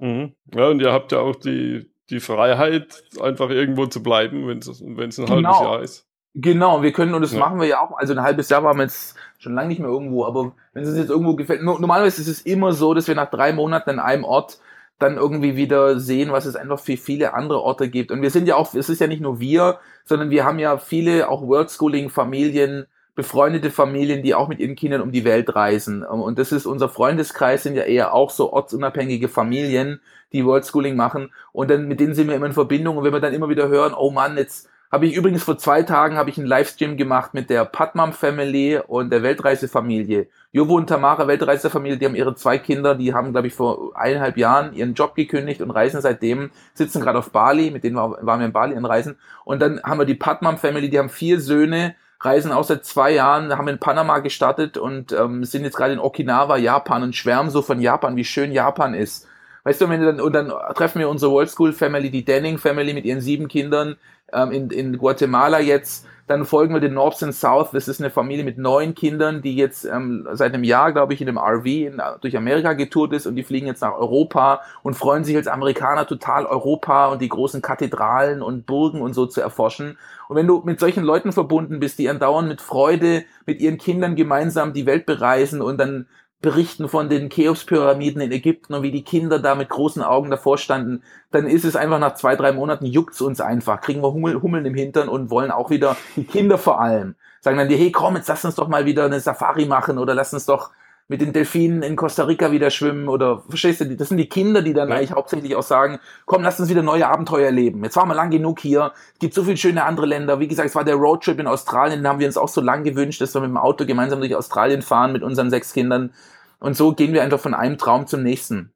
Mhm. 0.00 0.32
Ja, 0.52 0.68
und 0.68 0.80
ihr 0.80 0.92
habt 0.92 1.12
ja 1.12 1.20
auch 1.20 1.36
die, 1.36 1.88
die 2.10 2.18
Freiheit, 2.18 3.04
einfach 3.20 3.50
irgendwo 3.50 3.86
zu 3.86 4.02
bleiben, 4.02 4.48
wenn 4.48 4.58
es 4.58 4.80
ein 4.80 4.96
genau. 4.96 5.28
halbes 5.28 5.60
Jahr 5.60 5.82
ist. 5.82 6.06
Genau, 6.34 6.82
wir 6.82 6.92
können, 6.92 7.14
und 7.14 7.22
das 7.22 7.32
ja. 7.32 7.38
machen 7.38 7.60
wir 7.60 7.66
ja 7.66 7.80
auch, 7.80 7.96
also 7.96 8.12
ein 8.12 8.22
halbes 8.22 8.48
Jahr 8.48 8.64
waren 8.64 8.76
wir 8.76 8.84
jetzt 8.84 9.14
schon 9.38 9.54
lange 9.54 9.68
nicht 9.68 9.80
mehr 9.80 9.88
irgendwo, 9.88 10.24
aber 10.24 10.52
wenn 10.72 10.82
es 10.82 10.88
uns 10.88 10.98
jetzt 10.98 11.10
irgendwo 11.10 11.36
gefällt, 11.36 11.62
normalerweise 11.62 12.20
ist 12.20 12.28
es 12.28 12.42
immer 12.42 12.72
so, 12.72 12.94
dass 12.94 13.06
wir 13.06 13.14
nach 13.14 13.30
drei 13.30 13.52
Monaten 13.52 13.90
an 13.90 14.00
einem 14.00 14.24
Ort 14.24 14.58
dann 14.98 15.16
irgendwie 15.16 15.56
wieder 15.56 16.00
sehen, 16.00 16.32
was 16.32 16.44
es 16.44 16.56
einfach 16.56 16.80
für 16.80 16.96
viele 16.96 17.34
andere 17.34 17.60
Orte 17.60 17.88
gibt. 17.88 18.10
Und 18.10 18.22
wir 18.22 18.30
sind 18.30 18.48
ja 18.48 18.56
auch, 18.56 18.74
es 18.74 18.88
ist 18.88 19.00
ja 19.00 19.06
nicht 19.06 19.22
nur 19.22 19.38
wir, 19.40 19.78
sondern 20.04 20.30
wir 20.30 20.44
haben 20.44 20.58
ja 20.58 20.76
viele 20.78 21.28
auch 21.28 21.46
World 21.46 21.70
Schooling 21.70 22.10
Familien, 22.10 22.86
befreundete 23.14 23.70
Familien, 23.70 24.22
die 24.22 24.34
auch 24.34 24.48
mit 24.48 24.60
ihren 24.60 24.76
Kindern 24.76 25.00
um 25.00 25.10
die 25.10 25.24
Welt 25.24 25.54
reisen. 25.54 26.04
Und 26.04 26.38
das 26.38 26.52
ist 26.52 26.66
unser 26.66 26.88
Freundeskreis, 26.88 27.64
sind 27.64 27.74
ja 27.74 27.82
eher 27.82 28.14
auch 28.14 28.30
so 28.30 28.52
ortsunabhängige 28.52 29.28
Familien, 29.28 30.00
die 30.32 30.44
World 30.44 30.72
machen. 30.94 31.32
Und 31.52 31.70
dann 31.70 31.88
mit 31.88 32.00
denen 32.00 32.14
sind 32.14 32.28
wir 32.28 32.36
immer 32.36 32.46
in 32.46 32.52
Verbindung. 32.52 32.96
Und 32.96 33.04
wenn 33.04 33.12
wir 33.12 33.20
dann 33.20 33.34
immer 33.34 33.48
wieder 33.48 33.68
hören, 33.68 33.94
oh 33.94 34.10
Mann, 34.10 34.36
jetzt 34.36 34.68
habe 34.90 35.06
ich 35.06 35.14
übrigens 35.14 35.42
vor 35.42 35.58
zwei 35.58 35.82
Tagen 35.82 36.16
habe 36.16 36.30
ich 36.30 36.38
einen 36.38 36.46
Livestream 36.46 36.96
gemacht 36.96 37.34
mit 37.34 37.50
der 37.50 37.64
Patmam 37.64 38.12
Family 38.12 38.80
und 38.86 39.10
der 39.10 39.22
Weltreisefamilie. 39.22 40.28
Jovo 40.50 40.76
und 40.76 40.86
Tamara 40.86 41.26
Weltreisefamilie, 41.26 41.98
die 41.98 42.06
haben 42.06 42.14
ihre 42.14 42.34
zwei 42.34 42.56
Kinder, 42.58 42.94
die 42.94 43.12
haben, 43.12 43.32
glaube 43.32 43.48
ich, 43.48 43.54
vor 43.54 43.92
eineinhalb 43.94 44.38
Jahren 44.38 44.72
ihren 44.72 44.94
Job 44.94 45.14
gekündigt 45.14 45.60
und 45.60 45.70
reisen 45.70 46.00
seitdem, 46.00 46.50
sitzen 46.72 47.02
gerade 47.02 47.18
auf 47.18 47.30
Bali, 47.32 47.70
mit 47.70 47.84
denen 47.84 47.96
waren 47.96 48.40
wir 48.40 48.46
in 48.46 48.52
Bali 48.52 48.74
an 48.76 48.86
Reisen. 48.86 49.18
Und 49.44 49.60
dann 49.60 49.82
haben 49.82 49.98
wir 49.98 50.06
die 50.06 50.14
Patmam 50.14 50.56
Family, 50.56 50.88
die 50.88 50.98
haben 50.98 51.10
vier 51.10 51.38
Söhne, 51.38 51.94
reisen 52.20 52.50
auch 52.50 52.64
seit 52.64 52.86
zwei 52.86 53.12
Jahren, 53.12 53.56
haben 53.56 53.68
in 53.68 53.78
Panama 53.78 54.20
gestartet 54.20 54.78
und 54.78 55.12
ähm, 55.12 55.44
sind 55.44 55.64
jetzt 55.64 55.76
gerade 55.76 55.92
in 55.92 56.00
Okinawa, 56.00 56.56
Japan 56.56 57.02
und 57.02 57.14
schwärmen 57.14 57.50
so 57.50 57.60
von 57.60 57.80
Japan, 57.80 58.16
wie 58.16 58.24
schön 58.24 58.52
Japan 58.52 58.94
ist. 58.94 59.28
Weißt 59.64 59.82
du, 59.82 59.88
wenn 59.90 60.00
dann, 60.00 60.20
und 60.20 60.32
dann 60.32 60.48
treffen 60.74 60.98
wir 60.98 61.10
unsere 61.10 61.30
World 61.30 61.50
School 61.50 61.72
Family, 61.74 62.10
die 62.10 62.24
Denning 62.24 62.56
Family 62.56 62.94
mit 62.94 63.04
ihren 63.04 63.20
sieben 63.20 63.48
Kindern 63.48 63.96
ähm, 64.32 64.52
in, 64.52 64.70
in 64.70 64.98
Guatemala 64.98 65.60
jetzt 65.60 66.06
dann 66.28 66.44
folgen 66.44 66.74
wir 66.74 66.80
den 66.80 66.94
North 66.94 67.22
and 67.22 67.34
South. 67.34 67.70
Das 67.72 67.88
ist 67.88 68.00
eine 68.00 68.10
Familie 68.10 68.44
mit 68.44 68.58
neun 68.58 68.94
Kindern, 68.94 69.40
die 69.40 69.56
jetzt 69.56 69.86
ähm, 69.86 70.28
seit 70.32 70.52
einem 70.52 70.62
Jahr, 70.62 70.92
glaube 70.92 71.14
ich, 71.14 71.22
in 71.22 71.28
einem 71.28 71.38
RV 71.38 71.64
in, 71.64 72.02
durch 72.20 72.36
Amerika 72.36 72.74
getourt 72.74 73.14
ist 73.14 73.26
und 73.26 73.34
die 73.34 73.42
fliegen 73.42 73.66
jetzt 73.66 73.80
nach 73.80 73.94
Europa 73.94 74.60
und 74.82 74.94
freuen 74.94 75.24
sich 75.24 75.36
als 75.36 75.48
Amerikaner 75.48 76.06
total 76.06 76.44
Europa 76.44 77.06
und 77.06 77.22
die 77.22 77.30
großen 77.30 77.62
Kathedralen 77.62 78.42
und 78.42 78.66
Burgen 78.66 79.00
und 79.00 79.14
so 79.14 79.24
zu 79.24 79.40
erforschen. 79.40 79.96
Und 80.28 80.36
wenn 80.36 80.46
du 80.46 80.60
mit 80.64 80.78
solchen 80.78 81.02
Leuten 81.02 81.32
verbunden 81.32 81.80
bist, 81.80 81.98
die 81.98 82.10
andauernd 82.10 82.48
mit 82.48 82.60
Freude 82.60 83.24
mit 83.46 83.60
ihren 83.60 83.78
Kindern 83.78 84.14
gemeinsam 84.14 84.74
die 84.74 84.84
Welt 84.84 85.06
bereisen 85.06 85.62
und 85.62 85.78
dann 85.78 86.06
berichten 86.40 86.88
von 86.88 87.08
den 87.08 87.30
Cheops-Pyramiden 87.30 88.20
in 88.20 88.30
Ägypten 88.30 88.74
und 88.74 88.82
wie 88.82 88.92
die 88.92 89.02
Kinder 89.02 89.40
da 89.40 89.54
mit 89.54 89.68
großen 89.68 90.02
Augen 90.02 90.30
davor 90.30 90.56
standen, 90.56 91.02
dann 91.30 91.46
ist 91.46 91.64
es 91.64 91.74
einfach 91.74 91.98
nach 91.98 92.14
zwei, 92.14 92.36
drei 92.36 92.52
Monaten 92.52 92.86
juckt's 92.86 93.20
uns 93.20 93.40
einfach, 93.40 93.80
kriegen 93.80 94.02
wir 94.02 94.12
Hummel, 94.12 94.40
Hummeln 94.40 94.64
im 94.64 94.74
Hintern 94.74 95.08
und 95.08 95.30
wollen 95.30 95.50
auch 95.50 95.70
wieder 95.70 95.96
Kinder 96.30 96.58
vor 96.58 96.80
allem. 96.80 97.16
Sagen 97.40 97.58
dann 97.58 97.68
die, 97.68 97.76
hey 97.76 97.90
komm, 97.90 98.16
jetzt 98.16 98.28
lass 98.28 98.44
uns 98.44 98.54
doch 98.54 98.68
mal 98.68 98.84
wieder 98.84 99.04
eine 99.04 99.20
Safari 99.20 99.66
machen 99.66 99.98
oder 99.98 100.14
lass 100.14 100.32
uns 100.32 100.46
doch 100.46 100.70
mit 101.10 101.22
den 101.22 101.32
Delfinen 101.32 101.82
in 101.82 101.96
Costa 101.96 102.24
Rica 102.24 102.52
wieder 102.52 102.70
schwimmen 102.70 103.08
oder 103.08 103.42
verstehst 103.48 103.80
du, 103.80 103.96
das 103.96 104.08
sind 104.08 104.18
die 104.18 104.28
Kinder, 104.28 104.60
die 104.60 104.74
dann 104.74 104.90
ja. 104.90 104.96
eigentlich 104.96 105.12
hauptsächlich 105.12 105.56
auch 105.56 105.62
sagen, 105.62 105.98
komm, 106.26 106.42
lass 106.42 106.60
uns 106.60 106.68
wieder 106.68 106.82
neue 106.82 107.08
Abenteuer 107.08 107.46
erleben. 107.46 107.82
Jetzt 107.82 107.96
waren 107.96 108.08
wir 108.08 108.14
lang 108.14 108.30
genug 108.30 108.60
hier, 108.60 108.92
es 109.14 109.18
gibt 109.18 109.32
so 109.32 109.42
viele 109.42 109.56
schöne 109.56 109.84
andere 109.84 110.04
Länder. 110.04 110.38
Wie 110.38 110.48
gesagt, 110.48 110.68
es 110.68 110.74
war 110.74 110.84
der 110.84 110.96
Roadtrip 110.96 111.40
in 111.40 111.46
Australien, 111.46 112.00
den 112.00 112.08
haben 112.08 112.18
wir 112.20 112.26
uns 112.26 112.36
auch 112.36 112.48
so 112.48 112.60
lang 112.60 112.84
gewünscht, 112.84 113.22
dass 113.22 113.34
wir 113.34 113.40
mit 113.40 113.48
dem 113.48 113.56
Auto 113.56 113.86
gemeinsam 113.86 114.20
durch 114.20 114.36
Australien 114.36 114.82
fahren 114.82 115.12
mit 115.12 115.22
unseren 115.22 115.48
sechs 115.48 115.72
Kindern. 115.72 116.12
Und 116.60 116.76
so 116.76 116.92
gehen 116.92 117.14
wir 117.14 117.22
einfach 117.22 117.40
von 117.40 117.54
einem 117.54 117.78
Traum 117.78 118.06
zum 118.06 118.22
nächsten. 118.22 118.72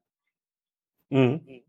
Mhm. 1.11 1.62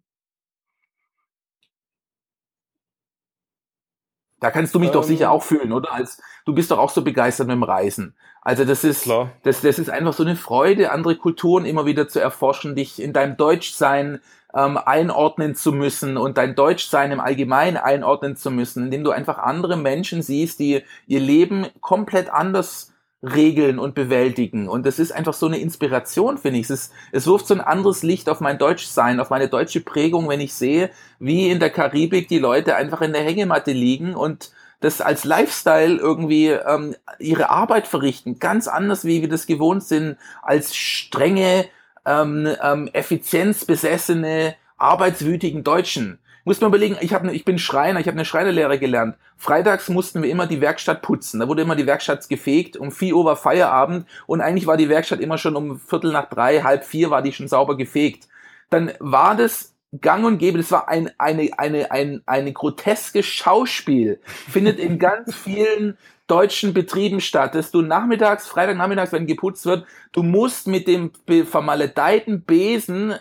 Da 4.44 4.50
kannst 4.50 4.74
du 4.74 4.78
mich 4.78 4.88
ähm, 4.88 4.92
doch 4.92 5.04
sicher 5.04 5.30
auch 5.30 5.42
fühlen, 5.42 5.72
oder? 5.72 5.94
Als 5.94 6.20
du 6.44 6.54
bist 6.54 6.70
doch 6.70 6.76
auch 6.78 6.90
so 6.90 7.00
begeistert 7.00 7.46
mit 7.46 7.54
dem 7.56 7.62
Reisen. 7.62 8.14
Also 8.42 8.66
das 8.66 8.84
ist, 8.84 9.04
klar. 9.04 9.30
das, 9.42 9.62
das 9.62 9.78
ist 9.78 9.88
einfach 9.88 10.12
so 10.12 10.22
eine 10.22 10.36
Freude, 10.36 10.92
andere 10.92 11.16
Kulturen 11.16 11.64
immer 11.64 11.86
wieder 11.86 12.08
zu 12.08 12.20
erforschen, 12.20 12.76
dich 12.76 13.00
in 13.00 13.14
deinem 13.14 13.38
Deutschsein 13.38 14.20
ähm, 14.54 14.76
einordnen 14.76 15.54
zu 15.54 15.72
müssen 15.72 16.18
und 16.18 16.36
dein 16.36 16.54
Deutschsein 16.54 17.10
im 17.10 17.20
Allgemeinen 17.20 17.78
einordnen 17.78 18.36
zu 18.36 18.50
müssen, 18.50 18.84
indem 18.84 19.02
du 19.02 19.12
einfach 19.12 19.38
andere 19.38 19.78
Menschen 19.78 20.20
siehst, 20.20 20.58
die 20.58 20.82
ihr 21.06 21.20
Leben 21.20 21.68
komplett 21.80 22.28
anders 22.28 22.92
regeln 23.24 23.78
und 23.78 23.94
bewältigen. 23.94 24.68
Und 24.68 24.86
das 24.86 24.98
ist 24.98 25.12
einfach 25.12 25.34
so 25.34 25.46
eine 25.46 25.58
Inspiration, 25.58 26.38
finde 26.38 26.60
ich. 26.60 26.64
Es, 26.64 26.70
ist, 26.70 26.92
es 27.12 27.26
wirft 27.26 27.46
so 27.46 27.54
ein 27.54 27.60
anderes 27.60 28.02
Licht 28.02 28.28
auf 28.28 28.40
mein 28.40 28.58
Deutschsein, 28.58 29.20
auf 29.20 29.30
meine 29.30 29.48
deutsche 29.48 29.80
Prägung, 29.80 30.28
wenn 30.28 30.40
ich 30.40 30.54
sehe, 30.54 30.90
wie 31.18 31.50
in 31.50 31.60
der 31.60 31.70
Karibik 31.70 32.28
die 32.28 32.38
Leute 32.38 32.76
einfach 32.76 33.00
in 33.00 33.12
der 33.12 33.22
Hängematte 33.22 33.72
liegen 33.72 34.14
und 34.14 34.52
das 34.80 35.00
als 35.00 35.24
Lifestyle 35.24 35.96
irgendwie 35.96 36.48
ähm, 36.48 36.94
ihre 37.18 37.48
Arbeit 37.48 37.86
verrichten. 37.86 38.38
Ganz 38.38 38.68
anders, 38.68 39.04
wie 39.04 39.22
wir 39.22 39.28
das 39.28 39.46
gewohnt 39.46 39.84
sind, 39.84 40.18
als 40.42 40.76
strenge, 40.76 41.66
ähm, 42.04 42.48
ähm, 42.62 42.90
effizienzbesessene, 42.92 44.54
arbeitswütigen 44.76 45.64
Deutschen. 45.64 46.18
Muss 46.44 46.60
man 46.60 46.68
überlegen, 46.68 46.96
ich, 47.00 47.14
hab, 47.14 47.24
ne, 47.24 47.32
ich 47.32 47.44
bin 47.44 47.58
Schreiner, 47.58 48.00
ich 48.00 48.06
habe 48.06 48.16
eine 48.16 48.26
Schreinerlehre 48.26 48.78
gelernt. 48.78 49.16
Freitags 49.36 49.88
mussten 49.88 50.22
wir 50.22 50.30
immer 50.30 50.46
die 50.46 50.60
Werkstatt 50.60 51.00
putzen. 51.00 51.40
Da 51.40 51.48
wurde 51.48 51.62
immer 51.62 51.76
die 51.76 51.86
Werkstatt 51.86 52.28
gefegt. 52.28 52.76
Um 52.76 52.92
4 52.92 53.16
Uhr 53.16 53.24
war 53.24 53.36
Feierabend 53.36 54.06
und 54.26 54.42
eigentlich 54.42 54.66
war 54.66 54.76
die 54.76 54.90
Werkstatt 54.90 55.20
immer 55.20 55.38
schon 55.38 55.56
um 55.56 55.78
Viertel 55.78 56.12
nach 56.12 56.28
drei, 56.28 56.62
halb 56.62 56.84
vier 56.84 57.10
war 57.10 57.22
die 57.22 57.32
schon 57.32 57.48
sauber 57.48 57.76
gefegt. 57.76 58.28
Dann 58.68 58.92
war 58.98 59.36
das 59.36 59.74
gang 60.00 60.24
und 60.24 60.38
gäbe, 60.38 60.58
das 60.58 60.70
war 60.70 60.88
ein, 60.88 61.10
eine, 61.18 61.50
eine, 61.56 61.90
ein, 61.90 62.22
eine 62.26 62.52
groteske 62.52 63.22
Schauspiel, 63.22 64.20
findet 64.24 64.78
in 64.78 64.98
ganz 64.98 65.34
vielen 65.34 65.96
deutschen 66.26 66.72
Betrieben 66.74 67.20
statt, 67.20 67.54
dass 67.54 67.70
du 67.70 67.82
nachmittags, 67.82 68.46
Freitagnachmittags, 68.46 69.12
wenn 69.12 69.26
geputzt 69.26 69.66
wird, 69.66 69.86
du 70.12 70.22
musst 70.22 70.66
mit 70.66 70.88
dem 70.88 71.12
vermaledeiten 71.46 72.42
Besen 72.42 73.14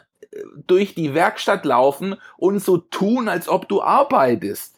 durch 0.68 0.96
die 0.96 1.14
Werkstatt 1.14 1.66
laufen 1.66 2.16
und 2.38 2.60
so 2.60 2.78
tun, 2.78 3.28
als 3.28 3.48
ob 3.48 3.68
du 3.70 3.82
arbeitest. 3.82 4.74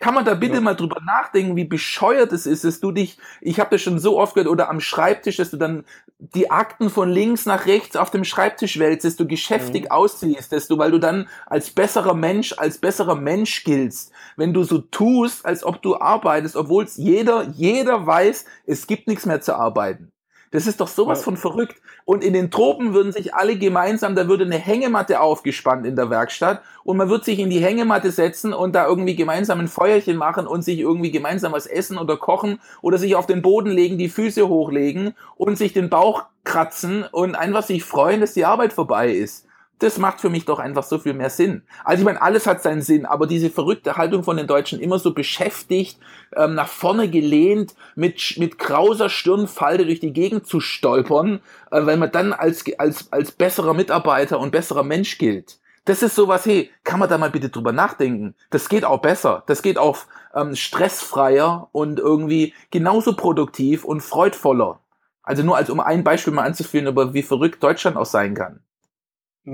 Kann 0.00 0.14
man 0.14 0.24
da 0.24 0.34
bitte 0.34 0.54
ja. 0.54 0.60
mal 0.60 0.74
drüber 0.74 1.00
nachdenken, 1.04 1.56
wie 1.56 1.64
bescheuert 1.64 2.32
es 2.32 2.46
ist, 2.46 2.62
dass 2.62 2.78
du 2.78 2.92
dich, 2.92 3.18
ich 3.40 3.58
habe 3.58 3.70
das 3.70 3.82
schon 3.82 3.98
so 3.98 4.16
oft 4.16 4.34
gehört, 4.34 4.48
oder 4.48 4.70
am 4.70 4.80
Schreibtisch, 4.80 5.36
dass 5.36 5.50
du 5.50 5.56
dann 5.56 5.84
die 6.18 6.52
Akten 6.52 6.88
von 6.88 7.10
links 7.10 7.46
nach 7.46 7.66
rechts 7.66 7.96
auf 7.96 8.10
dem 8.10 8.22
Schreibtisch 8.22 8.78
wälzt, 8.78 9.04
dass 9.04 9.16
du 9.16 9.26
geschäftig 9.26 9.84
mhm. 9.84 9.90
ausziehst, 9.90 10.52
dass 10.52 10.68
du, 10.68 10.78
weil 10.78 10.92
du 10.92 10.98
dann 10.98 11.28
als 11.46 11.70
besserer 11.70 12.14
Mensch, 12.14 12.54
als 12.56 12.78
besserer 12.78 13.16
Mensch 13.16 13.64
giltst, 13.64 14.12
wenn 14.36 14.54
du 14.54 14.62
so 14.62 14.78
tust, 14.78 15.44
als 15.44 15.64
ob 15.64 15.82
du 15.82 15.96
arbeitest, 15.96 16.54
obwohl 16.54 16.84
es 16.84 16.96
jeder, 16.96 17.42
jeder 17.56 18.06
weiß, 18.06 18.44
es 18.66 18.86
gibt 18.86 19.08
nichts 19.08 19.26
mehr 19.26 19.40
zu 19.40 19.56
arbeiten. 19.56 20.12
Das 20.50 20.66
ist 20.66 20.80
doch 20.80 20.88
sowas 20.88 21.22
von 21.22 21.36
verrückt. 21.36 21.76
Und 22.04 22.24
in 22.24 22.32
den 22.32 22.50
Tropen 22.50 22.94
würden 22.94 23.12
sich 23.12 23.34
alle 23.34 23.56
gemeinsam, 23.56 24.14
da 24.14 24.28
würde 24.28 24.44
eine 24.44 24.56
Hängematte 24.56 25.20
aufgespannt 25.20 25.84
in 25.84 25.96
der 25.96 26.08
Werkstatt 26.08 26.62
und 26.84 26.96
man 26.96 27.10
würde 27.10 27.24
sich 27.24 27.38
in 27.38 27.50
die 27.50 27.60
Hängematte 27.60 28.10
setzen 28.10 28.54
und 28.54 28.74
da 28.74 28.86
irgendwie 28.86 29.14
gemeinsam 29.14 29.60
ein 29.60 29.68
Feuerchen 29.68 30.16
machen 30.16 30.46
und 30.46 30.62
sich 30.62 30.78
irgendwie 30.78 31.10
gemeinsam 31.10 31.52
was 31.52 31.66
essen 31.66 31.98
oder 31.98 32.16
kochen 32.16 32.60
oder 32.80 32.96
sich 32.96 33.14
auf 33.14 33.26
den 33.26 33.42
Boden 33.42 33.70
legen, 33.70 33.98
die 33.98 34.08
Füße 34.08 34.48
hochlegen 34.48 35.14
und 35.36 35.58
sich 35.58 35.74
den 35.74 35.90
Bauch 35.90 36.24
kratzen 36.44 37.04
und 37.04 37.34
einfach 37.34 37.62
sich 37.62 37.84
freuen, 37.84 38.20
dass 38.20 38.32
die 38.32 38.46
Arbeit 38.46 38.72
vorbei 38.72 39.10
ist 39.10 39.47
das 39.78 39.98
macht 39.98 40.20
für 40.20 40.30
mich 40.30 40.44
doch 40.44 40.58
einfach 40.58 40.82
so 40.82 40.98
viel 40.98 41.14
mehr 41.14 41.30
Sinn. 41.30 41.62
Also 41.84 42.00
ich 42.00 42.04
meine, 42.04 42.20
alles 42.20 42.46
hat 42.46 42.62
seinen 42.62 42.82
Sinn, 42.82 43.06
aber 43.06 43.26
diese 43.26 43.50
verrückte 43.50 43.96
Haltung 43.96 44.24
von 44.24 44.36
den 44.36 44.46
Deutschen 44.46 44.80
immer 44.80 44.98
so 44.98 45.14
beschäftigt, 45.14 45.98
ähm, 46.36 46.54
nach 46.54 46.68
vorne 46.68 47.08
gelehnt, 47.08 47.74
mit, 47.94 48.36
mit 48.38 48.58
krauser 48.58 49.08
Stirnfalte 49.08 49.86
durch 49.86 50.00
die 50.00 50.12
Gegend 50.12 50.46
zu 50.46 50.60
stolpern, 50.60 51.40
äh, 51.70 51.84
weil 51.86 51.96
man 51.96 52.10
dann 52.10 52.32
als, 52.32 52.64
als, 52.78 53.12
als 53.12 53.32
besserer 53.32 53.74
Mitarbeiter 53.74 54.40
und 54.40 54.50
besserer 54.50 54.82
Mensch 54.82 55.18
gilt. 55.18 55.58
Das 55.84 56.02
ist 56.02 56.16
sowas, 56.16 56.44
hey, 56.44 56.70
kann 56.84 57.00
man 57.00 57.08
da 57.08 57.16
mal 57.16 57.30
bitte 57.30 57.48
drüber 57.48 57.72
nachdenken? 57.72 58.34
Das 58.50 58.68
geht 58.68 58.84
auch 58.84 59.00
besser. 59.00 59.44
Das 59.46 59.62
geht 59.62 59.78
auch 59.78 59.98
ähm, 60.34 60.54
stressfreier 60.54 61.68
und 61.72 61.98
irgendwie 61.98 62.52
genauso 62.70 63.16
produktiv 63.16 63.84
und 63.84 64.02
freudvoller. 64.02 64.80
Also 65.22 65.42
nur 65.42 65.56
als 65.56 65.70
um 65.70 65.80
ein 65.80 66.04
Beispiel 66.04 66.32
mal 66.32 66.44
anzuführen, 66.44 66.86
über 66.86 67.14
wie 67.14 67.22
verrückt 67.22 67.62
Deutschland 67.62 67.96
auch 67.96 68.06
sein 68.06 68.34
kann. 68.34 68.60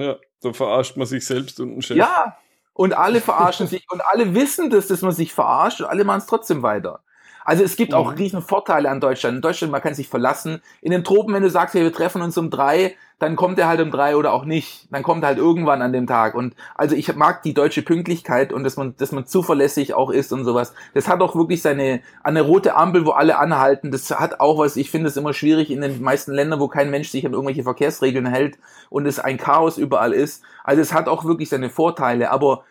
Ja, 0.01 0.17
da 0.41 0.53
verarscht 0.53 0.97
man 0.97 1.07
sich 1.07 1.25
selbst 1.27 1.61
und 1.61 1.73
einen 1.73 1.83
Chef. 1.83 1.97
Ja, 1.97 2.37
und 2.73 2.93
alle 2.93 3.21
verarschen 3.21 3.67
sich 3.69 3.87
und 3.91 4.01
alle 4.05 4.35
wissen 4.35 4.71
das, 4.71 4.89
dass 4.89 5.03
man 5.03 5.13
sich 5.13 5.33
verarscht 5.33 5.81
und 5.81 5.87
alle 5.87 6.05
machen 6.05 6.19
es 6.19 6.27
trotzdem 6.27 6.63
weiter. 6.63 7.04
Also 7.45 7.63
es 7.63 7.77
gibt 7.77 7.95
auch 7.95 8.13
mhm. 8.13 8.17
riesen 8.17 8.43
Vorteile 8.43 8.91
an 8.91 9.01
Deutschland. 9.01 9.37
In 9.37 9.43
Deutschland, 9.43 9.71
man 9.71 9.83
kann 9.83 9.95
sich 9.95 10.09
verlassen. 10.09 10.63
In 10.81 10.91
den 10.91 11.05
Tropen, 11.05 11.35
wenn 11.35 11.43
du 11.43 11.51
sagst, 11.51 11.75
hey, 11.75 11.83
wir 11.83 11.93
treffen 11.93 12.23
uns 12.23 12.39
um 12.39 12.51
drei, 12.51 12.97
dann 13.19 13.37
kommt 13.37 13.59
er 13.59 13.69
halt 13.69 13.81
um 13.81 13.91
drei 13.91 14.17
oder 14.17 14.33
auch 14.33 14.45
nicht. 14.45 14.89
Dann 14.91 15.03
kommt 15.03 15.23
er 15.23 15.29
halt 15.29 15.39
irgendwann 15.39 15.83
an 15.83 15.93
dem 15.93 16.07
Tag. 16.07 16.35
Und 16.35 16.55
also 16.75 16.97
ich 16.97 17.15
mag 17.15 17.43
die 17.43 17.55
deutsche 17.55 17.83
Pünktlichkeit 17.83 18.53
und 18.53 18.65
dass 18.65 18.77
man, 18.77 18.97
dass 18.97 19.13
man 19.13 19.27
zuverlässig 19.27 19.95
auch 19.95 20.11
ist 20.11 20.33
und 20.33 20.45
sowas. 20.45 20.75
Das 20.95 21.09
hat 21.09 21.21
auch 21.21 21.37
wirklich 21.37 21.63
seine, 21.63 22.01
eine 22.23 22.43
rote 22.43 22.75
Ampel, 22.75 23.07
wo 23.07 23.11
alle 23.11 23.39
anhalten. 23.39 23.91
Das 23.91 24.11
hat 24.11 24.41
auch 24.41 24.59
was, 24.59 24.77
ich 24.77 24.91
finde 24.91 25.09
es 25.09 25.17
immer 25.17 25.33
schwierig 25.33 25.71
in 25.71 25.81
den 25.81 26.03
meisten 26.03 26.33
Ländern, 26.33 26.61
wo 26.61 26.69
kein 26.69 26.91
Mensch 26.91 27.09
sich 27.09 27.25
an 27.25 27.33
irgendwelche 27.33 27.63
Verkehrsregeln 27.63 28.27
hält 28.27 28.59
und 28.91 29.07
es 29.07 29.21
ein 29.21 29.39
Chaos 29.39 29.79
überall 29.79 30.13
ist. 30.13 30.43
Also 30.65 30.83
es 30.83 30.93
hat 30.93 31.09
auch 31.09 31.25
wirklich 31.25 31.49
seine 31.49 31.71
Vorteile. 31.71 32.31
Aber 32.31 32.65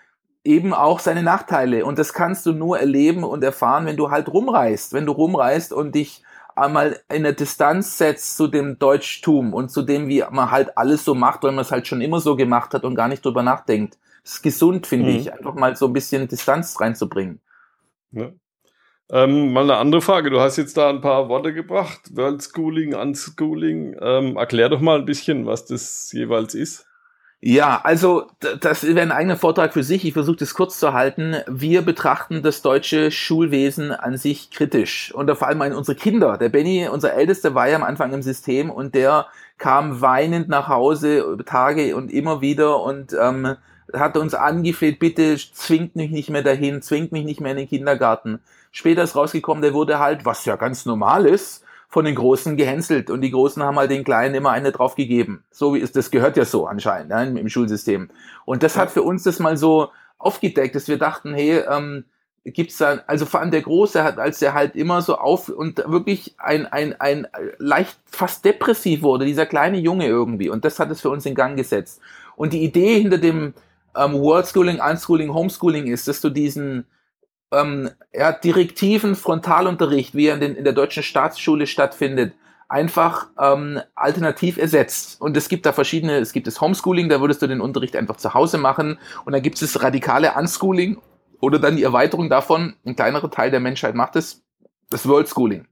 eben 0.44 0.74
auch 0.74 1.00
seine 1.00 1.24
Nachteile. 1.24 1.86
Und 1.86 2.00
das 2.00 2.14
kannst 2.14 2.46
du 2.46 2.52
nur 2.52 2.80
erleben 2.80 3.24
und 3.24 3.44
erfahren, 3.44 3.86
wenn 3.86 3.98
du 3.98 4.12
halt 4.12 4.28
rumreist. 4.28 4.94
Wenn 4.94 5.06
du 5.06 5.14
rumreist 5.14 5.74
und 5.74 5.96
dich 5.96 6.24
einmal 6.56 7.00
in 7.12 7.24
der 7.24 7.34
Distanz 7.34 7.98
setzt 7.98 8.38
zu 8.38 8.48
dem 8.48 8.78
Deutschtum 8.78 9.54
und 9.54 9.70
zu 9.70 9.82
dem, 9.82 10.08
wie 10.08 10.24
man 10.32 10.52
halt 10.52 10.78
alles 10.78 11.06
so 11.06 11.16
macht, 11.16 11.44
weil 11.44 11.52
man 11.52 11.64
es 11.64 11.72
halt 11.72 11.88
schon 11.88 12.02
immer 12.02 12.20
so 12.20 12.36
gemacht 12.36 12.74
hat 12.74 12.84
und 12.84 12.96
gar 12.96 13.08
nicht 13.08 13.26
drüber 13.26 13.44
nachdenkt. 13.44 13.98
Das 14.24 14.36
ist 14.36 14.44
gesund, 14.44 14.88
finde 14.88 15.12
mhm. 15.12 15.18
ich, 15.18 15.34
einfach 15.34 15.54
mal 15.56 15.76
so 15.76 15.88
ein 15.88 15.94
bisschen 15.94 16.28
Distanz 16.28 16.80
reinzubringen. 16.80 17.42
Ja. 18.12 18.32
Ähm, 19.12 19.52
mal 19.52 19.64
eine 19.64 19.78
andere 19.78 20.02
Frage. 20.02 20.30
Du 20.30 20.40
hast 20.40 20.58
jetzt 20.58 20.78
da 20.78 20.90
ein 20.90 21.02
paar 21.02 21.28
Worte 21.30 21.54
gebracht. 21.54 22.16
World 22.16 22.42
Schooling, 22.44 22.96
Unschooling. 22.96 23.96
Ähm, 24.02 24.38
erklär 24.38 24.70
doch 24.70 24.80
mal 24.80 25.00
ein 25.00 25.06
bisschen, 25.06 25.46
was 25.46 25.66
das 25.66 26.12
jeweils 26.14 26.56
ist. 26.56 26.86
Ja, 27.46 27.82
also 27.84 28.28
das 28.62 28.84
wäre 28.86 29.02
ein 29.02 29.12
eigener 29.12 29.36
Vortrag 29.36 29.74
für 29.74 29.84
sich. 29.84 30.06
Ich 30.06 30.14
versuche 30.14 30.38
das 30.38 30.54
kurz 30.54 30.80
zu 30.80 30.94
halten. 30.94 31.36
Wir 31.46 31.82
betrachten 31.82 32.42
das 32.42 32.62
deutsche 32.62 33.12
Schulwesen 33.12 33.92
an 33.92 34.16
sich 34.16 34.50
kritisch 34.50 35.14
und 35.14 35.30
vor 35.36 35.50
allem 35.50 35.60
unsere 35.76 35.98
Kinder. 35.98 36.38
Der 36.38 36.48
Benny, 36.48 36.88
unser 36.88 37.14
Ältester, 37.16 37.54
war 37.54 37.68
ja 37.68 37.76
am 37.76 37.84
Anfang 37.84 38.14
im 38.14 38.22
System 38.22 38.70
und 38.70 38.96
der 38.96 39.28
kam 39.58 40.00
weinend 40.00 40.48
nach 40.48 40.70
Hause 40.70 41.38
Tage 41.46 41.98
und 41.98 42.14
immer 42.14 42.40
wieder 42.40 42.82
und 42.82 43.14
ähm, 43.20 43.58
hat 43.92 44.16
uns 44.16 44.36
angefleht, 44.36 45.00
bitte 45.00 45.36
zwingt 45.36 45.98
mich 45.98 46.12
nicht 46.12 46.30
mehr 46.30 46.44
dahin, 46.44 46.82
zwingt 46.82 47.12
mich 47.12 47.26
nicht 47.26 47.42
mehr 47.42 47.52
in 47.52 47.58
den 47.58 47.68
Kindergarten. 47.68 48.40
Später 48.72 49.04
ist 49.04 49.18
rausgekommen, 49.18 49.62
der 49.62 49.74
wurde 49.74 50.00
halt, 50.00 50.24
was 50.24 50.46
ja 50.46 50.56
ganz 50.56 50.86
normal 50.86 51.26
ist, 51.26 51.66
von 51.94 52.06
den 52.06 52.16
Großen 52.16 52.58
gehänselt 52.58 53.12
und 53.12 53.22
die 53.22 53.30
Großen 53.30 53.62
haben 53.62 53.78
halt 53.78 53.92
den 53.92 54.04
Kleinen 54.04 54.34
immer 54.34 54.50
eine 54.50 54.72
drauf 54.72 54.96
gegeben. 54.96 55.44
So 55.52 55.76
wie 55.76 55.80
ist 55.80 55.96
das 55.96 56.10
gehört 56.10 56.38
ja 56.38 56.44
so 56.44 56.66
anscheinend 56.66 57.10
ne, 57.10 57.40
im, 57.40 57.50
Schulsystem. 57.50 58.10
Und 58.46 58.64
das 58.64 58.78
hat 58.78 58.90
für 58.90 59.04
uns 59.04 59.22
das 59.22 59.38
mal 59.38 59.58
so 59.58 59.90
aufgedeckt, 60.18 60.74
dass 60.74 60.88
wir 60.88 60.98
dachten, 60.98 61.36
hey, 61.36 61.60
ähm, 61.70 62.06
gibt's 62.46 62.80
da, 62.80 63.04
also 63.06 63.28
vor 63.28 63.42
allem 63.42 63.52
der 63.52 63.62
Große 63.62 64.04
hat, 64.04 64.18
als 64.18 64.42
er 64.42 64.56
halt 64.56 64.76
immer 64.76 65.04
so 65.04 65.20
auf 65.20 65.50
und 65.50 65.84
wirklich 65.86 66.34
ein, 66.40 66.66
ein, 66.66 67.00
ein 67.00 67.28
leicht 67.60 67.96
fast 68.08 68.44
depressiv 68.44 69.04
wurde, 69.04 69.26
dieser 69.26 69.46
kleine 69.46 69.78
Junge 69.78 70.08
irgendwie. 70.08 70.50
Und 70.50 70.66
das 70.66 70.80
hat 70.80 70.90
es 70.90 71.00
für 71.00 71.12
uns 71.12 71.28
in 71.28 71.36
Gang 71.36 71.56
gesetzt. 71.56 72.02
Und 72.36 72.54
die 72.54 72.64
Idee 72.64 73.02
hinter 73.02 73.20
dem 73.20 73.54
ähm, 73.96 74.14
World 74.14 74.48
Schooling, 74.48 74.80
Unschooling, 74.82 75.32
Homeschooling 75.32 75.86
ist, 75.86 76.08
dass 76.08 76.22
du 76.22 76.32
diesen, 76.32 76.88
ähm, 77.54 77.90
ja, 78.14 78.32
direktiven 78.32 79.16
Frontalunterricht, 79.16 80.16
wie 80.16 80.28
er 80.28 80.36
in, 80.36 80.42
den, 80.42 80.56
in 80.56 80.64
der 80.64 80.74
deutschen 80.74 81.04
Staatsschule 81.04 81.68
stattfindet, 81.68 82.34
einfach 82.70 83.28
ähm, 83.40 83.80
alternativ 83.96 84.58
ersetzt. 84.58 85.22
Und 85.22 85.38
es 85.38 85.48
gibt 85.48 85.66
da 85.66 85.74
verschiedene, 85.74 86.18
es 86.18 86.34
gibt 86.34 86.48
das 86.48 86.60
Homeschooling, 86.60 87.08
da 87.08 87.22
würdest 87.22 87.42
du 87.42 87.48
den 87.48 87.62
Unterricht 87.62 87.96
einfach 87.96 88.18
zu 88.18 88.34
Hause 88.34 88.58
machen. 88.58 88.98
Und 89.26 89.34
dann 89.34 89.42
gibt 89.42 89.62
es 89.62 89.72
das 89.72 89.84
radikale 89.84 90.34
Unschooling 90.34 90.98
oder 91.40 91.60
dann 91.60 91.76
die 91.76 91.84
Erweiterung 91.84 92.30
davon, 92.30 92.76
ein 92.86 92.96
kleinerer 92.96 93.30
Teil 93.30 93.52
der 93.52 93.60
Menschheit 93.60 93.96
macht 93.96 94.16
es, 94.16 94.44
das 94.90 95.08
World 95.08 95.30
Schooling. 95.30 95.68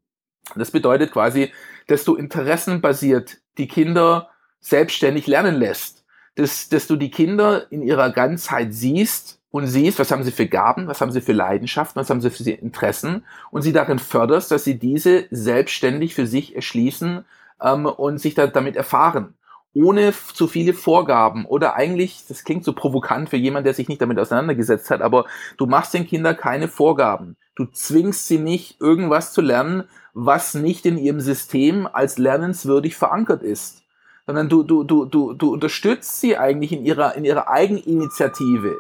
Das 0.55 0.71
bedeutet 0.71 1.11
quasi, 1.11 1.51
dass 1.87 2.03
du 2.03 2.15
interessenbasiert 2.15 3.37
die 3.57 3.67
Kinder 3.67 4.29
selbstständig 4.59 5.27
lernen 5.27 5.55
lässt. 5.55 6.05
Dass, 6.35 6.69
dass 6.69 6.87
du 6.87 6.95
die 6.95 7.11
Kinder 7.11 7.71
in 7.71 7.81
ihrer 7.81 8.11
Ganzheit 8.11 8.73
siehst 8.73 9.40
und 9.51 9.67
siehst, 9.67 9.99
was 9.99 10.11
haben 10.11 10.23
sie 10.23 10.31
für 10.31 10.47
Gaben, 10.47 10.87
was 10.87 11.01
haben 11.01 11.11
sie 11.11 11.21
für 11.21 11.33
Leidenschaften, 11.33 11.99
was 11.99 12.09
haben 12.09 12.21
sie 12.21 12.29
für 12.29 12.49
Interessen 12.49 13.25
und 13.51 13.61
sie 13.61 13.73
darin 13.73 13.99
förderst, 13.99 14.49
dass 14.51 14.63
sie 14.63 14.79
diese 14.79 15.25
selbstständig 15.29 16.15
für 16.15 16.25
sich 16.25 16.55
erschließen 16.55 17.25
ähm, 17.61 17.85
und 17.85 18.19
sich 18.19 18.33
da, 18.33 18.47
damit 18.47 18.75
erfahren. 18.75 19.35
Ohne 19.73 20.13
zu 20.33 20.47
viele 20.47 20.73
Vorgaben 20.73 21.45
oder 21.45 21.75
eigentlich, 21.75 22.25
das 22.27 22.43
klingt 22.43 22.65
so 22.65 22.73
provokant 22.73 23.29
für 23.29 23.37
jemanden, 23.37 23.65
der 23.65 23.73
sich 23.73 23.87
nicht 23.87 24.01
damit 24.01 24.19
auseinandergesetzt 24.19 24.89
hat, 24.89 25.01
aber 25.01 25.25
du 25.57 25.65
machst 25.65 25.93
den 25.93 26.07
Kindern 26.07 26.35
keine 26.35 26.67
Vorgaben. 26.67 27.37
Du 27.55 27.65
zwingst 27.65 28.27
sie 28.27 28.39
nicht, 28.39 28.81
irgendwas 28.81 29.33
zu 29.33 29.41
lernen, 29.41 29.83
was 30.13 30.55
nicht 30.55 30.85
in 30.85 30.97
ihrem 30.97 31.21
System 31.21 31.87
als 31.91 32.17
lernenswürdig 32.17 32.97
verankert 32.97 33.43
ist. 33.43 33.83
Sondern 34.25 34.49
du, 34.49 34.63
du, 34.63 34.83
du, 34.83 35.05
du, 35.05 35.33
du 35.33 35.53
unterstützt 35.53 36.19
sie 36.19 36.37
eigentlich 36.37 36.73
in 36.73 36.85
ihrer, 36.85 37.15
in 37.15 37.23
ihrer 37.23 37.49
Eigeninitiative 37.49 38.77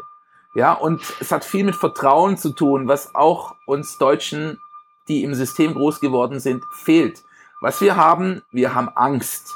ja, 0.53 0.73
und 0.73 1.01
es 1.19 1.31
hat 1.31 1.45
viel 1.45 1.63
mit 1.63 1.75
Vertrauen 1.75 2.37
zu 2.37 2.49
tun, 2.49 2.87
was 2.87 3.15
auch 3.15 3.55
uns 3.65 3.97
Deutschen, 3.97 4.59
die 5.07 5.23
im 5.23 5.33
System 5.33 5.73
groß 5.73 6.01
geworden 6.01 6.39
sind, 6.39 6.63
fehlt. 6.73 7.23
Was 7.61 7.79
wir 7.79 7.95
haben, 7.95 8.41
wir 8.51 8.75
haben 8.75 8.89
Angst. 8.89 9.55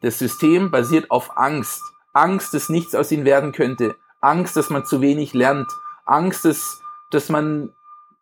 Das 0.00 0.18
System 0.18 0.70
basiert 0.70 1.10
auf 1.10 1.36
Angst. 1.36 1.82
Angst, 2.12 2.54
dass 2.54 2.68
nichts 2.68 2.94
aus 2.94 3.12
ihnen 3.12 3.24
werden 3.24 3.52
könnte. 3.52 3.96
Angst, 4.20 4.56
dass 4.56 4.70
man 4.70 4.86
zu 4.86 5.00
wenig 5.00 5.34
lernt. 5.34 5.68
Angst, 6.06 6.44
dass, 6.44 6.80
dass 7.10 7.28
man, 7.28 7.72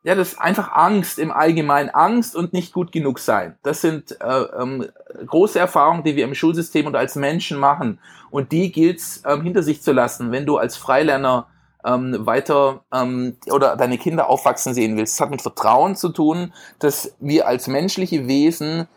ja, 0.02 0.14
das 0.14 0.32
ist 0.32 0.40
einfach 0.40 0.72
Angst 0.72 1.18
im 1.18 1.30
Allgemeinen. 1.30 1.90
Angst 1.90 2.34
und 2.34 2.52
nicht 2.52 2.72
gut 2.72 2.90
genug 2.92 3.18
sein. 3.20 3.56
Das 3.62 3.82
sind 3.82 4.20
äh, 4.20 4.42
ähm, 4.58 4.86
große 5.26 5.58
Erfahrungen, 5.58 6.02
die 6.02 6.16
wir 6.16 6.24
im 6.24 6.34
Schulsystem 6.34 6.86
und 6.86 6.96
als 6.96 7.14
Menschen 7.14 7.58
machen. 7.58 8.00
Und 8.30 8.52
die 8.52 8.72
gilt's 8.72 9.22
ähm, 9.26 9.42
hinter 9.42 9.62
sich 9.62 9.82
zu 9.82 9.92
lassen, 9.92 10.32
wenn 10.32 10.46
du 10.46 10.56
als 10.56 10.76
Freilerner 10.76 11.46
ähm, 11.84 12.26
weiter 12.26 12.84
ähm, 12.92 13.36
oder 13.50 13.76
deine 13.76 13.98
Kinder 13.98 14.28
aufwachsen 14.28 14.74
sehen 14.74 14.96
willst. 14.96 15.14
Es 15.14 15.20
hat 15.20 15.30
mit 15.30 15.42
Vertrauen 15.42 15.96
zu 15.96 16.10
tun, 16.10 16.52
dass 16.78 17.14
wir 17.20 17.46
als 17.46 17.66
menschliche 17.66 18.26
Wesen 18.26 18.88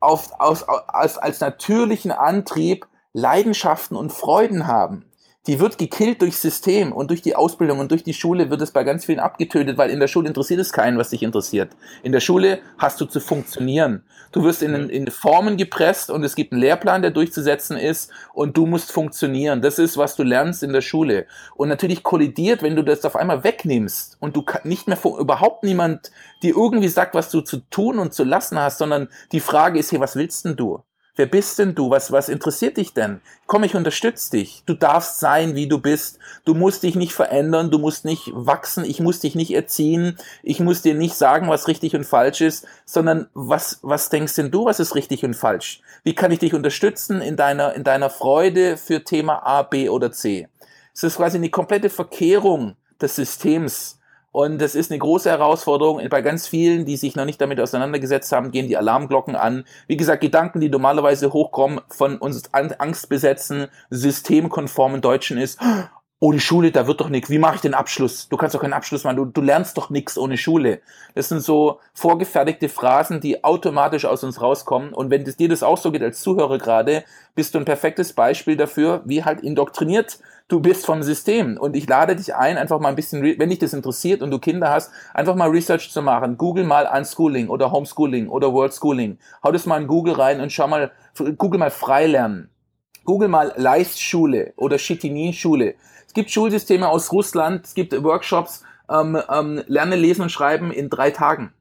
auf, 0.00 0.32
aus, 0.38 0.64
als, 0.68 1.18
als 1.18 1.40
natürlichen 1.40 2.10
Antrieb 2.10 2.86
Leidenschaften 3.12 3.96
und 3.96 4.12
Freuden 4.12 4.66
haben. 4.66 5.04
Die 5.46 5.58
wird 5.58 5.76
gekillt 5.76 6.22
durchs 6.22 6.40
System 6.40 6.92
und 6.92 7.10
durch 7.10 7.20
die 7.20 7.34
Ausbildung 7.34 7.80
und 7.80 7.90
durch 7.90 8.04
die 8.04 8.14
Schule 8.14 8.48
wird 8.50 8.62
es 8.62 8.70
bei 8.70 8.84
ganz 8.84 9.04
vielen 9.04 9.18
abgetötet, 9.18 9.76
weil 9.76 9.90
in 9.90 9.98
der 9.98 10.06
Schule 10.06 10.28
interessiert 10.28 10.60
es 10.60 10.72
keinen, 10.72 10.98
was 10.98 11.10
dich 11.10 11.24
interessiert. 11.24 11.72
In 12.04 12.12
der 12.12 12.20
Schule 12.20 12.60
hast 12.78 13.00
du 13.00 13.06
zu 13.06 13.18
funktionieren. 13.18 14.04
Du 14.30 14.44
wirst 14.44 14.62
in, 14.62 14.88
in 14.88 15.10
Formen 15.10 15.56
gepresst 15.56 16.10
und 16.10 16.22
es 16.22 16.36
gibt 16.36 16.52
einen 16.52 16.60
Lehrplan, 16.60 17.02
der 17.02 17.10
durchzusetzen 17.10 17.76
ist 17.76 18.10
und 18.32 18.56
du 18.56 18.66
musst 18.66 18.92
funktionieren. 18.92 19.62
Das 19.62 19.80
ist, 19.80 19.96
was 19.96 20.14
du 20.14 20.22
lernst 20.22 20.62
in 20.62 20.72
der 20.72 20.80
Schule. 20.80 21.26
Und 21.56 21.68
natürlich 21.68 22.04
kollidiert, 22.04 22.62
wenn 22.62 22.76
du 22.76 22.84
das 22.84 23.04
auf 23.04 23.16
einmal 23.16 23.42
wegnimmst 23.42 24.18
und 24.20 24.36
du 24.36 24.44
nicht 24.62 24.86
mehr 24.86 24.98
überhaupt 25.18 25.64
niemand 25.64 26.12
dir 26.42 26.56
irgendwie 26.56 26.88
sagt, 26.88 27.14
was 27.14 27.30
du 27.30 27.40
zu 27.40 27.58
tun 27.68 27.98
und 27.98 28.14
zu 28.14 28.22
lassen 28.22 28.60
hast, 28.60 28.78
sondern 28.78 29.08
die 29.32 29.40
Frage 29.40 29.80
ist 29.80 29.90
hier, 29.90 30.00
was 30.00 30.14
willst 30.14 30.44
denn 30.44 30.54
du? 30.54 30.82
Wer 31.14 31.26
bist 31.26 31.58
denn 31.58 31.74
du? 31.74 31.90
Was, 31.90 32.10
was 32.10 32.30
interessiert 32.30 32.78
dich 32.78 32.94
denn? 32.94 33.20
Komm, 33.46 33.64
ich 33.64 33.74
unterstütze 33.74 34.30
dich. 34.30 34.62
Du 34.64 34.72
darfst 34.72 35.20
sein, 35.20 35.54
wie 35.54 35.68
du 35.68 35.78
bist. 35.78 36.18
Du 36.46 36.54
musst 36.54 36.82
dich 36.82 36.94
nicht 36.94 37.12
verändern. 37.12 37.70
Du 37.70 37.78
musst 37.78 38.06
nicht 38.06 38.30
wachsen. 38.32 38.84
Ich 38.86 38.98
muss 38.98 39.20
dich 39.20 39.34
nicht 39.34 39.52
erziehen. 39.52 40.16
Ich 40.42 40.58
muss 40.58 40.80
dir 40.80 40.94
nicht 40.94 41.14
sagen, 41.14 41.50
was 41.50 41.68
richtig 41.68 41.94
und 41.94 42.04
falsch 42.04 42.40
ist, 42.40 42.66
sondern 42.86 43.28
was, 43.34 43.78
was 43.82 44.08
denkst 44.08 44.36
denn 44.36 44.50
du, 44.50 44.64
was 44.64 44.80
ist 44.80 44.94
richtig 44.94 45.22
und 45.22 45.34
falsch? 45.34 45.82
Wie 46.02 46.14
kann 46.14 46.30
ich 46.30 46.38
dich 46.38 46.54
unterstützen 46.54 47.20
in 47.20 47.36
deiner, 47.36 47.74
in 47.74 47.84
deiner 47.84 48.08
Freude 48.08 48.78
für 48.78 49.04
Thema 49.04 49.46
A, 49.46 49.62
B 49.62 49.90
oder 49.90 50.12
C? 50.12 50.48
Es 50.94 51.02
ist 51.02 51.16
quasi 51.16 51.36
eine 51.36 51.50
komplette 51.50 51.90
Verkehrung 51.90 52.76
des 53.00 53.16
Systems 53.16 53.98
und 54.32 54.58
das 54.60 54.74
ist 54.74 54.90
eine 54.90 54.98
große 54.98 55.28
Herausforderung. 55.28 56.00
Bei 56.08 56.22
ganz 56.22 56.48
vielen, 56.48 56.86
die 56.86 56.96
sich 56.96 57.16
noch 57.16 57.26
nicht 57.26 57.40
damit 57.40 57.60
auseinandergesetzt 57.60 58.32
haben, 58.32 58.50
gehen 58.50 58.66
die 58.66 58.78
Alarmglocken 58.78 59.36
an. 59.36 59.64
Wie 59.86 59.98
gesagt, 59.98 60.22
Gedanken, 60.22 60.60
die 60.60 60.70
normalerweise 60.70 61.34
hochkommen 61.34 61.82
von 61.88 62.16
uns 62.16 62.42
angstbesetzten, 62.52 63.68
systemkonformen 63.90 65.02
Deutschen 65.02 65.36
ist, 65.36 65.60
ohne 66.18 66.38
Schule, 66.38 66.70
da 66.70 66.86
wird 66.86 67.00
doch 67.00 67.08
nichts. 67.08 67.30
Wie 67.30 67.40
mache 67.40 67.56
ich 67.56 67.60
den 67.62 67.74
Abschluss? 67.74 68.28
Du 68.28 68.36
kannst 68.36 68.54
doch 68.54 68.60
keinen 68.60 68.74
Abschluss 68.74 69.02
machen. 69.02 69.16
Du, 69.16 69.24
du 69.24 69.40
lernst 69.40 69.76
doch 69.76 69.90
nichts 69.90 70.16
ohne 70.16 70.38
Schule. 70.38 70.80
Das 71.16 71.28
sind 71.28 71.40
so 71.40 71.80
vorgefertigte 71.94 72.68
Phrasen, 72.68 73.20
die 73.20 73.42
automatisch 73.42 74.04
aus 74.04 74.22
uns 74.22 74.40
rauskommen. 74.40 74.94
Und 74.94 75.10
wenn 75.10 75.24
das, 75.24 75.36
dir 75.36 75.48
das 75.48 75.64
auch 75.64 75.78
so 75.78 75.90
geht 75.90 76.02
als 76.02 76.20
Zuhörer 76.20 76.58
gerade, 76.58 77.02
bist 77.34 77.54
du 77.54 77.58
ein 77.58 77.64
perfektes 77.64 78.12
Beispiel 78.12 78.56
dafür, 78.56 79.02
wie 79.04 79.24
halt 79.24 79.40
indoktriniert 79.40 80.20
du 80.48 80.60
bist 80.60 80.86
vom 80.86 81.02
System. 81.02 81.56
Und 81.56 81.76
ich 81.76 81.88
lade 81.88 82.16
dich 82.16 82.34
ein, 82.34 82.58
einfach 82.58 82.80
mal 82.80 82.90
ein 82.90 82.96
bisschen, 82.96 83.22
wenn 83.22 83.50
dich 83.50 83.58
das 83.58 83.72
interessiert 83.72 84.22
und 84.22 84.30
du 84.30 84.38
Kinder 84.38 84.70
hast, 84.70 84.90
einfach 85.14 85.34
mal 85.34 85.50
Research 85.50 85.90
zu 85.90 86.02
machen. 86.02 86.36
Google 86.38 86.64
mal 86.64 86.88
Unschooling 86.92 87.48
oder 87.48 87.72
Homeschooling 87.72 88.28
oder 88.28 88.52
World 88.52 88.74
Schooling. 88.74 89.18
Hau 89.42 89.52
das 89.52 89.66
mal 89.66 89.80
in 89.80 89.86
Google 89.86 90.14
rein 90.14 90.40
und 90.40 90.52
schau 90.52 90.68
mal, 90.68 90.92
Google 91.38 91.58
mal 91.58 91.70
Freilernen. 91.70 92.50
Google 93.04 93.28
mal 93.28 93.52
Leistschule 93.56 94.52
oder 94.56 94.76
Chitinin-Schule. 94.76 95.74
Es 96.06 96.14
gibt 96.14 96.30
Schulsysteme 96.30 96.88
aus 96.88 97.10
Russland, 97.12 97.64
es 97.64 97.74
gibt 97.74 97.92
Workshops, 98.04 98.62
ähm, 98.88 99.18
ähm, 99.30 99.62
lerne 99.66 99.96
lesen 99.96 100.22
und 100.22 100.30
schreiben 100.30 100.70
in 100.70 100.90
drei 100.90 101.10
Tagen. 101.10 101.52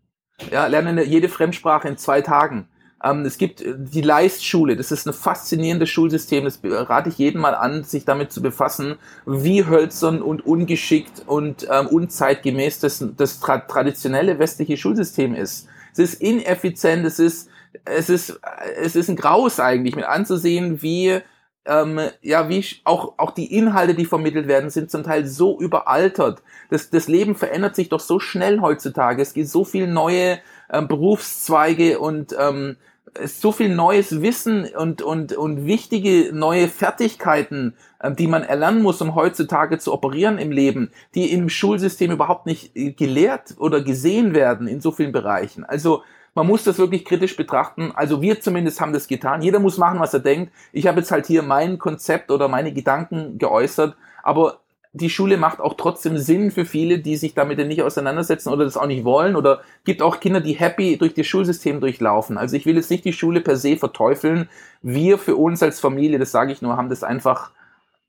Ja, 0.52 0.68
lerne 0.68 1.04
jede 1.04 1.30
Fremdsprache 1.30 1.88
in 1.88 1.98
zwei 1.98 2.22
Tagen. 2.22 2.68
Ähm, 3.04 3.26
es 3.26 3.38
gibt 3.38 3.62
äh, 3.62 3.76
die 3.78 4.02
Leistschule, 4.02 4.76
das 4.76 4.92
ist 4.92 5.08
ein 5.08 5.14
faszinierendes 5.14 5.90
Schulsystem, 5.90 6.44
das 6.44 6.60
rate 6.64 7.10
ich 7.10 7.18
jedem 7.18 7.42
mal 7.42 7.56
an, 7.56 7.84
sich 7.84 8.06
damit 8.06 8.32
zu 8.32 8.42
befassen, 8.42 8.96
wie 9.26 9.66
hölzern 9.66 10.22
und 10.22 10.46
ungeschickt 10.46 11.24
und 11.26 11.68
ähm, 11.72 11.88
unzeitgemäß 11.88 12.80
das, 12.80 13.06
das 13.18 13.40
tra 13.40 13.60
traditionelle 13.60 14.40
westliche 14.40 14.78
Schulsystem 14.78 15.36
ist. 15.36 15.68
Es 15.94 16.00
ist 16.00 16.22
ineffizient, 16.22 17.06
es 17.06 17.20
ist, 17.20 17.50
es 17.86 18.10
ist, 18.10 18.40
es 18.82 18.96
ist 18.96 19.10
ein 19.10 19.16
Graus 19.16 19.60
eigentlich, 19.60 19.96
mit 19.96 20.06
anzusehen, 20.06 20.82
wie 20.82 21.22
ähm, 21.66 22.00
ja, 22.22 22.50
wie 22.50 22.66
auch, 22.86 23.14
auch 23.18 23.32
die 23.32 23.56
Inhalte, 23.56 23.94
die 23.94 24.06
vermittelt 24.06 24.48
werden, 24.48 24.70
sind 24.70 24.90
zum 24.90 25.04
Teil 25.04 25.28
so 25.28 25.60
überaltert. 25.60 26.42
Das, 26.70 26.90
das 26.90 27.08
Leben 27.08 27.36
verändert 27.36 27.76
sich 27.76 27.90
doch 27.90 28.00
so 28.00 28.20
schnell 28.20 28.62
heutzutage. 28.62 29.22
Es 29.22 29.34
gibt 29.34 29.48
so 29.48 29.64
viele 29.64 29.88
neue 29.88 30.40
ähm, 30.72 30.88
Berufszweige 30.88 32.00
und 32.00 32.36
ähm, 32.38 32.78
so 33.26 33.52
viel 33.52 33.74
neues 33.74 34.22
Wissen 34.22 34.68
und, 34.76 35.02
und, 35.02 35.34
und 35.34 35.66
wichtige 35.66 36.32
neue 36.34 36.68
Fertigkeiten, 36.68 37.76
ähm, 38.02 38.16
die 38.16 38.28
man 38.28 38.44
erlernen 38.44 38.82
muss, 38.82 39.02
um 39.02 39.16
heutzutage 39.16 39.78
zu 39.80 39.94
operieren 39.94 40.38
im 40.38 40.52
Leben, 40.52 40.92
die 41.16 41.32
im 41.32 41.50
Schulsystem 41.50 42.12
überhaupt 42.12 42.46
nicht 42.46 42.76
äh, 42.76 42.92
gelehrt 42.92 43.56
oder 43.58 43.82
gesehen 43.82 44.34
werden 44.34 44.68
in 44.68 44.82
so 44.82 44.92
vielen 44.92 45.12
Bereichen. 45.12 45.64
Also 45.66 46.04
man 46.34 46.48
muss 46.48 46.64
das 46.64 46.78
wirklich 46.78 47.04
kritisch 47.04 47.36
betrachten. 47.36 47.92
Also 47.94 48.22
wir 48.22 48.40
zumindest 48.40 48.80
haben 48.80 48.94
das 48.94 49.08
getan. 49.08 49.42
Jeder 49.42 49.60
muss 49.60 49.78
machen, 49.78 50.00
was 50.00 50.14
er 50.14 50.22
denkt. 50.22 50.54
Ich 50.72 50.88
habe 50.88 51.00
jetzt 51.00 51.12
halt 51.12 51.28
hier 51.28 51.44
mein 51.44 51.78
Konzept 51.78 52.32
oder 52.32 52.48
meine 52.48 52.72
Gedanken 52.72 53.38
geäußert, 53.38 53.96
aber 54.24 54.60
die 54.94 55.10
Schule 55.10 55.38
macht 55.38 55.62
auch 55.62 55.76
trotzdem 55.76 56.18
Sinn 56.18 56.52
für 56.52 56.66
viele, 56.66 57.00
die 57.00 57.16
sich 57.16 57.34
damit 57.34 57.66
nicht 57.66 57.82
auseinandersetzen 57.82 58.50
oder 58.50 58.66
das 58.66 58.76
auch 58.76 58.88
nicht 58.88 59.06
wollen. 59.06 59.36
Oder 59.38 59.62
gibt 59.86 60.02
auch 60.02 60.20
Kinder, 60.20 60.42
die 60.42 60.54
happy 60.54 60.98
durch 60.98 61.14
das 61.14 61.28
Schulsystem 61.28 61.80
durchlaufen. 61.80 62.38
Also 62.38 62.58
ich 62.58 62.66
will 62.66 62.76
jetzt 62.76 62.92
nicht 62.92 63.06
die 63.06 63.14
Schule 63.14 63.40
per 63.40 63.56
se 63.56 63.78
verteufeln. 63.78 64.50
Wir 64.82 65.18
für 65.18 65.38
uns 65.38 65.64
als 65.64 65.80
Familie, 65.80 66.20
das 66.20 66.32
sage 66.32 66.52
ich 66.52 66.62
nur, 66.62 66.76
haben 66.76 66.90
das 66.90 67.04
einfach 67.04 67.52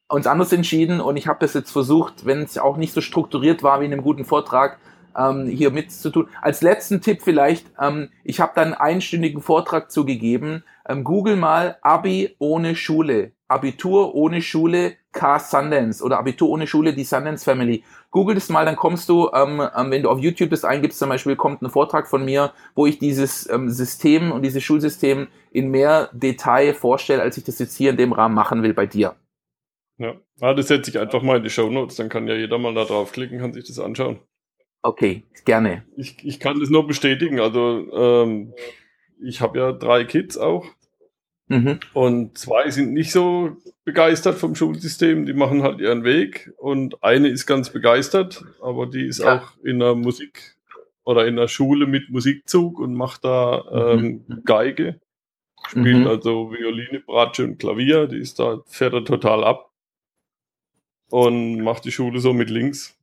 uns 0.09 0.27
anders 0.27 0.53
entschieden 0.53 1.01
und 1.01 1.17
ich 1.17 1.27
habe 1.27 1.39
das 1.41 1.55
jetzt 1.55 1.71
versucht, 1.71 2.27
wenn 2.27 2.43
es 2.43 2.59
auch 2.59 2.77
nicht 2.77 2.93
so 2.93 3.01
strukturiert 3.01 3.63
war 3.63 3.81
wie 3.81 3.87
in 3.87 3.93
einem 3.93 4.03
guten 4.03 4.25
Vortrag, 4.27 4.79
ähm, 5.17 5.47
hier 5.47 5.71
mitzutun. 5.71 6.29
Als 6.41 6.63
letzten 6.63 7.01
Tipp 7.01 7.21
vielleicht, 7.23 7.67
ähm, 7.81 8.11
ich 8.25 8.41
habe 8.41 8.53
dann 8.55 8.75
einen 8.75 8.95
einstündigen 8.95 9.41
Vortrag 9.41 9.91
zugegeben. 9.91 10.65
Ähm, 10.87 11.05
Google 11.05 11.37
mal 11.37 11.79
Abi 11.83 12.35
ohne 12.39 12.77
Schule, 12.77 13.33
Abitur 13.53 14.15
ohne 14.15 14.43
Schule, 14.43 14.97
K 15.13 15.39
Sundance 15.39 16.03
oder 16.03 16.19
Abitur 16.19 16.49
ohne 16.49 16.67
Schule, 16.67 16.95
die 16.95 17.05
Sundance 17.05 17.45
Family. 17.45 17.85
Google 18.11 18.35
das 18.35 18.49
mal, 18.49 18.65
dann 18.65 18.77
kommst 18.77 19.09
du, 19.09 19.31
ähm, 19.33 19.63
ähm, 19.77 19.91
wenn 19.91 20.03
du 20.03 20.11
auf 20.11 20.19
YouTube 20.19 20.51
das 20.51 20.65
eingibst, 20.65 20.99
zum 20.99 21.09
Beispiel 21.09 21.37
kommt 21.37 21.63
ein 21.63 21.71
Vortrag 21.71 22.09
von 22.09 22.25
mir, 22.25 22.53
wo 22.75 22.87
ich 22.87 22.99
dieses 22.99 23.49
ähm, 23.49 23.71
System 23.71 24.33
und 24.33 24.43
dieses 24.43 24.63
Schulsystem 24.63 25.29
in 25.53 25.71
mehr 25.71 26.11
Detail 26.13 26.75
vorstelle, 26.75 27.23
als 27.23 27.37
ich 27.37 27.45
das 27.45 27.59
jetzt 27.59 27.77
hier 27.77 27.91
in 27.91 27.97
dem 27.97 28.13
Rahmen 28.13 28.35
machen 28.35 28.63
will 28.63 28.75
bei 28.75 28.87
dir. 28.87 29.15
Ja, 29.99 30.15
ah, 30.41 30.55
das 30.55 30.69
setze 30.69 30.91
ich 30.91 30.99
einfach 30.99 31.23
mal 31.23 31.37
in 31.37 31.45
die 31.45 31.51
Show 31.51 31.71
Notes, 31.71 31.97
dann 31.97 32.09
kann 32.09 32.27
ja 32.27 32.35
jeder 32.35 32.59
mal 32.59 32.75
da 32.75 32.85
draufklicken, 32.85 33.39
kann 33.39 33.53
sich 33.53 33.67
das 33.67 33.79
anschauen. 33.79 34.19
Okay, 34.83 35.23
gerne. 35.45 35.85
Ich, 35.97 36.25
ich 36.25 36.41
kann 36.41 36.59
das 36.59 36.69
nur 36.69 36.87
bestätigen. 36.87 37.39
Also 37.39 37.87
ähm, 37.93 38.53
ich 39.23 39.41
habe 39.41 39.59
ja 39.59 39.73
drei 39.73 40.05
Kids 40.05 40.37
auch. 40.37 40.67
Mhm. 41.53 41.81
Und 41.93 42.39
zwei 42.39 42.71
sind 42.71 42.95
nicht 42.95 43.13
so 43.13 43.59
begeistert 43.85 44.39
vom 44.39 44.55
Schulsystem, 44.55 45.27
die 45.27 45.35
machen 45.35 45.63
halt 45.63 45.81
ihren 45.81 46.03
Weg. 46.03 46.51
Und 46.57 47.05
eine 47.05 47.29
ist 47.29 47.47
ganz 47.47 47.69
begeistert, 47.69 48.43
aber 48.63 48.87
die 48.87 49.07
ist 49.07 49.19
ja. 49.19 49.37
auch 49.37 49.53
in 49.63 49.79
der 49.79 49.95
Musik 49.95 50.57
oder 51.05 51.27
in 51.27 51.37
der 51.37 51.49
Schule 51.49 51.87
mit 51.87 52.09
Musikzug 52.09 52.79
und 52.79 52.95
macht 52.95 53.25
da 53.25 53.65
ähm, 53.71 54.25
mhm. 54.27 54.43
Geige. 54.47 54.99
Spielt 55.69 55.99
mhm. 55.99 56.07
also 56.07 56.51
Violine, 56.51 57.01
Bratsche 57.01 57.45
und 57.45 57.59
Klavier. 57.59 58.07
Die 58.07 58.19
ist 58.19 58.39
da, 58.39 58.63
fährt 58.67 58.95
er 58.95 59.05
total 59.05 59.45
ab. 59.45 59.71
Und 61.11 61.61
macht 61.61 61.85
die 61.85 61.93
Schule 61.93 62.19
so 62.21 62.33
mit 62.33 62.49
links. 62.49 62.99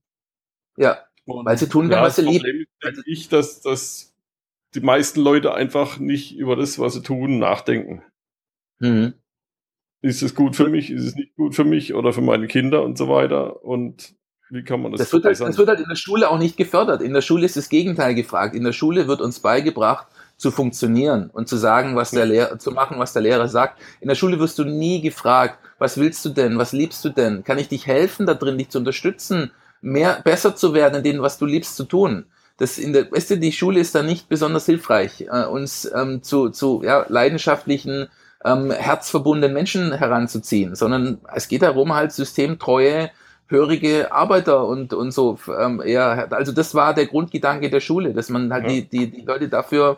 Ja. 0.76 0.98
Und 1.26 1.46
Weil 1.46 1.58
sie 1.60 1.70
tun, 1.70 1.92
ja, 1.92 2.02
was 2.02 2.16
sie 2.16 2.24
lieben. 2.24 2.66
Denke 2.84 3.04
ich, 3.06 3.30
dass, 3.30 3.62
dass 3.62 4.16
die 4.74 4.82
meisten 4.82 5.20
Leute 5.20 5.54
einfach 5.54 6.00
nicht 6.00 6.36
über 6.36 6.56
das, 6.56 6.80
was 6.80 6.96
sie 6.96 7.04
tun, 7.04 7.38
nachdenken. 7.38 8.02
Mhm. 8.80 9.14
Ist 10.02 10.22
es 10.22 10.34
gut 10.34 10.56
für 10.56 10.70
mich? 10.70 10.92
Ist 10.92 11.06
es 11.06 11.16
nicht 11.16 11.36
gut 11.36 11.56
für 11.56 11.66
mich 11.66 11.94
oder 11.94 12.14
für 12.14 12.22
meine 12.22 12.48
Kinder 12.48 12.84
und 12.84 12.98
so 12.98 13.10
weiter? 13.10 13.64
Und 13.64 14.16
wie 14.50 14.64
kann 14.64 14.82
man 14.82 14.92
das 14.92 15.00
das 15.00 15.14
wird, 15.14 15.26
halt, 15.26 15.40
das 15.40 15.58
wird 15.58 15.68
halt 15.68 15.80
in 15.80 15.90
der 15.90 15.96
Schule 15.96 16.30
auch 16.30 16.40
nicht 16.40 16.58
gefördert. 16.58 17.02
In 17.02 17.14
der 17.14 17.22
Schule 17.22 17.46
ist 17.46 17.58
das 17.58 17.70
Gegenteil 17.70 18.16
gefragt. 18.16 18.56
In 18.56 18.64
der 18.64 18.72
Schule 18.72 19.08
wird 19.08 19.22
uns 19.22 19.40
beigebracht, 19.40 20.08
zu 20.38 20.52
funktionieren 20.52 21.30
und 21.32 21.50
zu 21.50 21.58
sagen, 21.58 21.98
was 21.98 22.12
der 22.12 22.26
Lehrer, 22.26 22.58
zu 22.58 22.72
machen, 22.72 22.98
was 22.98 23.14
der 23.14 23.22
Lehrer 23.22 23.50
sagt. 23.50 23.80
In 24.00 24.08
der 24.08 24.16
Schule 24.16 24.40
wirst 24.40 24.58
du 24.58 24.64
nie 24.64 25.02
gefragt, 25.02 25.60
was 25.78 25.98
willst 25.98 26.24
du 26.24 26.30
denn? 26.30 26.58
Was 26.58 26.72
liebst 26.72 27.04
du 27.04 27.10
denn? 27.10 27.44
Kann 27.44 27.58
ich 27.58 27.68
dich 27.68 27.86
helfen 27.86 28.26
da 28.26 28.34
drin, 28.34 28.58
dich 28.58 28.70
zu 28.70 28.80
unterstützen? 28.80 29.52
mehr 29.82 30.22
besser 30.24 30.56
zu 30.56 30.74
werden 30.74 30.96
in 30.96 31.04
dem, 31.04 31.22
was 31.22 31.38
du 31.38 31.46
liebst 31.46 31.76
zu 31.76 31.86
tun. 31.86 32.26
Das 32.58 32.78
in 32.78 32.92
der, 32.92 33.10
weißt 33.10 33.32
du, 33.32 33.38
die 33.38 33.54
Schule 33.54 33.80
ist 33.80 33.96
da 33.96 34.04
nicht 34.04 34.28
besonders 34.28 34.66
hilfreich, 34.66 35.22
äh, 35.32 35.46
uns 35.46 35.90
ähm, 35.96 36.24
zu, 36.24 36.50
zu 36.50 36.82
ja, 36.84 37.06
leidenschaftlichen, 37.08 38.08
ähm, 38.46 38.72
herzverbundenen 38.72 39.54
Menschen 39.54 39.94
heranzuziehen, 39.94 40.76
sondern 40.76 41.20
es 41.34 41.48
geht 41.48 41.62
darum, 41.62 41.94
halt 41.94 42.12
systemtreue, 42.12 43.12
hörige 43.48 44.12
Arbeiter 44.12 44.66
und, 44.66 44.94
und 44.94 45.12
so. 45.12 45.40
Ähm, 45.60 45.82
ja, 45.86 46.28
also 46.30 46.52
das 46.52 46.76
war 46.76 46.94
der 46.94 47.08
Grundgedanke 47.08 47.70
der 47.70 47.80
Schule, 47.80 48.14
dass 48.14 48.30
man 48.30 48.54
halt 48.54 48.66
ja. 48.66 48.70
die, 48.70 48.90
die, 48.90 49.12
die 49.12 49.22
Leute 49.22 49.50
dafür 49.50 49.98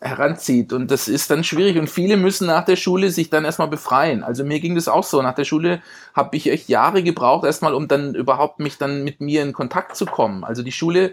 heranzieht. 0.00 0.72
Und 0.72 0.90
das 0.90 1.08
ist 1.08 1.30
dann 1.30 1.44
schwierig. 1.44 1.78
Und 1.78 1.88
viele 1.88 2.16
müssen 2.16 2.46
nach 2.46 2.64
der 2.64 2.76
Schule 2.76 3.10
sich 3.10 3.30
dann 3.30 3.44
erstmal 3.44 3.68
befreien. 3.68 4.24
Also 4.24 4.44
mir 4.44 4.60
ging 4.60 4.74
das 4.74 4.88
auch 4.88 5.04
so. 5.04 5.20
Nach 5.22 5.34
der 5.34 5.44
Schule 5.44 5.82
habe 6.14 6.36
ich 6.36 6.50
echt 6.50 6.68
Jahre 6.68 7.02
gebraucht, 7.02 7.44
erstmal, 7.44 7.74
um 7.74 7.86
dann 7.86 8.14
überhaupt 8.14 8.60
mich 8.60 8.78
dann 8.78 9.04
mit 9.04 9.20
mir 9.20 9.42
in 9.42 9.52
Kontakt 9.52 9.96
zu 9.96 10.06
kommen. 10.06 10.42
Also 10.42 10.62
die 10.62 10.72
Schule, 10.72 11.12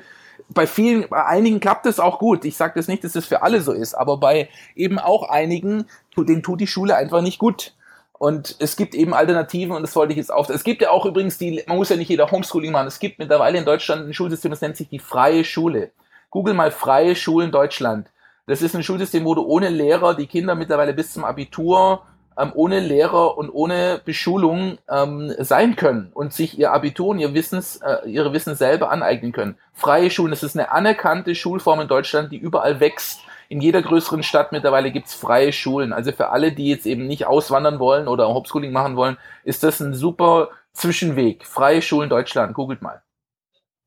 bei 0.50 0.68
vielen, 0.68 1.08
bei 1.10 1.26
einigen 1.26 1.60
klappt 1.60 1.86
es 1.86 2.00
auch 2.00 2.20
gut. 2.20 2.46
Ich 2.46 2.58
sage 2.58 2.74
das 2.76 2.88
nicht, 2.88 3.04
dass 3.04 3.16
es 3.16 3.26
für 3.26 3.42
alle 3.42 3.62
so 3.62 3.72
ist, 3.74 3.94
aber 3.94 4.18
bei 4.18 4.50
eben 4.76 5.00
auch 5.00 5.30
einigen, 5.30 5.86
denen 6.16 6.44
tut 6.44 6.62
die 6.62 6.68
Schule 6.68 6.96
einfach 6.96 7.22
nicht 7.22 7.38
gut. 7.40 7.74
Und 8.14 8.56
es 8.60 8.76
gibt 8.76 8.96
eben 8.96 9.14
Alternativen 9.14 9.76
und 9.76 9.84
das 9.84 9.96
wollte 9.96 10.14
ich 10.14 10.18
jetzt 10.18 10.34
auch. 10.34 10.50
Es 10.50 10.64
gibt 10.64 10.82
ja 10.82 10.90
auch 10.90 11.06
übrigens 11.06 11.38
die, 11.38 11.64
man 11.68 11.78
muss 11.78 11.90
ja 11.90 11.96
nicht 11.96 12.10
jeder 12.10 12.32
Homeschooling 12.32 12.72
machen. 12.72 12.88
Es 12.88 13.00
gibt 13.00 13.20
mittlerweile 13.20 13.60
in 13.60 13.66
Deutschland 13.66 14.08
ein 14.08 14.14
Schulsystem, 14.14 14.50
das 14.50 14.62
nennt 14.62 14.76
sich 14.76 14.90
die 14.90 15.00
freie 15.00 15.44
Schule. 15.44 15.92
Google 16.32 16.56
mal 16.56 16.72
freie 16.72 17.16
Schulen 17.16 17.52
Deutschland. 17.52 18.10
Das 18.48 18.62
ist 18.62 18.76
ein 18.76 18.84
Schulsystem, 18.84 19.26
wo 19.26 19.36
du 19.36 19.44
ohne 19.44 19.70
Lehrer 19.70 20.16
die 20.16 20.26
Kinder 20.26 20.56
mittlerweile 20.56 20.94
bis 20.94 21.14
zum 21.14 21.26
Abitur 21.26 22.02
ähm, 22.38 22.52
ohne 22.54 22.80
Lehrer 22.80 23.38
und 23.38 23.50
ohne 23.50 24.02
Beschulung 24.04 24.78
ähm, 24.90 25.34
sein 25.40 25.76
können 25.76 26.12
und 26.14 26.34
sich 26.34 26.58
ihr 26.60 26.72
Abitur 26.72 27.10
und 27.10 27.20
ihr 27.20 27.34
Wissens, 27.34 27.78
äh, 27.78 28.08
ihre 28.08 28.34
Wissen 28.34 28.56
selber 28.56 28.92
aneignen 28.92 29.32
können. 29.32 29.58
Freie 29.74 30.10
Schulen, 30.10 30.32
das 30.32 30.44
ist 30.44 30.58
eine 30.58 30.72
anerkannte 30.72 31.36
Schulform 31.36 31.82
in 31.82 31.88
Deutschland, 31.88 32.32
die 32.32 32.38
überall 32.38 32.80
wächst. 32.80 33.22
In 33.50 33.62
jeder 33.62 33.82
größeren 33.82 34.24
Stadt 34.24 34.52
mittlerweile 34.52 34.92
gibt's 34.92 35.14
freie 35.14 35.54
Schulen. 35.54 35.94
Also 35.94 36.12
für 36.12 36.30
alle, 36.30 36.52
die 36.52 36.68
jetzt 36.68 36.86
eben 36.86 37.08
nicht 37.08 37.26
auswandern 37.26 37.80
wollen 37.80 38.08
oder 38.08 38.28
Homeschooling 38.28 38.72
machen 38.72 38.98
wollen, 38.98 39.18
ist 39.44 39.64
das 39.64 39.80
ein 39.80 39.94
super 39.94 40.50
Zwischenweg. 40.74 41.46
Freie 41.46 41.82
Schulen 41.82 42.10
Deutschland, 42.10 42.54
googelt 42.54 42.82
mal. 42.82 43.02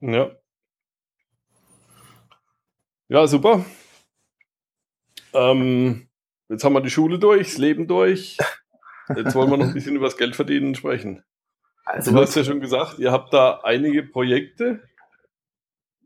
Ja. 0.00 0.30
Ja, 3.08 3.26
super. 3.26 3.64
Ähm, 5.32 6.09
jetzt 6.50 6.64
haben 6.64 6.74
wir 6.74 6.80
die 6.80 6.90
Schule 6.90 7.18
durch, 7.18 7.48
das 7.48 7.58
Leben 7.58 7.86
durch. 7.86 8.36
Jetzt 9.16 9.34
wollen 9.34 9.50
wir 9.50 9.56
noch 9.56 9.66
ein 9.66 9.74
bisschen 9.74 9.96
über 9.96 10.06
das 10.06 10.16
Geld 10.16 10.36
verdienen 10.36 10.74
sprechen. 10.74 11.24
Also, 11.84 12.12
du 12.12 12.18
hast 12.18 12.36
ja 12.36 12.44
schon 12.44 12.60
gesagt, 12.60 12.98
ihr 12.98 13.10
habt 13.10 13.32
da 13.32 13.60
einige 13.64 14.02
Projekte 14.02 14.80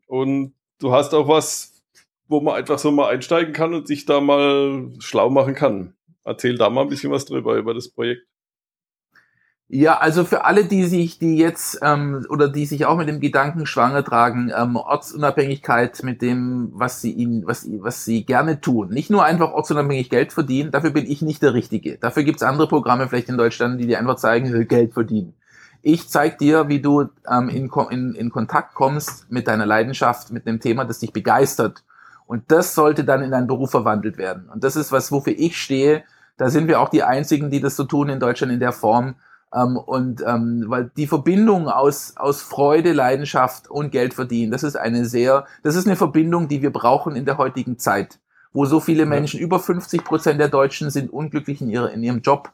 und 0.07 0.55
du 0.79 0.93
hast 0.93 1.13
auch 1.13 1.29
was, 1.29 1.83
wo 2.29 2.41
man 2.41 2.55
einfach 2.55 2.79
so 2.79 2.91
mal 2.91 3.11
einsteigen 3.11 3.53
kann 3.53 3.75
und 3.75 3.87
sich 3.87 4.07
da 4.07 4.21
mal 4.21 4.91
schlau 5.01 5.29
machen 5.29 5.55
kann. 5.55 5.97
Erzähl 6.25 6.57
da 6.57 6.71
mal 6.71 6.83
ein 6.83 6.89
bisschen 6.89 7.13
was 7.13 7.27
drüber, 7.27 7.57
über 7.57 7.75
das 7.75 7.91
Projekt. 7.91 8.27
Ja, 9.69 9.97
also 9.99 10.25
für 10.25 10.45
alle, 10.45 10.67
die 10.67 10.85
sich, 10.85 11.19
die 11.19 11.37
jetzt 11.37 11.79
ähm, 11.83 12.27
oder 12.29 12.49
die 12.49 12.67
sich 12.67 12.85
auch 12.85 12.99
mit 12.99 13.09
dem 13.09 13.21
Gedanken 13.21 13.65
schwanger 13.65 14.05
tragen, 14.05 14.53
ähm, 14.55 14.77
Ortsunabhängigkeit 14.77 16.03
mit 16.03 16.21
dem, 16.21 16.71
was 16.75 17.01
sie 17.01 17.13
ihnen, 17.13 17.47
was, 17.47 17.67
was 17.81 18.05
sie 18.05 18.25
gerne 18.25 18.61
tun. 18.61 18.91
Nicht 18.91 19.09
nur 19.11 19.25
einfach 19.25 19.53
ortsunabhängig 19.53 20.11
Geld 20.11 20.35
verdienen, 20.35 20.71
dafür 20.71 20.91
bin 20.91 21.11
ich 21.11 21.23
nicht 21.23 21.43
der 21.43 21.55
Richtige. 21.55 21.97
Dafür 21.97 22.25
gibt's 22.25 22.43
andere 22.43 22.69
Programme 22.69 23.09
vielleicht 23.09 23.31
in 23.31 23.39
Deutschland, 23.39 23.81
die 23.81 23.87
dir 23.87 23.99
einfach 23.99 24.17
zeigen, 24.17 24.69
Geld 24.69 24.93
verdienen. 24.93 25.35
Ich 25.81 26.09
zeig 26.09 26.39
dir, 26.39 26.69
wie 26.69 26.81
du 26.81 27.09
ähm, 27.31 27.49
in, 27.49 27.71
in, 27.91 28.15
in 28.15 28.31
Kontakt 28.31 28.75
kommst 28.75 29.31
mit 29.31 29.49
deiner 29.49 29.67
Leidenschaft, 29.67 30.31
mit 30.31 30.47
einem 30.47 30.61
Thema, 30.61 30.85
das 30.85 30.99
dich 30.99 31.13
begeistert. 31.13 31.85
Und 32.27 32.51
das 32.53 32.75
sollte 32.75 33.05
dann 33.05 33.23
in 33.23 33.31
deinen 33.31 33.47
Beruf 33.47 33.71
verwandelt 33.71 34.19
werden. 34.19 34.49
Und 34.51 34.63
das 34.63 34.77
ist 34.77 34.93
was, 34.93 35.11
wofür 35.11 35.35
ich 35.37 35.57
stehe. 35.57 36.05
Da 36.37 36.51
sind 36.51 36.69
wir 36.69 36.81
auch 36.81 36.91
die 36.91 37.03
einzigen, 37.03 37.51
die 37.51 37.61
das 37.61 37.77
so 37.77 37.85
tun 37.85 38.09
in 38.09 38.21
Deutschland 38.21 38.53
in 38.53 38.61
der 38.61 38.73
Form 38.73 39.15
ähm, 39.55 39.77
und 39.77 40.23
ähm, 40.27 40.65
weil 40.67 40.91
die 40.97 41.07
Verbindung 41.07 41.69
aus, 41.69 42.15
aus 42.17 42.43
Freude, 42.43 42.93
Leidenschaft 42.93 43.71
und 43.71 43.93
Geld 43.93 44.15
verdienen, 44.15 44.51
das 44.51 44.65
ist 44.65 44.77
eine 44.77 45.05
sehr, 45.05 45.47
das 45.63 45.77
ist 45.77 45.87
eine 45.87 45.97
Verbindung, 45.97 46.49
die 46.49 46.61
wir 46.61 46.73
brauchen 46.73 47.15
in 47.15 47.25
der 47.25 47.39
heutigen 47.39 47.79
Zeit, 47.79 48.19
wo 48.53 48.65
so 48.65 48.81
viele 48.81 49.07
Menschen, 49.07 49.39
über 49.39 49.61
50 49.61 50.05
Prozent 50.05 50.41
der 50.41 50.49
Deutschen 50.49 50.91
sind 50.91 51.13
unglücklich 51.13 51.61
in, 51.61 51.71
ihre, 51.71 51.93
in 51.93 52.03
ihrem 52.03 52.21
Job. 52.21 52.51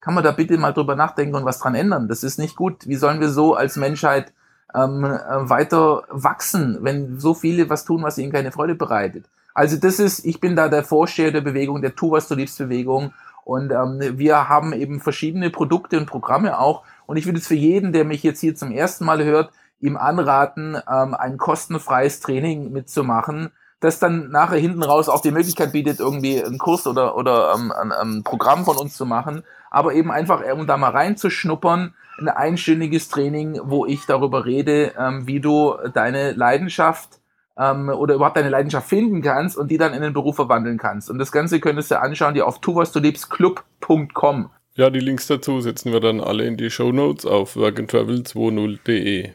Kann 0.00 0.14
man 0.14 0.24
da 0.24 0.32
bitte 0.32 0.56
mal 0.56 0.72
drüber 0.72 0.96
nachdenken 0.96 1.34
und 1.34 1.44
was 1.44 1.58
dran 1.58 1.74
ändern? 1.74 2.08
Das 2.08 2.22
ist 2.22 2.38
nicht 2.38 2.56
gut. 2.56 2.86
Wie 2.86 2.96
sollen 2.96 3.20
wir 3.20 3.28
so 3.28 3.54
als 3.54 3.76
Menschheit 3.76 4.32
ähm, 4.74 5.04
äh, 5.04 5.50
weiter 5.50 6.04
wachsen, 6.08 6.78
wenn 6.80 7.18
so 7.18 7.34
viele 7.34 7.68
was 7.68 7.84
tun, 7.84 8.02
was 8.02 8.16
ihnen 8.16 8.32
keine 8.32 8.52
Freude 8.52 8.74
bereitet? 8.74 9.26
Also 9.52 9.76
das 9.76 9.98
ist, 9.98 10.24
ich 10.24 10.40
bin 10.40 10.54
da 10.54 10.68
der 10.68 10.84
Vorsteher 10.84 11.32
der 11.32 11.40
Bewegung, 11.40 11.82
der 11.82 11.96
Tu, 11.96 12.12
was 12.12 12.28
du 12.28 12.36
liebst 12.36 12.58
Bewegung 12.58 13.12
und 13.48 13.72
ähm, 13.72 14.18
wir 14.18 14.50
haben 14.50 14.74
eben 14.74 15.00
verschiedene 15.00 15.48
Produkte 15.48 15.96
und 15.96 16.04
Programme 16.04 16.58
auch. 16.58 16.82
Und 17.06 17.16
ich 17.16 17.24
würde 17.24 17.38
es 17.38 17.46
für 17.46 17.54
jeden, 17.54 17.94
der 17.94 18.04
mich 18.04 18.22
jetzt 18.22 18.40
hier 18.40 18.54
zum 18.54 18.70
ersten 18.70 19.06
Mal 19.06 19.24
hört, 19.24 19.52
ihm 19.80 19.96
anraten, 19.96 20.76
ähm, 20.76 21.14
ein 21.14 21.38
kostenfreies 21.38 22.20
Training 22.20 22.72
mitzumachen, 22.72 23.50
das 23.80 24.00
dann 24.00 24.28
nachher 24.28 24.58
hinten 24.58 24.82
raus 24.82 25.08
auch 25.08 25.22
die 25.22 25.30
Möglichkeit 25.30 25.72
bietet, 25.72 25.98
irgendwie 25.98 26.44
einen 26.44 26.58
Kurs 26.58 26.86
oder, 26.86 27.16
oder 27.16 27.54
ähm, 27.54 27.72
ein, 27.72 27.90
ein 27.90 28.22
Programm 28.22 28.66
von 28.66 28.76
uns 28.76 28.94
zu 28.94 29.06
machen. 29.06 29.44
Aber 29.70 29.94
eben 29.94 30.10
einfach, 30.10 30.42
um 30.52 30.66
da 30.66 30.76
mal 30.76 30.90
reinzuschnuppern, 30.90 31.94
ein 32.18 32.28
einstündiges 32.28 33.08
Training, 33.08 33.58
wo 33.64 33.86
ich 33.86 34.04
darüber 34.04 34.44
rede, 34.44 34.92
ähm, 34.98 35.26
wie 35.26 35.40
du 35.40 35.74
deine 35.94 36.32
Leidenschaft 36.32 37.17
ähm, 37.58 37.88
oder 37.88 38.14
überhaupt 38.14 38.36
deine 38.36 38.50
Leidenschaft 38.50 38.88
finden 38.88 39.20
kannst 39.22 39.56
und 39.56 39.70
die 39.70 39.78
dann 39.78 39.94
in 39.94 40.02
den 40.02 40.12
Beruf 40.12 40.36
verwandeln 40.36 40.78
kannst. 40.78 41.10
Und 41.10 41.18
das 41.18 41.32
Ganze 41.32 41.60
könntest 41.60 41.90
du 41.90 42.00
anschauen, 42.00 42.34
die 42.34 42.42
auf 42.42 42.60
tuwasdulebsclub.com. 42.60 44.50
Ja, 44.74 44.90
die 44.90 45.00
Links 45.00 45.26
dazu 45.26 45.60
setzen 45.60 45.92
wir 45.92 46.00
dann 46.00 46.20
alle 46.20 46.44
in 46.44 46.56
die 46.56 46.70
Show 46.70 46.92
Notes 46.92 47.26
auf 47.26 47.56
workandtravel20.de. 47.56 49.30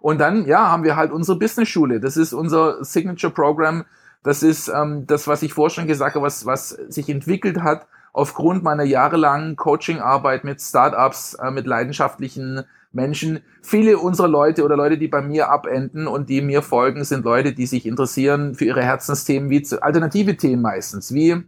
Und 0.00 0.18
dann, 0.18 0.46
ja, 0.46 0.70
haben 0.70 0.84
wir 0.84 0.96
halt 0.96 1.10
unsere 1.10 1.38
Business-Schule. 1.38 1.98
Das 1.98 2.16
ist 2.16 2.32
unser 2.32 2.84
Signature-Programm. 2.84 3.86
Das 4.22 4.42
ist 4.42 4.68
ähm, 4.68 5.06
das, 5.06 5.26
was 5.26 5.42
ich 5.42 5.52
vorher 5.52 5.74
schon 5.74 5.86
gesagt 5.86 6.14
habe, 6.14 6.24
was, 6.24 6.46
was 6.46 6.68
sich 6.68 7.08
entwickelt 7.08 7.62
hat 7.62 7.86
aufgrund 8.12 8.62
meiner 8.62 8.84
jahrelangen 8.84 9.56
Coaching-Arbeit 9.56 10.44
mit 10.44 10.60
Startups, 10.62 11.34
äh, 11.34 11.50
mit 11.50 11.66
leidenschaftlichen 11.66 12.62
Menschen. 12.94 13.40
Viele 13.62 13.98
unserer 13.98 14.28
Leute 14.28 14.64
oder 14.64 14.76
Leute, 14.76 14.98
die 14.98 15.08
bei 15.08 15.22
mir 15.22 15.50
abenden 15.50 16.06
und 16.06 16.28
die 16.28 16.40
mir 16.40 16.62
folgen, 16.62 17.04
sind 17.04 17.24
Leute, 17.24 17.52
die 17.52 17.66
sich 17.66 17.86
interessieren 17.86 18.54
für 18.54 18.64
ihre 18.64 18.82
Herzensthemen, 18.82 19.50
wie 19.50 19.62
zu, 19.62 19.82
alternative 19.82 20.36
Themen 20.36 20.62
meistens, 20.62 21.12
wie 21.12 21.42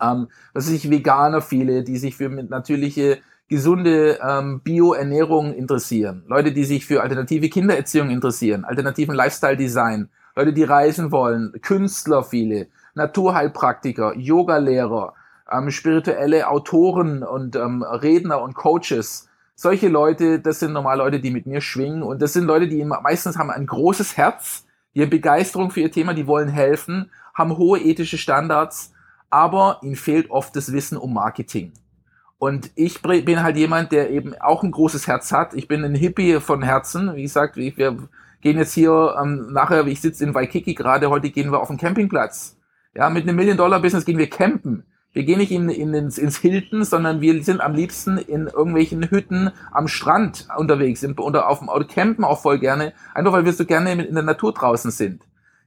ähm, 0.00 0.28
was 0.52 0.66
weiß 0.66 0.74
ich, 0.74 0.90
Veganer 0.90 1.40
viele, 1.40 1.82
die 1.82 1.98
sich 1.98 2.16
für 2.16 2.28
natürliche, 2.28 3.18
gesunde 3.48 4.18
ähm, 4.22 4.60
Bioernährung 4.60 5.54
interessieren, 5.54 6.24
Leute, 6.26 6.52
die 6.52 6.64
sich 6.64 6.84
für 6.84 7.02
alternative 7.02 7.48
Kindererziehung 7.48 8.10
interessieren, 8.10 8.64
alternativen 8.64 9.14
Lifestyle-Design, 9.14 10.10
Leute, 10.36 10.52
die 10.52 10.64
reisen 10.64 11.10
wollen, 11.10 11.52
Künstler 11.62 12.22
viele, 12.22 12.68
Naturheilpraktiker, 12.94 14.14
Yogalehrer, 14.16 15.14
ähm, 15.50 15.70
spirituelle 15.70 16.48
Autoren 16.48 17.22
und 17.22 17.56
ähm, 17.56 17.82
Redner 17.82 18.42
und 18.42 18.54
Coaches, 18.54 19.27
solche 19.58 19.88
Leute, 19.88 20.38
das 20.38 20.60
sind 20.60 20.72
normal 20.72 20.98
Leute, 20.98 21.18
die 21.18 21.32
mit 21.32 21.46
mir 21.46 21.60
schwingen 21.60 22.04
und 22.04 22.22
das 22.22 22.32
sind 22.32 22.44
Leute, 22.44 22.68
die 22.68 22.84
meistens 22.84 23.36
haben 23.36 23.50
ein 23.50 23.66
großes 23.66 24.16
Herz, 24.16 24.64
die 24.94 25.02
haben 25.02 25.10
Begeisterung 25.10 25.72
für 25.72 25.80
ihr 25.80 25.90
Thema, 25.90 26.14
die 26.14 26.28
wollen 26.28 26.48
helfen, 26.48 27.10
haben 27.34 27.58
hohe 27.58 27.80
ethische 27.80 28.18
Standards, 28.18 28.92
aber 29.30 29.80
ihnen 29.82 29.96
fehlt 29.96 30.30
oft 30.30 30.54
das 30.54 30.72
Wissen 30.72 30.96
um 30.96 31.12
Marketing. 31.12 31.72
Und 32.38 32.70
ich 32.76 33.02
bin 33.02 33.42
halt 33.42 33.56
jemand, 33.56 33.90
der 33.90 34.10
eben 34.10 34.32
auch 34.40 34.62
ein 34.62 34.70
großes 34.70 35.08
Herz 35.08 35.32
hat. 35.32 35.54
Ich 35.54 35.66
bin 35.66 35.84
ein 35.84 35.96
Hippie 35.96 36.38
von 36.38 36.62
Herzen. 36.62 37.16
Wie 37.16 37.22
gesagt, 37.22 37.56
wir 37.56 37.72
gehen 38.40 38.58
jetzt 38.58 38.74
hier 38.74 39.16
ähm, 39.20 39.52
nachher, 39.52 39.84
ich 39.88 40.00
sitze 40.00 40.22
in 40.22 40.36
Waikiki 40.36 40.74
gerade, 40.74 41.10
heute 41.10 41.30
gehen 41.30 41.50
wir 41.50 41.58
auf 41.58 41.66
den 41.66 41.78
Campingplatz. 41.78 42.56
Ja, 42.94 43.10
mit 43.10 43.24
einem 43.24 43.34
Million-Dollar-Business 43.34 44.04
gehen 44.04 44.18
wir 44.18 44.30
campen. 44.30 44.84
Wir 45.12 45.24
gehen 45.24 45.38
nicht 45.38 45.52
in, 45.52 45.70
in, 45.70 45.94
ins, 45.94 46.18
ins 46.18 46.36
Hilton, 46.36 46.84
sondern 46.84 47.20
wir 47.20 47.42
sind 47.42 47.62
am 47.62 47.74
liebsten 47.74 48.18
in 48.18 48.46
irgendwelchen 48.46 49.10
Hütten 49.10 49.50
am 49.72 49.88
Strand 49.88 50.46
unterwegs 50.56 51.00
sind, 51.00 51.18
oder 51.18 51.48
auf 51.48 51.60
dem 51.60 51.70
Auto 51.70 51.86
campen 51.86 52.24
auch 52.24 52.40
voll 52.40 52.58
gerne, 52.58 52.92
einfach 53.14 53.32
weil 53.32 53.44
wir 53.44 53.52
so 53.52 53.64
gerne 53.64 53.92
in 53.92 54.14
der 54.14 54.22
Natur 54.22 54.52
draußen 54.52 54.90
sind. 54.90 55.22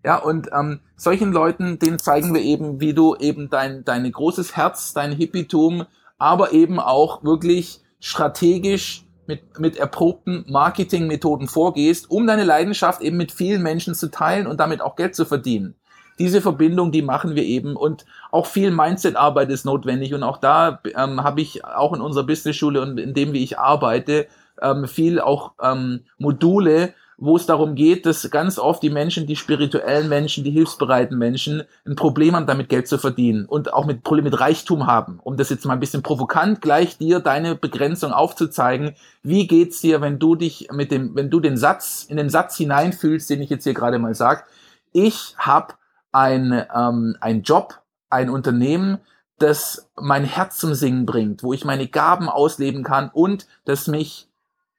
Ja, 0.06 0.16
und 0.18 0.50
ähm, 0.54 0.80
solchen 0.96 1.32
Leuten, 1.32 1.80
denen 1.80 2.00
zeigen 2.00 2.34
wir 2.34 2.42
eben, 2.42 2.80
wie 2.80 2.94
du 2.94 3.16
eben 3.16 3.50
dein, 3.50 3.84
dein 3.84 4.10
großes 4.12 4.56
Herz, 4.56 4.94
dein 4.94 5.12
Hippietum, 5.12 5.86
aber 6.18 6.54
eben 6.54 6.80
auch 6.80 7.24
wirklich 7.24 7.82
strategisch 8.00 9.06
mit, 9.28 9.60
mit 9.60 9.78
erprobten 9.78 10.46
Marketingmethoden 10.50 11.48
vorgehst, 11.48 12.10
um 12.10 12.26
deine 12.26 12.44
Leidenschaft 12.44 13.02
eben 13.02 13.18
mit 13.18 13.32
vielen 13.32 13.62
Menschen 13.62 13.96
zu 13.96 14.10
teilen 14.10 14.48
und 14.48 14.60
damit 14.60 14.82
auch 14.82 14.96
Geld 14.96 15.16
zu 15.16 15.26
verdienen 15.26 15.76
diese 16.22 16.40
Verbindung, 16.40 16.92
die 16.92 17.02
machen 17.02 17.36
wir 17.36 17.44
eben 17.44 17.76
und 17.76 18.06
auch 18.30 18.46
viel 18.46 18.70
Mindset-Arbeit 18.70 19.50
ist 19.50 19.66
notwendig 19.66 20.14
und 20.14 20.22
auch 20.22 20.38
da 20.38 20.80
ähm, 20.96 21.24
habe 21.24 21.42
ich 21.42 21.66
auch 21.66 21.94
in 21.94 22.02
unserer 22.02 22.26
Business-Schule 22.26 22.80
und 22.80 23.00
in 23.00 23.16
dem, 23.16 23.34
wie 23.34 23.44
ich 23.44 23.58
arbeite, 23.58 24.28
ähm, 24.62 24.88
viel 24.88 25.20
auch 25.20 25.54
ähm, 25.60 26.02
Module, 26.20 26.94
wo 27.18 27.36
es 27.36 27.48
darum 27.48 27.74
geht, 27.74 28.06
dass 28.06 28.30
ganz 28.30 28.60
oft 28.60 28.84
die 28.84 28.92
Menschen, 28.92 29.26
die 29.26 29.36
spirituellen 29.36 30.10
Menschen, 30.10 30.44
die 30.44 30.52
hilfsbereiten 30.52 31.18
Menschen 31.18 31.64
ein 31.88 31.96
Problem 31.96 32.36
haben, 32.36 32.46
damit 32.46 32.70
Geld 32.70 32.88
zu 32.88 33.00
verdienen 33.00 33.46
und 33.46 33.74
auch 33.74 33.88
mit 33.88 34.04
Problem 34.04 34.26
mit 34.26 34.40
Reichtum 34.40 34.86
haben. 34.86 35.20
Um 35.24 35.38
das 35.38 35.50
jetzt 35.50 35.66
mal 35.66 35.74
ein 35.74 35.80
bisschen 35.80 36.04
provokant 36.04 36.62
gleich 36.62 37.00
dir 37.00 37.20
deine 37.20 37.56
Begrenzung 37.56 38.12
aufzuzeigen. 38.12 38.94
Wie 39.24 39.48
geht's 39.48 39.82
dir, 39.82 40.02
wenn 40.02 40.20
du 40.20 40.36
dich 40.36 40.70
mit 40.72 40.92
dem, 40.92 41.16
wenn 41.16 41.32
du 41.32 41.40
den 41.40 41.58
Satz, 41.58 42.06
in 42.08 42.18
den 42.18 42.30
Satz 42.30 42.58
hineinfühlst, 42.58 43.28
den 43.28 43.42
ich 43.42 43.50
jetzt 43.50 43.64
hier 43.64 43.74
gerade 43.74 43.98
mal 43.98 44.14
sag, 44.14 44.46
ich 44.94 45.36
habe 45.40 45.74
ein, 46.12 46.66
ähm, 46.76 47.16
ein 47.20 47.44
Job, 47.44 47.82
ein 48.10 48.30
Unternehmen, 48.30 49.00
das 49.38 49.90
mein 50.00 50.24
Herz 50.24 50.58
zum 50.58 50.74
Singen 50.74 51.06
bringt, 51.06 51.44
wo 51.44 51.54
ich 51.54 51.66
meine 51.66 51.88
Gaben 51.88 52.30
ausleben 52.30 52.84
kann 52.84 53.10
und 53.12 53.48
das 53.66 53.88
mich, 53.88 54.28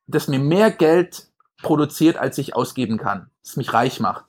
das 0.07 0.29
mir 0.29 0.39
mehr 0.39 0.71
Geld 0.71 1.29
produziert, 1.63 2.17
als 2.17 2.39
ich 2.39 2.55
ausgeben 2.55 2.99
kann, 2.99 3.31
das 3.43 3.57
mich 3.57 3.73
reich 3.73 4.01
macht. 4.01 4.25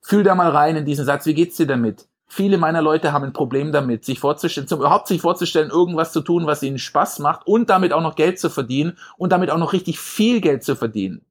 Fühl 0.00 0.22
da 0.22 0.34
mal 0.34 0.50
rein 0.50 0.76
in 0.76 0.84
diesen 0.84 1.04
Satz, 1.04 1.26
wie 1.26 1.34
geht's 1.34 1.56
dir 1.56 1.66
damit? 1.66 2.06
Viele 2.30 2.58
meiner 2.58 2.82
Leute 2.82 3.12
haben 3.12 3.24
ein 3.24 3.32
Problem 3.32 3.72
damit, 3.72 4.04
sich 4.04 4.20
vorzustellen, 4.20 4.68
zum, 4.68 4.80
überhaupt 4.80 5.08
sich 5.08 5.22
vorzustellen, 5.22 5.70
irgendwas 5.70 6.12
zu 6.12 6.20
tun, 6.20 6.46
was 6.46 6.62
ihnen 6.62 6.78
Spaß 6.78 7.20
macht 7.20 7.46
und 7.46 7.70
damit 7.70 7.92
auch 7.92 8.02
noch 8.02 8.16
Geld 8.16 8.38
zu 8.38 8.50
verdienen 8.50 8.98
und 9.16 9.32
damit 9.32 9.50
auch 9.50 9.58
noch 9.58 9.72
richtig 9.72 9.98
viel 9.98 10.40
Geld 10.40 10.62
zu 10.62 10.76
verdienen. 10.76 11.22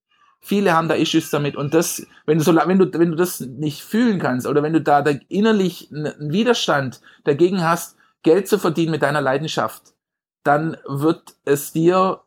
Viele 0.48 0.74
haben 0.74 0.88
da 0.88 0.96
Issues 0.96 1.30
damit 1.30 1.58
und 1.58 1.74
das, 1.74 2.08
wenn 2.26 2.38
du 2.38 2.44
so, 2.46 2.56
wenn 2.56 2.80
du, 2.80 2.90
wenn 2.94 3.12
du 3.12 3.18
das 3.18 3.42
nicht 3.42 3.84
fühlen 3.84 4.18
kannst 4.18 4.48
oder 4.48 4.64
wenn 4.64 4.72
du 4.72 4.80
da, 4.80 5.02
da 5.02 5.12
innerlich 5.28 5.90
einen 5.92 6.32
Widerstand 6.32 7.02
dagegen 7.26 7.66
hast, 7.66 7.98
Geld 8.24 8.48
zu 8.48 8.58
verdienen 8.58 8.92
mit 8.92 9.02
deiner 9.02 9.20
Leidenschaft, 9.20 9.94
dann 10.46 10.78
wird 10.86 11.36
es 11.44 11.74
dir 11.74 12.22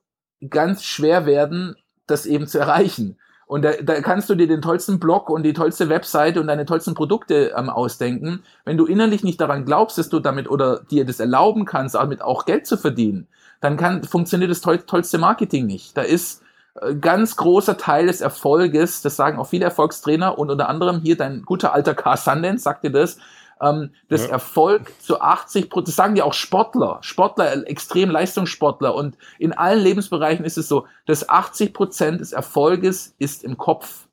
ganz 0.50 0.84
schwer 0.84 1.24
werden, 1.24 1.76
das 2.06 2.26
eben 2.26 2.46
zu 2.46 2.58
erreichen. 2.58 3.16
Und 3.46 3.62
da, 3.62 3.72
da 3.82 4.02
kannst 4.02 4.28
du 4.28 4.34
dir 4.34 4.46
den 4.46 4.60
tollsten 4.60 5.00
Blog 5.00 5.30
und 5.30 5.42
die 5.42 5.54
tollste 5.54 5.88
Webseite 5.88 6.42
und 6.42 6.46
deine 6.46 6.66
tollsten 6.66 6.92
Produkte 6.92 7.54
ähm, 7.56 7.70
ausdenken. 7.70 8.42
Wenn 8.66 8.76
du 8.76 8.84
innerlich 8.84 9.24
nicht 9.24 9.40
daran 9.40 9.64
glaubst, 9.64 9.96
dass 9.96 10.10
du 10.10 10.20
damit 10.20 10.50
oder 10.50 10.80
dir 10.90 11.06
das 11.06 11.20
erlauben 11.20 11.64
kannst, 11.64 11.94
damit 11.94 12.20
auch 12.20 12.44
Geld 12.44 12.66
zu 12.66 12.76
verdienen, 12.76 13.28
dann 13.62 13.78
kann, 13.78 14.04
funktioniert 14.04 14.50
das 14.50 14.60
toll, 14.60 14.78
tollste 14.78 15.16
Marketing 15.16 15.64
nicht. 15.64 15.96
Da 15.96 16.02
ist 16.02 16.42
ganz 17.00 17.36
großer 17.36 17.76
Teil 17.76 18.06
des 18.06 18.20
Erfolges, 18.20 19.02
das 19.02 19.16
sagen 19.16 19.38
auch 19.38 19.48
viele 19.48 19.64
Erfolgstrainer 19.64 20.38
und 20.38 20.50
unter 20.50 20.68
anderem 20.68 21.00
hier 21.00 21.16
dein 21.16 21.42
guter 21.42 21.72
alter 21.72 21.94
Car 21.94 22.16
Sundance 22.16 22.62
sagt 22.62 22.84
dir 22.84 22.92
das, 22.92 23.18
ähm, 23.60 23.90
das 24.08 24.26
ja. 24.26 24.32
Erfolg 24.32 24.92
zu 25.00 25.20
80 25.20 25.68
Prozent, 25.68 25.88
das 25.88 25.96
sagen 25.96 26.16
ja 26.16 26.24
auch 26.24 26.32
Sportler, 26.32 26.98
Sportler, 27.02 27.68
extrem 27.68 28.10
Leistungssportler 28.10 28.94
und 28.94 29.16
in 29.38 29.52
allen 29.52 29.80
Lebensbereichen 29.80 30.44
ist 30.44 30.58
es 30.58 30.68
so, 30.68 30.86
dass 31.06 31.28
80 31.28 31.74
Prozent 31.74 32.20
des 32.20 32.32
Erfolges 32.32 33.14
ist 33.18 33.44
im 33.44 33.56
Kopf. 33.56 34.06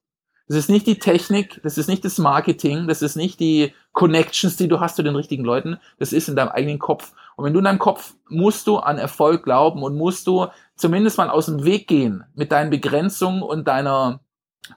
Das 0.47 0.55
ist 0.55 0.69
nicht 0.69 0.87
die 0.87 0.99
Technik, 0.99 1.59
das 1.63 1.77
ist 1.77 1.89
nicht 1.89 2.05
das 2.05 2.17
Marketing, 2.17 2.87
das 2.87 3.01
ist 3.01 3.17
nicht 3.17 3.39
die 3.39 3.73
Connections, 3.91 4.55
die 4.55 4.69
du 4.69 4.79
hast 4.79 4.95
zu 4.95 5.03
den 5.03 5.15
richtigen 5.15 5.43
Leuten, 5.43 5.77
das 5.99 6.13
ist 6.13 6.29
in 6.29 6.37
deinem 6.37 6.49
eigenen 6.49 6.79
Kopf. 6.79 7.11
Und 7.35 7.45
wenn 7.45 7.53
du 7.53 7.59
in 7.59 7.65
deinem 7.65 7.79
Kopf 7.79 8.13
musst 8.29 8.65
du 8.67 8.77
an 8.77 8.97
Erfolg 8.97 9.43
glauben 9.43 9.83
und 9.83 9.97
musst 9.97 10.25
du 10.25 10.47
zumindest 10.75 11.17
mal 11.17 11.29
aus 11.29 11.47
dem 11.47 11.65
Weg 11.65 11.87
gehen 11.87 12.23
mit 12.33 12.51
deinen 12.53 12.69
Begrenzungen 12.69 13.41
und 13.41 13.67
deiner 13.67 14.21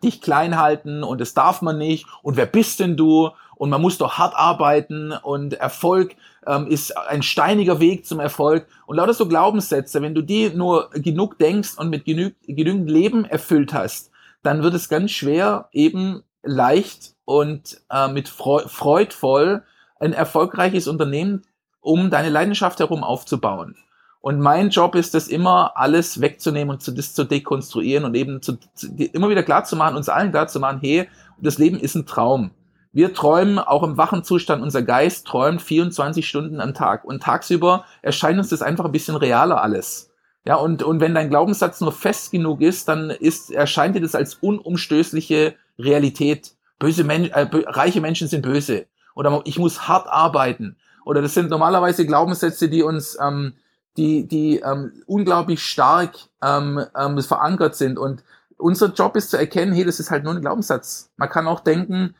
dich 0.02 0.20
klein 0.20 0.58
halten 0.58 1.04
und 1.04 1.20
das 1.20 1.34
darf 1.34 1.62
man 1.62 1.78
nicht 1.78 2.06
und 2.22 2.36
wer 2.36 2.46
bist 2.46 2.80
denn 2.80 2.96
du? 2.96 3.30
Und 3.56 3.68
man 3.68 3.82
muss 3.82 3.98
doch 3.98 4.16
hart 4.16 4.34
arbeiten 4.34 5.12
und 5.12 5.52
Erfolg 5.52 6.16
ähm, 6.46 6.66
ist 6.66 6.96
ein 6.96 7.22
steiniger 7.22 7.78
Weg 7.78 8.06
zum 8.06 8.18
Erfolg. 8.18 8.66
Und 8.86 8.96
lauter 8.96 9.12
so 9.12 9.28
Glaubenssätze, 9.28 10.00
wenn 10.00 10.14
du 10.14 10.22
die 10.22 10.48
nur 10.48 10.88
genug 10.94 11.38
denkst 11.38 11.76
und 11.76 11.90
mit 11.90 12.06
genü 12.06 12.32
genügend 12.46 12.88
Leben 12.88 13.26
erfüllt 13.26 13.74
hast, 13.74 14.09
dann 14.42 14.62
wird 14.62 14.74
es 14.74 14.88
ganz 14.88 15.10
schwer 15.10 15.68
eben 15.72 16.22
leicht 16.42 17.14
und 17.24 17.80
äh, 17.90 18.08
mit 18.08 18.28
Freu 18.28 18.62
freudvoll 18.66 19.62
ein 19.98 20.12
erfolgreiches 20.12 20.88
Unternehmen 20.88 21.42
um 21.80 22.10
deine 22.10 22.28
Leidenschaft 22.28 22.78
herum 22.78 23.04
aufzubauen. 23.04 23.76
Und 24.20 24.38
mein 24.38 24.68
Job 24.68 24.94
ist 24.94 25.14
es 25.14 25.28
immer, 25.28 25.72
alles 25.76 26.20
wegzunehmen 26.20 26.74
und 26.74 26.82
zu, 26.82 26.92
das 26.92 27.14
zu 27.14 27.24
dekonstruieren 27.24 28.04
und 28.04 28.14
eben 28.14 28.42
zu, 28.42 28.58
zu, 28.74 28.88
immer 28.94 29.30
wieder 29.30 29.42
klar 29.42 29.64
zu 29.64 29.76
machen, 29.76 29.96
uns 29.96 30.10
allen 30.10 30.30
klar 30.30 30.46
zu 30.46 30.60
machen, 30.60 30.80
hey, 30.82 31.08
das 31.40 31.56
Leben 31.56 31.78
ist 31.78 31.94
ein 31.94 32.04
Traum. 32.04 32.50
Wir 32.92 33.14
träumen 33.14 33.58
auch 33.58 33.82
im 33.82 33.96
wachen 33.96 34.24
Zustand, 34.24 34.62
unser 34.62 34.82
Geist 34.82 35.26
träumt 35.26 35.62
24 35.62 36.28
Stunden 36.28 36.60
am 36.60 36.74
Tag 36.74 37.04
und 37.04 37.22
tagsüber 37.22 37.86
erscheint 38.02 38.38
uns 38.38 38.50
das 38.50 38.62
einfach 38.62 38.84
ein 38.84 38.92
bisschen 38.92 39.16
realer 39.16 39.62
alles. 39.62 40.09
Ja, 40.44 40.56
und, 40.56 40.82
und 40.82 41.00
wenn 41.00 41.14
dein 41.14 41.28
Glaubenssatz 41.28 41.80
nur 41.80 41.92
fest 41.92 42.30
genug 42.30 42.62
ist, 42.62 42.88
dann 42.88 43.10
ist, 43.10 43.50
erscheint 43.50 43.94
dir 43.94 44.00
das 44.00 44.14
als 44.14 44.34
unumstößliche 44.34 45.54
Realität. 45.78 46.52
Böse 46.78 47.04
Menschen, 47.04 47.32
äh, 47.32 47.46
reiche 47.66 48.00
Menschen 48.00 48.26
sind 48.28 48.42
böse. 48.42 48.86
Oder 49.14 49.42
ich 49.44 49.58
muss 49.58 49.86
hart 49.86 50.08
arbeiten. 50.08 50.76
Oder 51.04 51.20
das 51.20 51.34
sind 51.34 51.50
normalerweise 51.50 52.06
Glaubenssätze, 52.06 52.70
die 52.70 52.82
uns, 52.82 53.18
ähm, 53.20 53.54
die, 53.96 54.26
die 54.26 54.60
ähm, 54.60 55.02
unglaublich 55.06 55.62
stark 55.62 56.14
ähm, 56.42 56.84
ähm, 56.98 57.20
verankert 57.20 57.74
sind. 57.74 57.98
Und 57.98 58.24
unser 58.56 58.92
Job 58.92 59.16
ist 59.16 59.30
zu 59.30 59.36
erkennen, 59.36 59.72
hey, 59.72 59.84
das 59.84 60.00
ist 60.00 60.10
halt 60.10 60.24
nur 60.24 60.34
ein 60.34 60.40
Glaubenssatz. 60.40 61.10
Man 61.16 61.28
kann 61.28 61.48
auch 61.48 61.60
denken, 61.60 62.14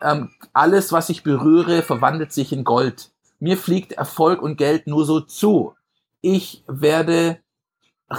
ähm, 0.00 0.30
alles, 0.52 0.92
was 0.92 1.08
ich 1.08 1.24
berühre, 1.24 1.82
verwandelt 1.82 2.32
sich 2.32 2.52
in 2.52 2.62
Gold. 2.62 3.10
Mir 3.40 3.56
fliegt 3.56 3.92
Erfolg 3.92 4.42
und 4.42 4.58
Geld 4.58 4.86
nur 4.86 5.04
so 5.04 5.20
zu. 5.20 5.74
Ich 6.20 6.62
werde 6.66 7.38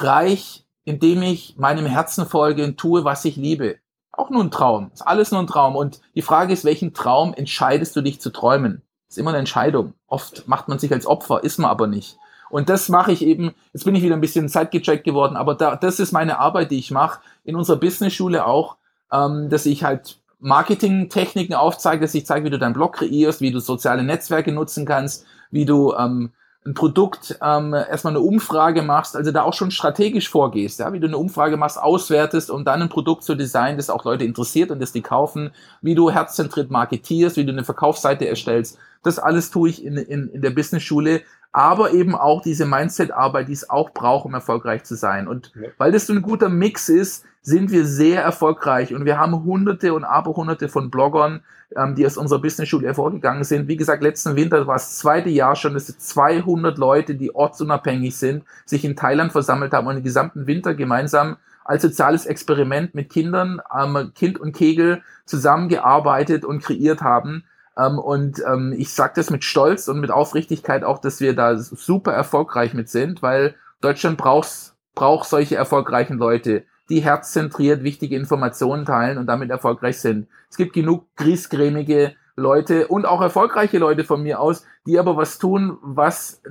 reich, 0.04 0.66
indem 0.84 1.22
ich 1.24 1.56
meinem 1.58 1.86
Herzen 1.86 2.26
folge 2.26 2.64
und 2.64 2.78
tue, 2.78 3.04
was 3.04 3.26
ich 3.26 3.36
liebe. 3.36 3.78
Auch 4.12 4.30
nur 4.30 4.44
ein 4.44 4.52
Traum. 4.52 4.92
Ist 4.94 5.02
alles 5.02 5.32
nur 5.32 5.42
ein 5.42 5.48
Traum. 5.48 5.76
Und 5.76 6.00
die 6.16 6.22
Frage 6.22 6.54
ist, 6.54 6.64
welchen 6.64 6.94
Traum 6.94 7.34
entscheidest 7.34 7.96
du 7.96 8.02
dich 8.02 8.22
zu 8.22 8.30
träumen? 8.30 8.82
Ist 9.10 9.18
immer 9.18 9.32
eine 9.32 9.40
Entscheidung. 9.40 9.94
Oft 10.08 10.48
macht 10.48 10.68
man 10.68 10.80
sich 10.80 10.92
als 10.92 11.06
Opfer, 11.06 11.44
ist 11.44 11.58
man 11.58 11.70
aber 11.70 11.88
nicht. 11.88 12.18
Und 12.50 12.70
das 12.70 12.90
mache 12.90 13.12
ich 13.12 13.26
eben, 13.26 13.54
jetzt 13.74 13.84
bin 13.86 13.96
ich 13.96 14.04
wieder 14.04 14.16
ein 14.16 14.22
bisschen 14.22 14.48
zeitgecheckt 14.48 15.04
geworden, 15.04 15.36
aber 15.36 15.56
da, 15.56 15.76
das 15.76 16.00
ist 16.00 16.12
meine 16.12 16.40
Arbeit, 16.40 16.72
die 16.72 16.78
ich 16.78 16.92
mache, 16.92 17.20
in 17.44 17.56
unserer 17.56 17.78
Business-Schule 17.78 18.46
auch, 18.46 18.78
ähm, 19.12 19.50
dass 19.50 19.66
ich 19.66 19.84
halt 19.84 20.20
Marketing-Techniken 20.40 21.56
aufzeige, 21.56 22.02
dass 22.02 22.14
ich 22.14 22.26
zeige, 22.26 22.46
wie 22.46 22.50
du 22.52 22.60
deinen 22.60 22.74
Blog 22.74 22.94
kreierst, 22.94 23.42
wie 23.42 23.52
du 23.52 23.60
soziale 23.60 24.04
Netzwerke 24.04 24.52
nutzen 24.52 24.86
kannst, 24.86 25.26
wie 25.50 25.66
du 25.66 25.94
ähm, 25.96 26.32
ein 26.66 26.74
Produkt 26.74 27.38
ähm, 27.44 27.74
erstmal 27.74 28.14
eine 28.14 28.22
Umfrage 28.22 28.82
machst, 28.82 29.16
also 29.16 29.32
da 29.32 29.44
auch 29.44 29.54
schon 29.54 29.70
strategisch 29.70 30.30
vorgehst, 30.30 30.80
ja, 30.80 30.92
wie 30.94 31.00
du 31.00 31.06
eine 31.06 31.18
Umfrage 31.18 31.58
machst, 31.58 31.80
auswertest, 31.80 32.50
um 32.50 32.66
dann 32.66 32.82
ein 32.82 32.90
Produkt 32.90 33.24
zu 33.24 33.36
designen, 33.36 33.78
das 33.78 33.92
auch 33.92 34.04
Leute 34.04 34.24
interessiert 34.24 34.72
und 34.72 34.80
das 34.80 34.92
die 34.92 35.04
kaufen, 35.04 35.52
wie 35.82 35.94
du 35.94 36.10
herzzentriert 36.10 36.72
marketierst, 36.72 37.38
wie 37.38 37.46
du 37.46 37.52
eine 37.52 37.64
Verkaufsseite 37.64 38.28
erstellst. 38.28 38.80
Das 39.06 39.20
alles 39.20 39.52
tue 39.52 39.70
ich 39.70 39.84
in, 39.84 39.98
in, 39.98 40.30
in 40.30 40.42
der 40.42 40.50
Business-Schule, 40.50 41.22
aber 41.52 41.92
eben 41.92 42.16
auch 42.16 42.42
diese 42.42 42.66
Mindset-Arbeit, 42.66 43.48
die 43.48 43.54
es 43.54 43.70
auch 43.70 43.92
braucht, 43.92 44.26
um 44.26 44.34
erfolgreich 44.34 44.84
zu 44.84 44.96
sein. 44.96 45.28
Und 45.28 45.54
ja. 45.56 45.70
weil 45.78 45.92
das 45.92 46.08
so 46.08 46.14
ein 46.14 46.22
guter 46.22 46.50
Mix 46.50 46.90
ist, 46.90 47.24
sind 47.42 47.72
wir 47.72 47.86
sehr 47.86 48.24
erfolgreich 48.24 48.94
und 48.94 49.06
wir 49.06 49.20
haben 49.20 49.44
hunderte 49.44 49.94
und 49.94 50.04
aberhunderte 50.04 50.68
von 50.68 50.90
Bloggern, 50.90 51.44
ähm, 51.76 51.94
die 51.94 52.06
aus 52.06 52.18
unserer 52.18 52.42
Business-Schule 52.42 52.88
hervorgegangen 52.88 53.44
sind. 53.44 53.68
Wie 53.68 53.78
gesagt, 53.78 54.02
letzten 54.02 54.36
Winter 54.36 54.66
war 54.66 54.76
das 54.76 54.98
zweite 54.98 55.30
Jahr 55.30 55.56
schon, 55.56 55.76
dass 55.76 55.86
200 55.86 56.78
Leute, 56.78 57.16
die 57.16 57.34
ortsunabhängig 57.34 58.18
sind, 58.18 58.44
sich 58.66 58.84
in 58.84 58.96
Thailand 58.96 59.32
versammelt 59.32 59.74
haben 59.74 59.88
und 59.88 59.96
den 59.96 60.04
gesamten 60.04 60.48
Winter 60.48 60.74
gemeinsam 60.74 61.38
als 61.64 61.84
soziales 61.84 62.26
Experiment 62.26 62.96
mit 62.96 63.10
Kindern, 63.10 63.62
ähm, 63.74 64.12
Kind 64.16 64.40
und 64.40 64.54
Kegel 64.54 65.04
zusammengearbeitet 65.26 66.44
und 66.44 66.64
kreiert 66.64 67.02
haben 67.02 67.44
ähm, 67.78 68.00
und 68.00 68.42
ähm, 68.48 68.74
ich 68.78 68.94
sage 68.94 69.14
das 69.16 69.30
mit 69.30 69.44
Stolz 69.44 69.88
und 69.88 70.00
mit 70.00 70.12
Aufrichtigkeit 70.12 70.84
auch, 70.84 71.00
dass 71.00 71.20
wir 71.20 71.36
da 71.36 71.58
super 71.58 72.14
erfolgreich 72.14 72.74
mit 72.74 72.90
sind, 72.90 73.22
weil 73.22 73.56
Deutschland 73.82 74.18
braucht, 74.18 74.74
braucht 74.94 75.30
solche 75.30 75.56
erfolgreichen 75.56 76.18
Leute, 76.18 76.64
die 76.90 77.02
herzzentriert 77.02 77.84
wichtige 77.84 78.16
Informationen 78.16 78.86
teilen 78.86 79.18
und 79.18 79.28
damit 79.28 79.50
erfolgreich 79.50 80.00
sind. 80.00 80.28
Es 80.50 80.58
gibt 80.58 80.74
genug 80.74 81.08
griesgrämige 81.16 82.16
Leute 82.36 82.88
und 82.88 83.06
auch 83.06 83.22
erfolgreiche 83.22 83.78
Leute 83.78 84.04
von 84.04 84.22
mir 84.22 84.40
aus, 84.40 84.66
die 84.86 85.00
aber 85.00 85.18
was 85.18 85.40
tun, 85.40 85.78
was 85.82 86.42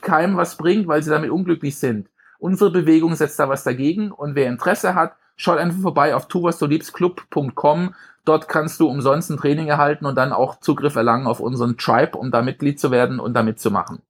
keinem 0.00 0.36
was 0.36 0.56
bringt, 0.56 0.88
weil 0.88 1.02
sie 1.02 1.10
damit 1.10 1.30
unglücklich 1.30 1.78
sind. 1.78 2.08
Unsere 2.38 2.70
Bewegung 2.70 3.14
setzt 3.14 3.38
da 3.38 3.48
was 3.48 3.64
dagegen 3.64 4.10
und 4.10 4.34
wer 4.34 4.48
Interesse 4.48 4.94
hat, 4.94 5.14
schaut 5.36 5.58
einfach 5.58 5.80
vorbei 5.80 6.14
auf 6.14 6.26
tuwasduliebsclub.com. 6.26 7.94
Dort 8.24 8.48
kannst 8.48 8.78
du 8.78 8.88
umsonst 8.88 9.30
ein 9.30 9.36
Training 9.36 9.68
erhalten 9.68 10.06
und 10.06 10.14
dann 10.14 10.32
auch 10.32 10.60
Zugriff 10.60 10.94
erlangen 10.94 11.26
auf 11.26 11.40
unseren 11.40 11.76
Tribe, 11.76 12.16
um 12.16 12.30
da 12.30 12.42
Mitglied 12.42 12.78
zu 12.78 12.90
werden 12.90 13.18
und 13.18 13.34
da 13.34 13.42
mitzumachen. 13.42 14.00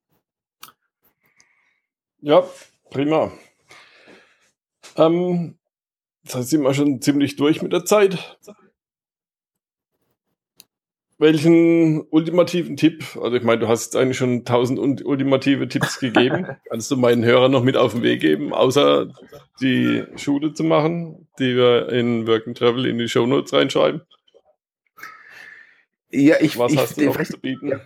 Ja, 2.21 2.43
prima. 2.91 3.31
Ähm, 4.95 5.57
das 6.23 6.49
sind 6.49 6.61
wir 6.61 6.73
schon 6.73 7.01
ziemlich 7.01 7.35
durch 7.35 7.61
mit 7.61 7.73
der 7.73 7.85
Zeit. 7.85 8.37
Welchen 11.23 12.05
ultimativen 12.09 12.75
Tipp, 12.75 13.15
also 13.15 13.37
ich 13.37 13.43
meine, 13.43 13.61
du 13.61 13.69
hast 13.69 13.95
eigentlich 13.95 14.17
schon 14.17 14.43
tausend 14.43 14.77
ultimative 15.05 15.69
Tipps 15.69 15.97
gegeben, 15.97 16.47
kannst 16.69 16.91
du 16.91 16.97
meinen 16.97 17.23
Hörern 17.23 17.49
noch 17.49 17.63
mit 17.63 17.77
auf 17.77 17.93
den 17.93 18.03
Weg 18.03 18.19
geben, 18.19 18.53
außer 18.53 19.07
die 19.61 20.03
Schule 20.17 20.53
zu 20.53 20.65
machen, 20.65 21.29
die 21.39 21.55
wir 21.55 21.87
in 21.87 22.27
Work 22.27 22.45
and 22.47 22.57
Travel 22.57 22.85
in 22.85 22.97
die 22.97 23.07
Show 23.07 23.25
Notes 23.25 23.53
reinschreiben? 23.53 24.01
Ja, 26.11 26.35
ich, 26.41 26.57
Was 26.59 26.73
ich, 26.73 26.77
hast 26.77 26.97
du 26.97 27.05
noch 27.05 27.23
zu 27.23 27.39
bieten? 27.39 27.69
Ja, 27.69 27.79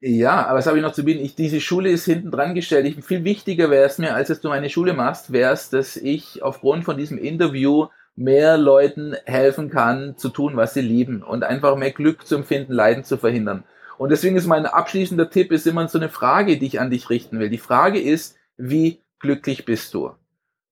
ja, 0.00 0.46
aber 0.46 0.58
was 0.58 0.66
habe 0.66 0.76
ich 0.76 0.82
noch 0.82 0.92
zu 0.92 1.02
bieten? 1.02 1.24
Ich, 1.24 1.34
diese 1.34 1.62
Schule 1.62 1.88
ist 1.88 2.04
hinten 2.04 2.30
dran 2.30 2.54
gestellt. 2.54 2.84
Ich, 2.84 3.02
viel 3.02 3.24
wichtiger 3.24 3.70
wäre 3.70 3.86
es 3.86 3.96
mir, 3.96 4.14
als 4.14 4.28
dass 4.28 4.42
du 4.42 4.48
meine 4.48 4.68
Schule 4.68 4.92
machst, 4.92 5.32
wäre 5.32 5.54
es, 5.54 5.70
dass 5.70 5.96
ich 5.96 6.42
aufgrund 6.42 6.84
von 6.84 6.98
diesem 6.98 7.16
Interview 7.16 7.86
mehr 8.16 8.56
Leuten 8.56 9.14
helfen 9.26 9.70
kann, 9.70 10.16
zu 10.16 10.30
tun, 10.30 10.56
was 10.56 10.74
sie 10.74 10.80
lieben 10.80 11.22
und 11.22 11.44
einfach 11.44 11.76
mehr 11.76 11.92
Glück 11.92 12.26
zu 12.26 12.36
empfinden, 12.36 12.72
Leiden 12.72 13.04
zu 13.04 13.18
verhindern. 13.18 13.64
Und 13.98 14.10
deswegen 14.10 14.36
ist 14.36 14.46
mein 14.46 14.66
abschließender 14.66 15.30
Tipp 15.30 15.52
ist 15.52 15.66
immer 15.66 15.86
so 15.88 15.98
eine 15.98 16.08
Frage, 16.08 16.58
die 16.58 16.66
ich 16.66 16.80
an 16.80 16.90
dich 16.90 17.10
richten 17.10 17.38
will. 17.38 17.50
Die 17.50 17.58
Frage 17.58 18.00
ist, 18.00 18.36
wie 18.56 19.00
glücklich 19.20 19.64
bist 19.64 19.94
du? 19.94 20.12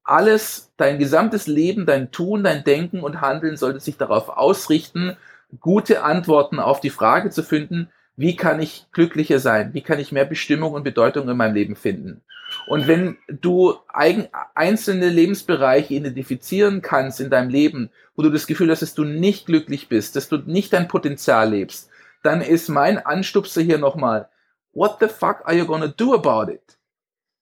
Alles, 0.02 0.72
dein 0.76 0.98
gesamtes 0.98 1.46
Leben, 1.46 1.86
dein 1.86 2.10
Tun, 2.10 2.44
dein 2.44 2.64
Denken 2.64 3.00
und 3.00 3.20
Handeln 3.20 3.56
sollte 3.56 3.80
sich 3.80 3.96
darauf 3.96 4.28
ausrichten, 4.28 5.16
gute 5.60 6.02
Antworten 6.02 6.58
auf 6.58 6.80
die 6.80 6.90
Frage 6.90 7.30
zu 7.30 7.42
finden, 7.42 7.88
wie 8.16 8.36
kann 8.36 8.60
ich 8.60 8.86
glücklicher 8.92 9.38
sein? 9.38 9.74
Wie 9.74 9.80
kann 9.80 9.98
ich 9.98 10.12
mehr 10.12 10.24
Bestimmung 10.24 10.72
und 10.72 10.84
Bedeutung 10.84 11.28
in 11.28 11.36
meinem 11.36 11.54
Leben 11.54 11.76
finden? 11.76 12.22
Und 12.66 12.86
wenn 12.88 13.18
du 13.28 13.74
eigen, 13.88 14.28
einzelne 14.54 15.08
Lebensbereiche 15.08 15.94
identifizieren 15.94 16.82
kannst 16.82 17.20
in 17.20 17.30
deinem 17.30 17.50
Leben, 17.50 17.90
wo 18.16 18.22
du 18.22 18.30
das 18.30 18.46
Gefühl 18.46 18.70
hast, 18.70 18.82
dass 18.82 18.94
du 18.94 19.04
nicht 19.04 19.46
glücklich 19.46 19.88
bist, 19.88 20.16
dass 20.16 20.28
du 20.28 20.38
nicht 20.38 20.72
dein 20.72 20.88
Potenzial 20.88 21.50
lebst, 21.50 21.90
dann 22.22 22.40
ist 22.40 22.68
mein 22.68 22.98
Anstupser 22.98 23.60
hier 23.60 23.78
nochmal, 23.78 24.28
what 24.72 24.96
the 25.00 25.08
fuck 25.08 25.42
are 25.44 25.54
you 25.54 25.66
gonna 25.66 25.88
do 25.88 26.14
about 26.14 26.50
it? 26.50 26.78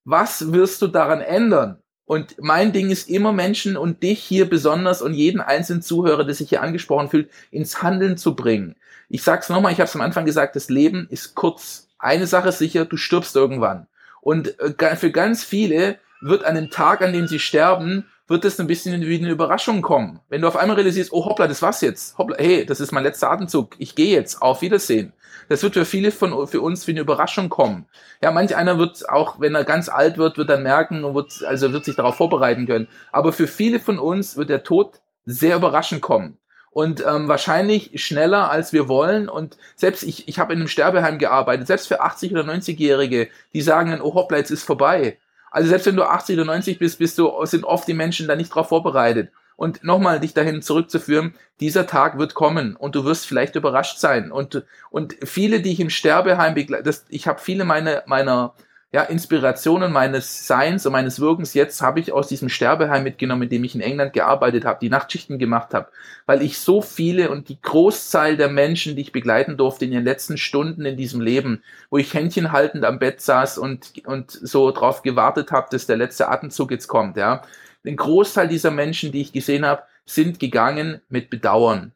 Was 0.05 0.53
wirst 0.53 0.83
du 0.83 0.89
daran 0.89 1.21
ändern? 1.21 1.79
Und 2.05 2.35
mein 2.41 2.73
Ding 2.73 2.91
ist 2.91 3.09
immer 3.09 3.33
Menschen 3.33 3.77
und 3.77 4.03
dich 4.03 4.23
hier 4.23 4.51
besonders 4.51 5.03
und 5.03 5.15
jeden 5.15 5.41
einzelnen 5.41 5.83
Zuhörer, 5.83 6.25
der 6.25 6.35
sich 6.35 6.49
hier 6.49 6.63
angesprochen 6.63 7.09
fühlt, 7.09 7.31
ins 7.51 7.83
Handeln 7.83 8.17
zu 8.17 8.35
bringen. 8.35 8.75
Ich 9.09 9.23
sag's 9.23 9.49
nochmal, 9.49 9.73
ich 9.73 9.79
habe 9.79 9.87
es 9.87 9.95
am 9.95 10.01
Anfang 10.01 10.25
gesagt, 10.25 10.57
das 10.57 10.69
Leben 10.69 11.07
ist 11.11 11.35
kurz. 11.35 11.89
Eine 11.99 12.27
Sache 12.27 12.49
ist 12.49 12.59
sicher, 12.59 12.85
du 12.85 12.97
stirbst 12.97 13.37
irgendwann. 13.37 13.87
Und 14.23 14.59
äh, 14.61 14.97
für 14.97 15.11
ganz 15.11 15.45
viele 15.45 15.99
wird 16.21 16.45
an 16.45 16.55
dem 16.55 16.71
Tag, 16.71 17.03
an 17.03 17.13
dem 17.13 17.27
sie 17.27 17.41
sterben, 17.41 18.07
wird 18.29 18.45
es 18.45 18.59
ein 18.59 18.69
bisschen 18.69 19.03
wie 19.03 19.19
eine 19.19 19.31
Überraschung 19.31 19.83
kommen. 19.83 20.21
Wenn 20.29 20.41
du 20.41 20.49
auf 20.49 20.57
einmal 20.57 20.77
realisierst, 20.77 21.13
oh 21.13 21.27
hoppla, 21.27 21.49
das 21.49 21.61
war's 21.61 21.81
jetzt. 21.81 22.17
Hoppla, 22.17 22.37
hey, 22.39 22.65
das 22.65 22.81
ist 22.81 22.93
mein 22.93 23.03
letzter 23.03 23.31
Atemzug. 23.31 23.75
Ich 23.79 23.97
gehe 23.97 24.15
jetzt. 24.15 24.41
Auf 24.41 24.63
Wiedersehen. 24.63 25.13
Das 25.49 25.63
wird 25.65 25.75
für 25.75 25.85
viele 25.85 26.13
von 26.13 26.47
für 26.47 26.61
uns 26.61 26.87
wie 26.87 26.93
eine 26.93 27.01
Überraschung 27.01 27.49
kommen. 27.49 27.87
Ja, 28.23 28.31
manch 28.31 28.55
einer 28.55 28.79
wird 28.79 29.09
auch, 29.09 29.41
wenn 29.41 29.57
er 29.57 29.65
ganz 29.65 29.89
alt 29.89 30.19
wird, 30.19 30.39
wird 30.39 30.49
dann 30.49 30.63
merken 30.63 31.05
und 31.05 31.15
wird, 31.17 31.43
also 31.45 31.73
wird 31.73 31.85
sich 31.85 31.97
darauf 31.97 32.15
vorbereiten 32.15 32.67
können. 32.67 32.87
Aber 33.11 33.33
für 33.33 33.49
viele 33.49 33.81
von 33.81 33.99
uns 33.99 34.37
wird 34.37 34.51
der 34.51 34.63
Tod 34.63 35.01
sehr 35.27 35.57
überraschend 35.57 36.01
kommen 36.01 36.39
und 36.73 37.05
ähm, 37.07 37.29
wahrscheinlich 37.29 38.03
schneller 38.03 38.51
als 38.51 38.73
wir 38.73 38.89
wollen. 38.89 39.29
Und 39.29 39.57
selbst 39.77 40.03
ich, 40.03 40.27
ich 40.27 40.39
habe 40.39 40.53
in 40.55 40.61
einem 40.61 40.69
Sterbeheim 40.69 41.19
gearbeitet, 41.19 41.67
selbst 41.67 41.87
für 41.87 42.01
80 42.01 42.33
oder 42.33 42.43
90-Jährige, 42.43 43.29
die 43.53 43.63
sagen 43.63 43.91
dann, 43.91 44.01
oh 44.01 44.15
hoppla, 44.15 44.39
jetzt 44.39 44.51
ist 44.51 44.65
vorbei. 44.65 45.19
Also 45.51 45.69
selbst 45.69 45.87
wenn 45.87 45.97
du 45.97 46.05
80 46.05 46.37
oder 46.37 46.47
90 46.47 46.79
bist, 46.79 46.99
bist 46.99 47.19
du, 47.19 47.31
sind 47.45 47.65
oft 47.65 47.87
die 47.87 47.95
Menschen 47.95 48.27
da 48.27 48.37
nicht 48.37 48.55
drauf 48.55 48.69
vorbereitet. 48.69 49.31
Und 49.55 49.85
nochmal 49.85 50.19
dich 50.19 50.33
dahin 50.33 50.63
zurückzuführen, 50.63 51.35
dieser 51.61 51.87
Tag 51.87 52.19
wird 52.19 52.33
kommen 52.33 52.75
und 52.75 52.95
du 52.95 53.05
wirst 53.05 53.27
vielleicht 53.27 53.55
überrascht 53.55 53.99
sein. 53.99 54.33
Und, 54.33 54.65
und 54.91 55.15
viele, 55.23 55.61
die 55.61 55.73
ich 55.73 55.81
im 55.81 55.91
Sterbeheim 55.91 56.55
begleite, 56.55 56.91
ich 57.11 57.29
habe 57.29 57.39
viele 57.39 57.65
meiner, 57.65 58.03
meiner 58.07 58.55
ja, 58.95 59.03
Inspirationen 59.05 59.91
meines 59.91 60.47
Seins 60.47 60.85
und 60.85 60.93
meines 60.93 61.19
Wirkens 61.19 61.55
jetzt 61.55 61.81
habe 61.81 61.99
ich 61.99 62.13
aus 62.13 62.29
diesem 62.29 62.51
Sterbeheim 62.51 63.03
mitgenommen, 63.03 63.41
mit 63.41 63.51
dem 63.51 63.65
ich 63.65 63.75
in 63.75 63.81
England 63.81 64.13
gearbeitet 64.13 64.67
habe, 64.67 64.81
die 64.83 64.91
Nachtschichten 64.91 65.39
gemacht 65.39 65.73
habe, 65.73 65.89
weil 66.27 66.43
ich 66.43 66.59
so 66.59 66.83
viele 66.83 67.31
und 67.31 67.49
die 67.49 67.59
Großzahl 67.61 68.37
der 68.37 68.51
Menschen, 68.51 68.95
die 68.95 69.01
ich 69.01 69.13
begleiten 69.13 69.57
durfte 69.57 69.87
in 69.87 69.93
den 69.93 70.05
letzten 70.05 70.37
Stunden 70.37 70.85
in 70.85 70.99
diesem 70.99 71.23
Leben, 71.23 71.63
wo 71.89 71.97
ich 71.97 72.13
Händchen 72.13 72.53
haltend 72.53 72.85
am 72.85 72.99
Bett 72.99 73.23
saß 73.23 73.57
und, 73.57 73.93
und 74.05 74.31
so 74.31 74.71
drauf 74.71 75.01
gewartet 75.01 75.53
habe, 75.53 75.69
dass 75.71 75.87
der 75.87 75.97
letzte 75.97 76.29
Atemzug 76.29 76.71
jetzt 76.71 76.87
kommt, 76.87 77.17
ja. 77.17 77.43
Den 77.85 77.97
Großteil 77.97 78.47
dieser 78.47 78.71
Menschen, 78.71 79.11
die 79.11 79.23
ich 79.23 79.33
gesehen 79.33 79.65
habe, 79.65 79.83
sind 80.05 80.39
gegangen 80.39 81.01
mit 81.09 81.31
Bedauern. 81.31 81.93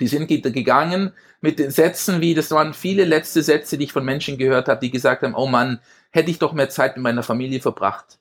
Die 0.00 0.08
sind 0.08 0.26
gegangen 0.26 1.12
mit 1.40 1.58
den 1.58 1.70
Sätzen 1.70 2.20
wie, 2.20 2.34
das 2.34 2.50
waren 2.50 2.74
viele 2.74 3.04
letzte 3.04 3.42
Sätze, 3.42 3.78
die 3.78 3.84
ich 3.84 3.92
von 3.92 4.04
Menschen 4.04 4.36
gehört 4.36 4.68
habe, 4.68 4.80
die 4.80 4.90
gesagt 4.90 5.22
haben, 5.22 5.34
oh 5.34 5.46
Mann, 5.46 5.80
hätte 6.16 6.30
ich 6.30 6.38
doch 6.38 6.52
mehr 6.52 6.70
Zeit 6.70 6.96
mit 6.96 7.04
meiner 7.04 7.22
Familie 7.22 7.60
verbracht. 7.60 8.18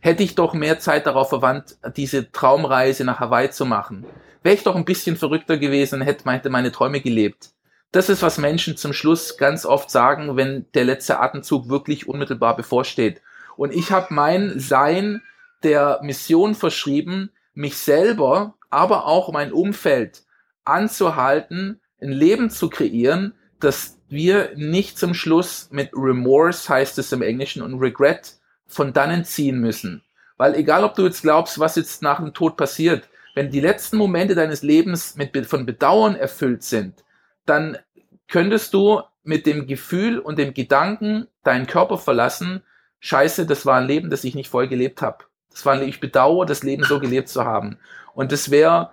Hätte 0.00 0.22
ich 0.22 0.34
doch 0.34 0.54
mehr 0.54 0.78
Zeit 0.80 1.06
darauf 1.06 1.28
verwandt, 1.28 1.76
diese 1.96 2.32
Traumreise 2.32 3.04
nach 3.04 3.20
Hawaii 3.20 3.50
zu 3.50 3.66
machen. 3.66 4.06
Wäre 4.42 4.54
ich 4.54 4.62
doch 4.62 4.74
ein 4.74 4.86
bisschen 4.86 5.16
verrückter 5.16 5.58
gewesen, 5.58 6.00
hätte 6.00 6.24
meine 6.24 6.72
Träume 6.72 7.02
gelebt. 7.02 7.50
Das 7.92 8.08
ist, 8.08 8.22
was 8.22 8.38
Menschen 8.38 8.78
zum 8.78 8.94
Schluss 8.94 9.36
ganz 9.36 9.66
oft 9.66 9.90
sagen, 9.90 10.36
wenn 10.36 10.64
der 10.72 10.84
letzte 10.84 11.20
Atemzug 11.20 11.68
wirklich 11.68 12.08
unmittelbar 12.08 12.56
bevorsteht. 12.56 13.20
Und 13.56 13.74
ich 13.74 13.92
habe 13.92 14.14
mein 14.14 14.58
Sein 14.58 15.22
der 15.62 16.00
Mission 16.02 16.54
verschrieben, 16.54 17.32
mich 17.52 17.76
selber, 17.76 18.54
aber 18.70 19.04
auch 19.04 19.30
mein 19.30 19.52
Umfeld 19.52 20.22
anzuhalten, 20.64 21.80
ein 22.00 22.12
Leben 22.12 22.48
zu 22.48 22.70
kreieren, 22.70 23.34
das 23.58 23.99
wir 24.10 24.52
nicht 24.56 24.98
zum 24.98 25.14
Schluss 25.14 25.68
mit 25.70 25.90
Remorse, 25.94 26.68
heißt 26.68 26.98
es 26.98 27.12
im 27.12 27.22
Englischen, 27.22 27.62
und 27.62 27.78
Regret 27.78 28.34
von 28.66 28.92
dannen 28.92 29.24
ziehen 29.24 29.60
müssen. 29.60 30.02
Weil 30.36 30.54
egal, 30.54 30.84
ob 30.84 30.94
du 30.94 31.04
jetzt 31.04 31.22
glaubst, 31.22 31.58
was 31.58 31.76
jetzt 31.76 32.02
nach 32.02 32.18
dem 32.18 32.32
Tod 32.32 32.56
passiert, 32.56 33.08
wenn 33.34 33.50
die 33.50 33.60
letzten 33.60 33.96
Momente 33.96 34.34
deines 34.34 34.62
Lebens 34.62 35.16
mit, 35.16 35.46
von 35.46 35.66
Bedauern 35.66 36.16
erfüllt 36.16 36.62
sind, 36.62 37.04
dann 37.46 37.78
könntest 38.28 38.74
du 38.74 39.02
mit 39.22 39.46
dem 39.46 39.66
Gefühl 39.66 40.18
und 40.18 40.38
dem 40.38 40.54
Gedanken 40.54 41.26
deinen 41.42 41.66
Körper 41.66 41.98
verlassen, 41.98 42.62
scheiße, 43.00 43.46
das 43.46 43.66
war 43.66 43.78
ein 43.78 43.86
Leben, 43.86 44.10
das 44.10 44.24
ich 44.24 44.34
nicht 44.34 44.48
voll 44.48 44.68
gelebt 44.68 45.02
habe. 45.02 45.24
Das 45.50 45.66
war, 45.66 45.80
ich 45.82 46.00
bedauere, 46.00 46.46
das 46.46 46.62
Leben 46.62 46.84
so 46.84 47.00
gelebt 47.00 47.28
zu 47.28 47.44
haben. 47.44 47.78
Und 48.14 48.32
das 48.32 48.50
wäre 48.50 48.92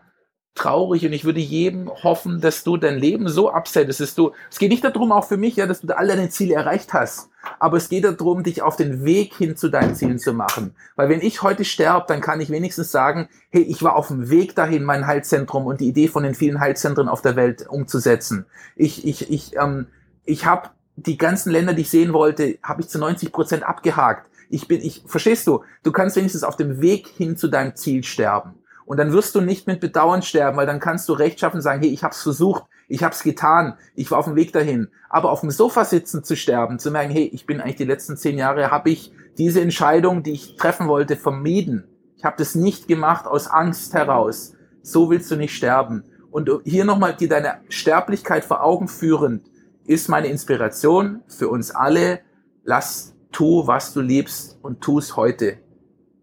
traurig 0.57 1.05
und 1.05 1.13
ich 1.13 1.23
würde 1.23 1.39
jedem 1.39 1.89
hoffen, 1.89 2.41
dass 2.41 2.63
du 2.63 2.77
dein 2.77 2.97
Leben 2.97 3.29
so 3.29 3.51
absettest, 3.51 3.99
dass 3.99 4.15
du, 4.15 4.31
es 4.49 4.59
geht 4.59 4.71
nicht 4.71 4.83
darum, 4.83 5.11
auch 5.11 5.25
für 5.25 5.37
mich, 5.37 5.55
ja, 5.55 5.67
dass 5.67 5.81
du 5.81 5.97
all 5.97 6.07
deine 6.07 6.29
Ziele 6.29 6.55
erreicht 6.55 6.93
hast, 6.93 7.29
aber 7.59 7.77
es 7.77 7.89
geht 7.89 8.03
darum, 8.03 8.43
dich 8.43 8.61
auf 8.61 8.75
den 8.75 9.05
Weg 9.05 9.35
hin 9.35 9.55
zu 9.55 9.69
deinen 9.69 9.95
Zielen 9.95 10.19
zu 10.19 10.33
machen. 10.33 10.75
Weil 10.95 11.09
wenn 11.09 11.21
ich 11.21 11.41
heute 11.41 11.63
sterbe, 11.63 12.05
dann 12.07 12.21
kann 12.21 12.41
ich 12.41 12.49
wenigstens 12.49 12.91
sagen, 12.91 13.29
hey, 13.49 13.61
ich 13.61 13.83
war 13.83 13.95
auf 13.95 14.07
dem 14.07 14.29
Weg 14.29 14.55
dahin, 14.55 14.83
mein 14.83 15.07
Heilzentrum 15.07 15.65
und 15.65 15.79
die 15.79 15.87
Idee 15.87 16.07
von 16.07 16.23
den 16.23 16.35
vielen 16.35 16.59
Heilzentren 16.59 17.07
auf 17.07 17.21
der 17.21 17.35
Welt 17.35 17.67
umzusetzen. 17.67 18.45
Ich, 18.75 19.07
ich, 19.07 19.31
ich, 19.31 19.55
ähm, 19.55 19.87
ich 20.25 20.45
habe 20.45 20.69
die 20.95 21.17
ganzen 21.17 21.51
Länder, 21.51 21.73
die 21.73 21.83
ich 21.83 21.89
sehen 21.89 22.11
wollte, 22.11 22.57
habe 22.63 22.81
ich 22.81 22.89
zu 22.89 22.99
90 22.99 23.31
Prozent 23.31 23.63
abgehakt. 23.63 24.29
Ich 24.49 24.67
bin, 24.67 24.81
ich, 24.81 25.03
verstehst 25.05 25.45
du? 25.45 25.63
Du 25.83 25.91
kannst 25.91 26.15
wenigstens 26.15 26.43
auf 26.43 26.55
dem 26.55 26.81
Weg 26.81 27.07
hin 27.07 27.37
zu 27.37 27.47
deinem 27.47 27.75
Ziel 27.75 28.03
sterben. 28.03 28.55
Und 28.87 28.95
dann 28.95 29.11
wirst 29.11 29.35
du 29.35 29.41
nicht 29.41 29.67
mit 29.67 29.81
Bedauern 29.81 30.21
sterben, 30.21 30.55
weil 30.55 30.65
dann 30.65 30.79
kannst 30.79 31.09
du 31.09 31.13
rechtschaffen 31.13 31.61
sagen, 31.61 31.81
hey, 31.81 31.91
ich 31.91 32.03
habe 32.03 32.13
es 32.13 32.21
versucht, 32.21 32.63
ich 32.87 33.03
habe 33.03 33.13
es 33.13 33.21
getan, 33.21 33.73
ich 33.95 34.09
war 34.11 34.17
auf 34.17 34.25
dem 34.25 34.37
Weg 34.37 34.53
dahin. 34.53 34.87
Aber 35.09 35.29
auf 35.29 35.41
dem 35.41 35.51
Sofa 35.51 35.83
sitzen 35.83 36.23
zu 36.23 36.37
sterben, 36.37 36.79
zu 36.79 36.89
merken, 36.89 37.11
hey, 37.11 37.29
ich 37.33 37.45
bin 37.45 37.59
eigentlich 37.59 37.75
die 37.75 37.83
letzten 37.83 38.15
zehn 38.15 38.37
Jahre, 38.37 38.71
habe 38.71 38.89
ich 38.89 39.11
diese 39.37 39.59
Entscheidung, 39.59 40.23
die 40.23 40.31
ich 40.31 40.55
treffen 40.55 40.87
wollte, 40.87 41.17
vermieden. 41.17 41.83
Ich 42.15 42.23
habe 42.23 42.37
das 42.37 42.55
nicht 42.55 42.87
gemacht 42.87 43.27
aus 43.27 43.47
Angst 43.47 43.93
heraus. 43.93 44.53
So 44.83 45.09
willst 45.09 45.29
du 45.29 45.35
nicht 45.35 45.53
sterben. 45.53 46.05
Und 46.31 46.49
hier 46.63 46.85
nochmal 46.85 47.13
dir 47.13 47.27
deine 47.27 47.59
Sterblichkeit 47.67 48.45
vor 48.45 48.63
Augen 48.63 48.87
führend, 48.87 49.45
ist 49.85 50.07
meine 50.07 50.27
Inspiration 50.27 51.23
für 51.27 51.49
uns 51.49 51.71
alle. 51.71 52.21
Lass, 52.63 53.13
tu, 53.33 53.67
was 53.67 53.93
du 53.93 53.99
liebst 53.99 54.57
und 54.61 54.79
tu 54.79 54.97
es 54.99 55.17
heute. 55.17 55.57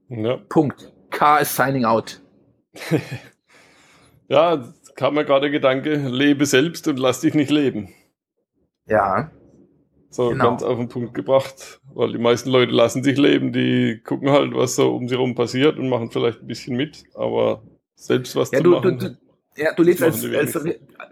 Ja. 0.09 0.39
Punkt. 0.49 0.95
K 1.11 1.41
is 1.41 1.55
signing 1.55 1.85
out. 1.85 2.24
ja, 4.29 4.73
kam 4.97 5.15
mir 5.15 5.25
gerade 5.25 5.43
der 5.43 5.51
Gedanke, 5.51 5.95
lebe 5.95 6.47
selbst 6.47 6.89
und 6.89 6.99
lass 6.99 7.21
dich 7.21 7.35
nicht 7.35 7.51
leben. 7.51 7.93
Ja. 8.87 9.31
So 10.11 10.29
genau. 10.29 10.51
ganz 10.51 10.63
auf 10.63 10.79
den 10.79 10.89
Punkt 10.89 11.15
gebracht, 11.15 11.81
weil 11.93 12.13
die 12.13 12.19
meisten 12.19 12.51
Leute 12.51 12.73
lassen 12.73 13.03
sich 13.03 13.19
leben, 13.19 13.53
die 13.53 14.01
gucken 14.05 14.31
halt, 14.31 14.55
was 14.55 14.77
so 14.77 14.95
um 14.95 15.09
sie 15.09 15.17
herum 15.17 15.35
passiert 15.35 15.77
und 15.77 15.89
machen 15.89 16.11
vielleicht 16.11 16.41
ein 16.41 16.47
bisschen 16.47 16.77
mit, 16.77 17.03
aber 17.15 17.63
selbst 17.97 18.37
was 18.37 18.53
ja, 18.53 18.59
zu 18.59 18.65
du, 18.65 18.71
machen. 18.71 18.99
Du, 18.99 19.09
du, 19.09 19.17
ja, 19.57 19.73
du 19.75 19.83
lebst 19.83 20.03
als, 20.03 20.25
als, 20.25 20.59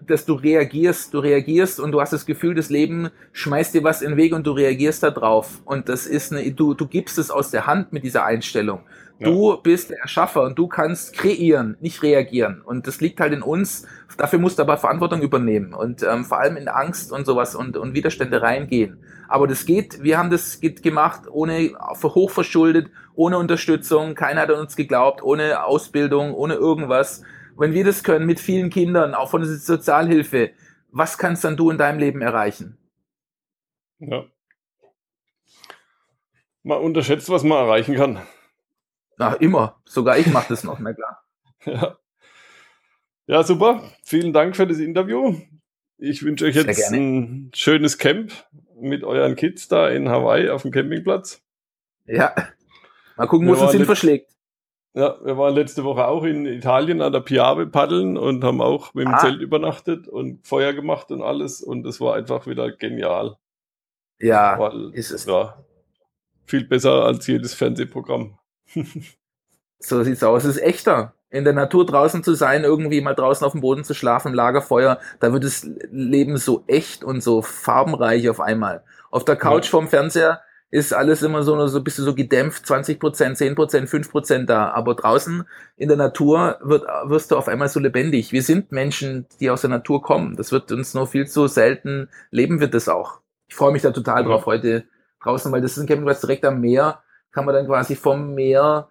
dass 0.07 0.25
du 0.25 0.35
reagierst, 0.35 1.15
du 1.15 1.19
reagierst 1.19 1.81
und 1.81 1.93
du 1.93 2.01
hast 2.01 2.13
das 2.13 2.27
Gefühl, 2.27 2.55
das 2.55 2.71
Leben 2.71 3.11
schmeißt 3.33 3.75
dir 3.75 3.85
was 3.85 4.03
in 4.03 4.11
den 4.11 4.17
Weg 4.19 4.35
und 4.35 4.47
du 4.47 4.53
reagierst 4.53 5.03
da 5.03 5.11
drauf. 5.11 5.63
Und 5.65 5.89
das 5.89 6.07
ist 6.07 6.33
eine, 6.33 6.53
du, 6.53 6.75
du 6.75 6.87
gibst 6.87 7.19
es 7.19 7.31
aus 7.31 7.51
der 7.51 7.67
Hand 7.67 7.93
mit 7.93 8.05
dieser 8.05 8.25
Einstellung. 8.25 8.81
Du 9.25 9.57
bist 9.57 9.91
der 9.91 10.01
Erschaffer 10.01 10.43
und 10.43 10.59
du 10.59 10.69
kannst 10.69 11.15
kreieren, 11.15 11.77
nicht 11.81 12.03
reagieren. 12.03 12.63
Und 12.63 12.87
das 12.87 13.01
liegt 13.01 13.21
halt 13.21 13.33
in 13.33 13.43
uns. 13.43 13.87
Dafür 14.17 14.39
musst 14.39 14.59
du 14.59 14.63
aber 14.63 14.77
Verantwortung 14.77 15.23
übernehmen 15.23 15.75
und 15.75 16.03
ähm, 16.03 16.25
vor 16.25 16.41
allem 16.41 16.57
in 16.57 16.69
Angst 16.69 17.13
und 17.13 17.25
sowas 17.25 17.55
und, 17.55 17.77
und 17.77 17.95
Widerstände 17.95 18.43
reingehen. 18.43 18.99
Aber 19.29 19.47
das 19.47 19.65
geht, 19.65 20.03
wir 20.03 20.19
haben 20.19 20.31
das 20.31 20.61
gemacht, 20.61 21.23
ohne 21.31 21.73
hochverschuldet, 22.03 22.91
ohne 23.15 23.39
Unterstützung, 23.39 24.15
keiner 24.15 24.43
hat 24.43 24.51
an 24.51 24.61
uns 24.61 24.77
geglaubt, 24.77 25.23
ohne 25.23 25.65
Ausbildung, 25.65 26.35
ohne 26.35 26.55
irgendwas. 26.55 27.23
Wenn 27.57 27.73
wir 27.73 27.85
das 27.85 28.03
können 28.03 28.27
mit 28.27 28.41
vielen 28.41 28.71
Kindern, 28.71 29.15
auch 29.15 29.31
von 29.31 29.43
der 29.43 29.51
Sozialhilfe, 29.51 30.51
was 30.91 31.17
kannst 31.17 31.45
dann 31.45 31.57
du 31.57 31.71
in 31.71 31.79
deinem 31.79 31.99
Leben 31.99 32.21
erreichen? 32.21 32.77
Ja. 33.99 34.25
Man 36.63 36.79
unterschätzt, 36.79 37.31
was 37.31 37.43
man 37.43 37.59
erreichen 37.59 37.95
kann. 37.95 38.21
Na, 39.23 39.35
immer. 39.35 39.81
Sogar 39.85 40.19
ich 40.19 40.27
mache 40.27 40.49
das 40.49 40.65
noch, 40.65 40.79
na 40.79 40.93
klar. 40.93 41.23
Ja. 41.65 41.97
ja, 43.27 43.43
super. 43.45 43.83
Vielen 44.03 44.33
Dank 44.33 44.57
für 44.57 44.67
das 44.67 44.79
Interview. 44.79 45.37
Ich 45.97 46.25
wünsche 46.25 46.45
euch 46.45 46.57
jetzt 46.57 46.93
ein 46.93 47.53
schönes 47.55 47.99
Camp 47.99 48.33
mit 48.81 49.05
euren 49.05 49.37
Kids 49.37 49.69
da 49.69 49.89
in 49.89 50.09
Hawaii 50.09 50.51
auf 50.51 50.63
dem 50.63 50.73
Campingplatz. 50.73 51.41
Ja. 52.05 52.35
Mal 53.17 53.27
gucken, 53.29 53.47
wo 53.47 53.55
es 53.55 53.61
uns 53.61 53.71
hin 53.71 53.85
verschlägt. 53.85 54.33
Ja, 54.95 55.17
wir 55.25 55.39
waren 55.39 55.55
letzte 55.55 55.85
Woche 55.85 56.05
auch 56.07 56.25
in 56.25 56.45
Italien 56.47 57.01
an 57.01 57.13
der 57.13 57.21
Piave 57.21 57.69
paddeln 57.69 58.19
und 58.19 58.43
haben 58.43 58.61
auch 58.61 58.93
mit 58.93 59.07
dem 59.07 59.15
ah. 59.15 59.19
Zelt 59.19 59.41
übernachtet 59.41 60.09
und 60.09 60.45
Feuer 60.45 60.73
gemacht 60.73 61.13
und 61.13 61.23
alles 61.23 61.63
und 61.63 61.87
es 61.87 62.01
war 62.01 62.17
einfach 62.17 62.49
wieder 62.49 62.73
genial. 62.73 63.37
Ja, 64.19 64.59
Weil, 64.59 64.91
ist 64.95 65.13
es. 65.13 65.27
Ja, 65.27 65.65
viel 66.45 66.67
besser 66.67 67.05
als 67.05 67.27
jedes 67.27 67.55
Fernsehprogramm. 67.55 68.37
so 69.79 70.03
sieht's 70.03 70.23
aus. 70.23 70.45
Es 70.45 70.57
ist 70.57 70.63
echter. 70.63 71.15
In 71.31 71.45
der 71.45 71.55
Natur 71.55 71.87
draußen 71.87 72.23
zu 72.23 72.35
sein, 72.35 72.65
irgendwie 72.65 73.01
mal 73.01 73.15
draußen 73.15 73.47
auf 73.47 73.53
dem 73.53 73.63
Boden 73.63 73.85
zu 73.85 73.95
schlafen, 73.95 74.35
Lagerfeuer, 74.35 74.99
da 75.19 75.33
wird 75.33 75.45
das 75.45 75.67
Leben 75.91 76.37
so 76.37 76.65
echt 76.67 77.05
und 77.05 77.23
so 77.23 77.41
farbenreich 77.41 78.29
auf 78.29 78.39
einmal. 78.39 78.85
Auf 79.11 79.25
der 79.25 79.37
Couch 79.37 79.65
ja. 79.65 79.71
vorm 79.71 79.89
Fernseher 79.89 80.43
ist 80.73 80.95
alles 80.95 81.23
immer 81.23 81.43
so, 81.43 81.67
so 81.69 81.79
ein 81.79 81.85
bisschen 81.85 82.07
so 82.07 82.15
gedämpft, 82.15 82.67
20 82.67 82.99
Prozent, 82.99 83.37
10 83.37 83.55
Prozent, 83.55 83.91
5 83.91 84.11
Prozent 84.11 84.51
da. 84.51 84.71
Aber 84.71 84.95
draußen 84.95 85.45
in 85.77 85.89
der 85.89 85.99
Natur 85.99 86.59
wird, 86.63 86.85
wirst 87.05 87.31
du 87.31 87.37
auf 87.37 87.47
einmal 87.47 87.69
so 87.69 87.79
lebendig. 87.79 88.33
Wir 88.33 88.43
sind 88.43 88.73
Menschen, 88.73 89.27
die 89.39 89.51
aus 89.51 89.61
der 89.61 89.71
Natur 89.71 90.03
kommen. 90.03 90.35
Das 90.35 90.51
wird 90.51 90.73
uns 90.73 90.95
nur 90.95 91.07
viel 91.07 91.27
zu 91.27 91.47
selten 91.47 92.09
leben 92.31 92.61
wird 92.61 92.73
das 92.73 92.89
auch. 92.89 93.21
Ich 93.49 93.55
freue 93.55 93.73
mich 93.73 93.83
da 93.83 93.91
total 93.91 94.25
drauf 94.25 94.47
heute 94.47 94.85
draußen, 95.23 95.53
weil 95.53 95.61
das 95.61 95.73
ist 95.73 95.79
ein 95.79 95.87
Campingplatz 95.87 96.23
direkt 96.23 96.47
am 96.47 96.63
Meer. 96.63 97.03
Kann 97.33 97.45
man 97.45 97.55
dann 97.55 97.67
quasi 97.67 97.97
vom 97.97 98.35
Meer 98.35 98.89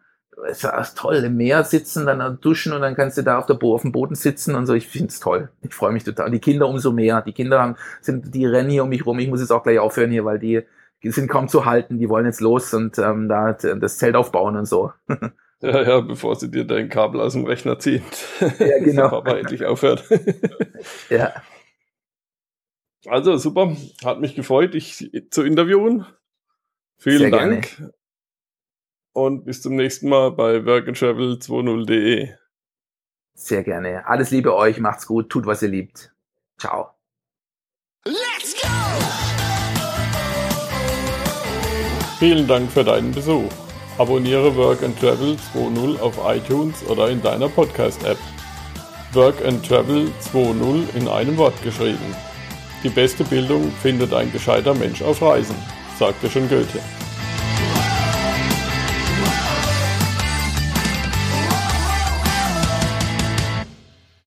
es 0.48 0.64
ist 0.64 0.98
toll, 0.98 1.18
im 1.18 1.38
Meer 1.38 1.64
sitzen, 1.64 2.06
dann 2.06 2.40
duschen 2.40 2.74
und 2.74 2.82
dann 2.82 2.96
kannst 2.96 3.18
du 3.18 3.22
da 3.22 3.38
auf, 3.38 3.46
der 3.46 3.54
Bo 3.54 3.76
auf 3.76 3.82
dem 3.82 3.92
Boden 3.92 4.16
sitzen 4.16 4.56
und 4.56 4.66
so. 4.66 4.74
Ich 4.74 4.88
finde 4.88 5.10
es 5.10 5.20
toll. 5.20 5.50
Ich 5.62 5.76
freue 5.76 5.92
mich 5.92 6.04
total. 6.04 6.28
Und 6.28 6.32
die 6.32 6.40
Kinder 6.40 6.68
umso 6.68 6.92
mehr. 6.92 7.22
Die 7.22 7.34
Kinder 7.34 7.62
haben, 7.62 7.76
sind, 8.00 8.34
die 8.34 8.46
rennen 8.46 8.70
hier 8.70 8.84
um 8.84 8.90
mich 8.90 9.06
rum. 9.06 9.20
Ich 9.20 9.28
muss 9.28 9.42
jetzt 9.42 9.52
auch 9.52 9.62
gleich 9.62 9.78
aufhören 9.78 10.10
hier, 10.10 10.26
weil 10.26 10.40
die 10.40 10.64
die 11.04 11.12
sind 11.12 11.28
kaum 11.28 11.48
zu 11.48 11.66
halten, 11.66 11.98
die 11.98 12.10
wollen 12.10 12.26
jetzt 12.26 12.42
los 12.42 12.74
und 12.74 12.98
ähm, 13.00 13.28
da 13.28 13.54
das 13.54 13.98
Zelt 13.98 14.16
aufbauen 14.16 14.56
und 14.56 14.66
so. 14.66 14.94
Ja, 15.64 15.84
ja, 15.84 16.00
bevor 16.00 16.36
sie 16.36 16.50
dir 16.50 16.66
dein 16.66 16.90
Kabel 16.90 17.22
aus 17.22 17.34
dem 17.34 17.46
Rechner 17.46 17.78
ziehen. 17.78 18.02
Ja, 18.40 18.80
genau. 18.84 19.10
Papa 19.10 19.38
endlich 19.38 19.64
aufhört. 19.64 20.04
Ja. 21.12 21.36
Also 23.06 23.38
super, 23.38 23.78
hat 24.04 24.20
mich 24.20 24.34
gefreut, 24.34 24.74
dich 24.74 25.12
zu 25.30 25.44
interviewen. 25.44 26.08
Vielen 26.98 27.20
Sehr 27.20 27.30
Dank. 27.30 27.78
Gerne. 27.78 27.94
Und 29.14 29.44
bis 29.46 29.62
zum 29.62 29.76
nächsten 29.76 30.08
Mal 30.10 30.32
bei 30.32 30.58
workandtravel20.de. 30.58 32.30
Sehr 33.34 33.64
gerne. 33.64 34.08
Alles 34.08 34.32
Liebe 34.32 34.56
euch, 34.56 34.80
macht's 34.80 35.08
gut, 35.08 35.30
tut 35.30 35.46
was 35.46 35.62
ihr 35.62 35.70
liebt. 35.70 36.14
Ciao. 36.58 36.92
Let's 38.06 38.56
go! 38.62 38.68
Vielen 42.20 42.48
Dank 42.48 42.72
für 42.72 42.84
deinen 42.84 43.12
Besuch. 43.12 43.52
Abonniere 43.98 44.56
Work 44.56 44.84
and 44.84 44.98
Travel 45.00 45.36
2.0 45.54 46.00
auf 46.00 46.20
iTunes 46.24 46.84
oder 46.88 47.10
in 47.10 47.22
deiner 47.22 47.50
Podcast-App. 47.50 48.18
Work 49.14 49.44
and 49.46 49.66
Travel 49.68 50.08
2.0 50.22 50.96
in 50.96 51.08
einem 51.08 51.38
Wort 51.38 51.62
geschrieben. 51.64 52.16
Die 52.84 52.90
beste 52.90 53.24
Bildung 53.24 53.72
findet 53.72 54.14
ein 54.14 54.32
gescheiter 54.32 54.74
Mensch 54.74 55.02
auf 55.02 55.22
Reisen, 55.22 55.56
sagte 56.00 56.30
schon 56.30 56.48
Goethe. 56.48 56.80